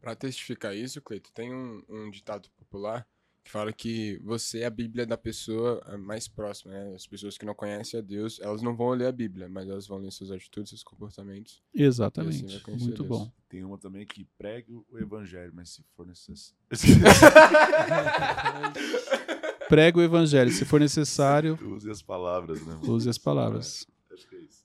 Pra 0.00 0.14
testificar 0.14 0.76
isso, 0.76 1.00
Cleito, 1.00 1.32
tem 1.32 1.54
um, 1.54 1.82
um 1.88 2.10
ditado 2.10 2.50
popular 2.50 3.08
que 3.44 3.50
fala 3.50 3.70
que 3.74 4.18
você 4.24 4.60
é 4.60 4.64
a 4.64 4.70
Bíblia 4.70 5.04
da 5.04 5.18
pessoa 5.18 5.82
mais 5.98 6.26
próxima, 6.26 6.72
né? 6.72 6.94
As 6.94 7.06
pessoas 7.06 7.36
que 7.36 7.44
não 7.44 7.54
conhecem 7.54 8.00
a 8.00 8.02
Deus, 8.02 8.40
elas 8.40 8.62
não 8.62 8.74
vão 8.74 8.88
ler 8.90 9.06
a 9.06 9.12
Bíblia, 9.12 9.48
mas 9.50 9.68
elas 9.68 9.86
vão 9.86 9.98
ler 9.98 10.10
suas 10.10 10.30
atitudes, 10.30 10.70
seus 10.70 10.82
comportamentos. 10.82 11.62
E 11.74 11.80
assim 11.80 11.86
Exatamente. 11.88 12.46
vai 12.46 12.60
conhecer 12.60 12.84
Muito 12.84 13.02
Deus. 13.04 13.18
bom. 13.18 13.30
Tem 13.48 13.62
uma 13.62 13.76
também 13.76 14.06
que 14.06 14.24
pregue 14.38 14.72
o 14.90 14.98
evangelho, 14.98 15.52
mas 15.54 15.68
se 15.68 15.82
for 15.94 16.06
necessário. 16.06 16.56
Prega 19.68 19.98
o 19.98 20.02
evangelho, 20.02 20.50
se 20.50 20.64
for 20.64 20.80
necessário, 20.80 21.58
Use 21.62 21.90
as 21.90 22.02
palavras, 22.02 22.64
né? 22.64 22.78
use 22.82 23.08
as 23.08 23.18
palavras. 23.18 23.86
Acho 24.12 24.28
que 24.28 24.36
é 24.36 24.40
isso. 24.40 24.64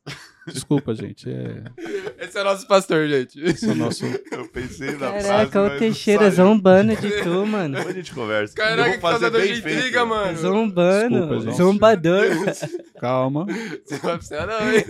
Desculpa, 0.54 0.94
gente. 0.94 1.30
É... 1.30 1.64
Esse 2.26 2.38
é 2.38 2.42
o 2.42 2.44
nosso 2.44 2.68
pastor, 2.68 3.08
gente. 3.08 3.40
Esse 3.42 3.70
é 3.70 3.72
o 3.72 3.76
nosso. 3.76 4.06
Eu 4.06 4.48
pensei 4.50 4.92
na 4.92 5.10
frase, 5.10 5.28
Caraca, 5.28 5.64
o 5.64 5.78
Teixeira 5.80 6.30
zombando 6.30 6.96
de 6.96 7.12
tu, 7.24 7.46
mano. 7.46 7.76
Depois 7.76 7.96
a 7.96 7.98
gente 7.98 8.14
conversa. 8.14 8.56
Caraca, 8.56 9.20
que 9.20 9.30
bem 9.30 9.54
de 9.54 9.60
intriga, 9.60 10.06
mano. 10.06 10.38
Zombando. 10.38 11.28
Desculpa. 11.28 11.52
Zombador. 11.52 12.26
Calma. 13.00 13.46
Você 13.46 13.94
não 13.96 14.00
vai 14.02 14.18
precisar, 14.18 14.46
não, 14.46 14.74
hein? 14.74 14.86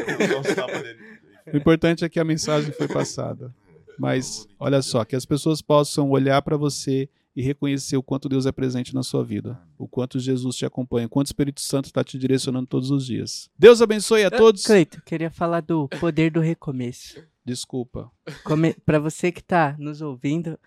O 1.54 1.58
importante 1.58 2.04
é 2.04 2.10
que 2.10 2.20
a 2.20 2.26
mensagem 2.26 2.72
foi 2.72 2.88
passada. 2.88 3.54
Mas 3.98 4.48
olha 4.60 4.82
só, 4.82 5.04
que 5.04 5.16
as 5.16 5.26
pessoas 5.26 5.62
possam 5.62 6.10
olhar 6.10 6.42
para 6.42 6.56
você 6.56 7.10
e 7.40 7.42
reconhecer 7.42 7.96
o 7.96 8.04
quanto 8.04 8.28
Deus 8.28 8.46
é 8.46 8.52
presente 8.52 8.94
na 8.94 9.02
sua 9.02 9.24
vida, 9.24 9.58
o 9.78 9.88
quanto 9.88 10.20
Jesus 10.20 10.58
te 10.58 10.66
acompanha, 10.66 11.08
o 11.08 11.10
quanto 11.10 11.28
o 11.28 11.30
Espírito 11.30 11.62
Santo 11.62 11.86
está 11.86 12.04
te 12.04 12.18
direcionando 12.18 12.68
todos 12.68 12.92
os 12.92 13.06
dias. 13.06 13.50
Deus 13.58 13.82
abençoe 13.82 14.26
a 14.26 14.30
todos. 14.30 14.66
Cleito, 14.66 15.02
queria 15.06 15.32
falar 15.32 15.62
do 15.62 15.88
poder 16.02 16.32
do 16.32 16.42
recomeço. 16.42 17.24
Desculpa. 17.46 18.12
Come... 18.44 18.74
Para 18.86 19.00
você 19.00 19.32
que 19.32 19.42
tá 19.42 19.74
nos 19.80 20.02
ouvindo, 20.02 20.60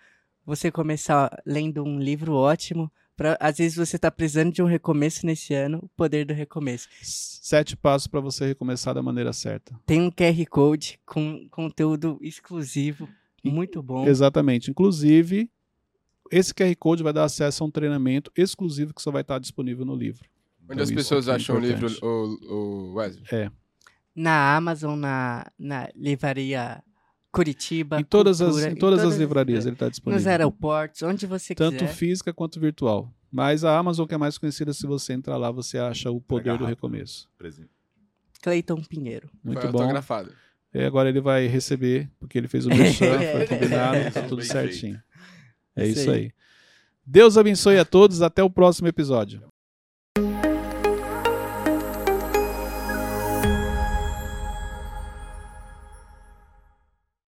você 0.43 0.71
começar 0.71 1.43
lendo 1.45 1.83
um 1.83 1.99
livro 1.99 2.33
ótimo. 2.33 2.91
Pra... 3.15 3.37
Às 3.39 3.59
vezes 3.59 3.77
você 3.77 3.99
tá 3.99 4.09
precisando 4.09 4.51
de 4.51 4.63
um 4.63 4.65
recomeço 4.65 5.27
nesse 5.27 5.53
ano, 5.53 5.77
o 5.83 5.89
poder 5.89 6.25
do 6.25 6.33
recomeço. 6.33 6.89
Sete 7.03 7.77
passos 7.77 8.07
para 8.07 8.19
você 8.19 8.47
recomeçar 8.47 8.95
da 8.95 9.03
maneira 9.03 9.31
certa. 9.31 9.79
Tem 9.85 10.01
um 10.01 10.09
QR 10.09 10.43
Code 10.49 10.99
com 11.05 11.47
conteúdo 11.51 12.17
exclusivo, 12.19 13.07
muito 13.43 13.83
bom. 13.83 14.07
Exatamente. 14.07 14.71
Inclusive, 14.71 15.51
esse 16.37 16.53
QR 16.53 16.75
Code 16.77 17.03
vai 17.03 17.13
dar 17.13 17.23
acesso 17.25 17.63
a 17.63 17.67
um 17.67 17.71
treinamento 17.71 18.31
exclusivo 18.35 18.93
que 18.93 19.01
só 19.01 19.11
vai 19.11 19.21
estar 19.21 19.39
disponível 19.39 19.85
no 19.85 19.95
livro. 19.95 20.25
Onde 20.63 20.73
Então, 20.73 20.83
as 20.83 20.91
pessoas 20.91 21.27
é 21.27 21.33
acham 21.33 21.57
o 21.57 21.59
livro, 21.59 21.87
o, 22.01 22.53
o 22.53 22.93
Wesley? 22.95 23.51
Na 24.15 24.55
Amazon, 24.55 24.97
na, 24.99 25.45
na 25.57 25.89
livraria 25.95 26.81
Curitiba. 27.31 27.99
Em 27.99 28.03
todas, 28.03 28.41
as, 28.41 28.51
Cultura, 28.51 28.71
em 28.71 28.75
todas 28.75 29.03
as 29.03 29.15
livrarias 29.17 29.65
ele 29.65 29.73
está 29.73 29.85
Nos 29.87 29.93
disponível. 29.93 30.29
aeroportos, 30.29 31.01
onde 31.01 31.25
você 31.25 31.55
Tanto 31.55 31.79
quiser. 31.79 31.93
física 31.93 32.31
quanto 32.31 32.59
virtual. 32.59 33.11
Mas 33.31 33.63
a 33.65 33.75
Amazon, 33.77 34.05
que 34.05 34.13
é 34.13 34.17
mais 34.17 34.37
conhecida, 34.37 34.71
se 34.73 34.85
você 34.85 35.13
entrar 35.13 35.37
lá, 35.37 35.49
você 35.49 35.79
acha 35.79 36.11
o 36.11 36.21
poder 36.21 36.55
do 36.57 36.65
recomeço. 36.65 37.27
Presente. 37.37 37.71
Cleiton 38.41 38.81
Pinheiro. 38.83 39.27
Muito 39.43 39.61
Foi 39.61 39.71
bom. 39.71 39.79
autografado. 39.79 40.31
E 40.71 40.83
agora 40.83 41.09
ele 41.09 41.19
vai 41.21 41.47
receber, 41.47 42.09
porque 42.19 42.37
ele 42.37 42.47
fez 42.47 42.65
o 42.67 42.69
merchan, 42.69 43.17
foi 43.31 43.47
combinado, 43.47 44.11
tá 44.11 44.21
tudo 44.23 44.43
certinho. 44.43 45.01
É 45.75 45.87
Isso 45.87 45.99
isso 46.01 46.11
aí. 46.11 46.19
aí. 46.19 46.31
Deus 47.05 47.37
abençoe 47.37 47.77
a 47.77 47.85
todos, 47.85 48.21
até 48.21 48.41
o 48.43 48.49
próximo 48.49 48.87
episódio. 48.87 49.41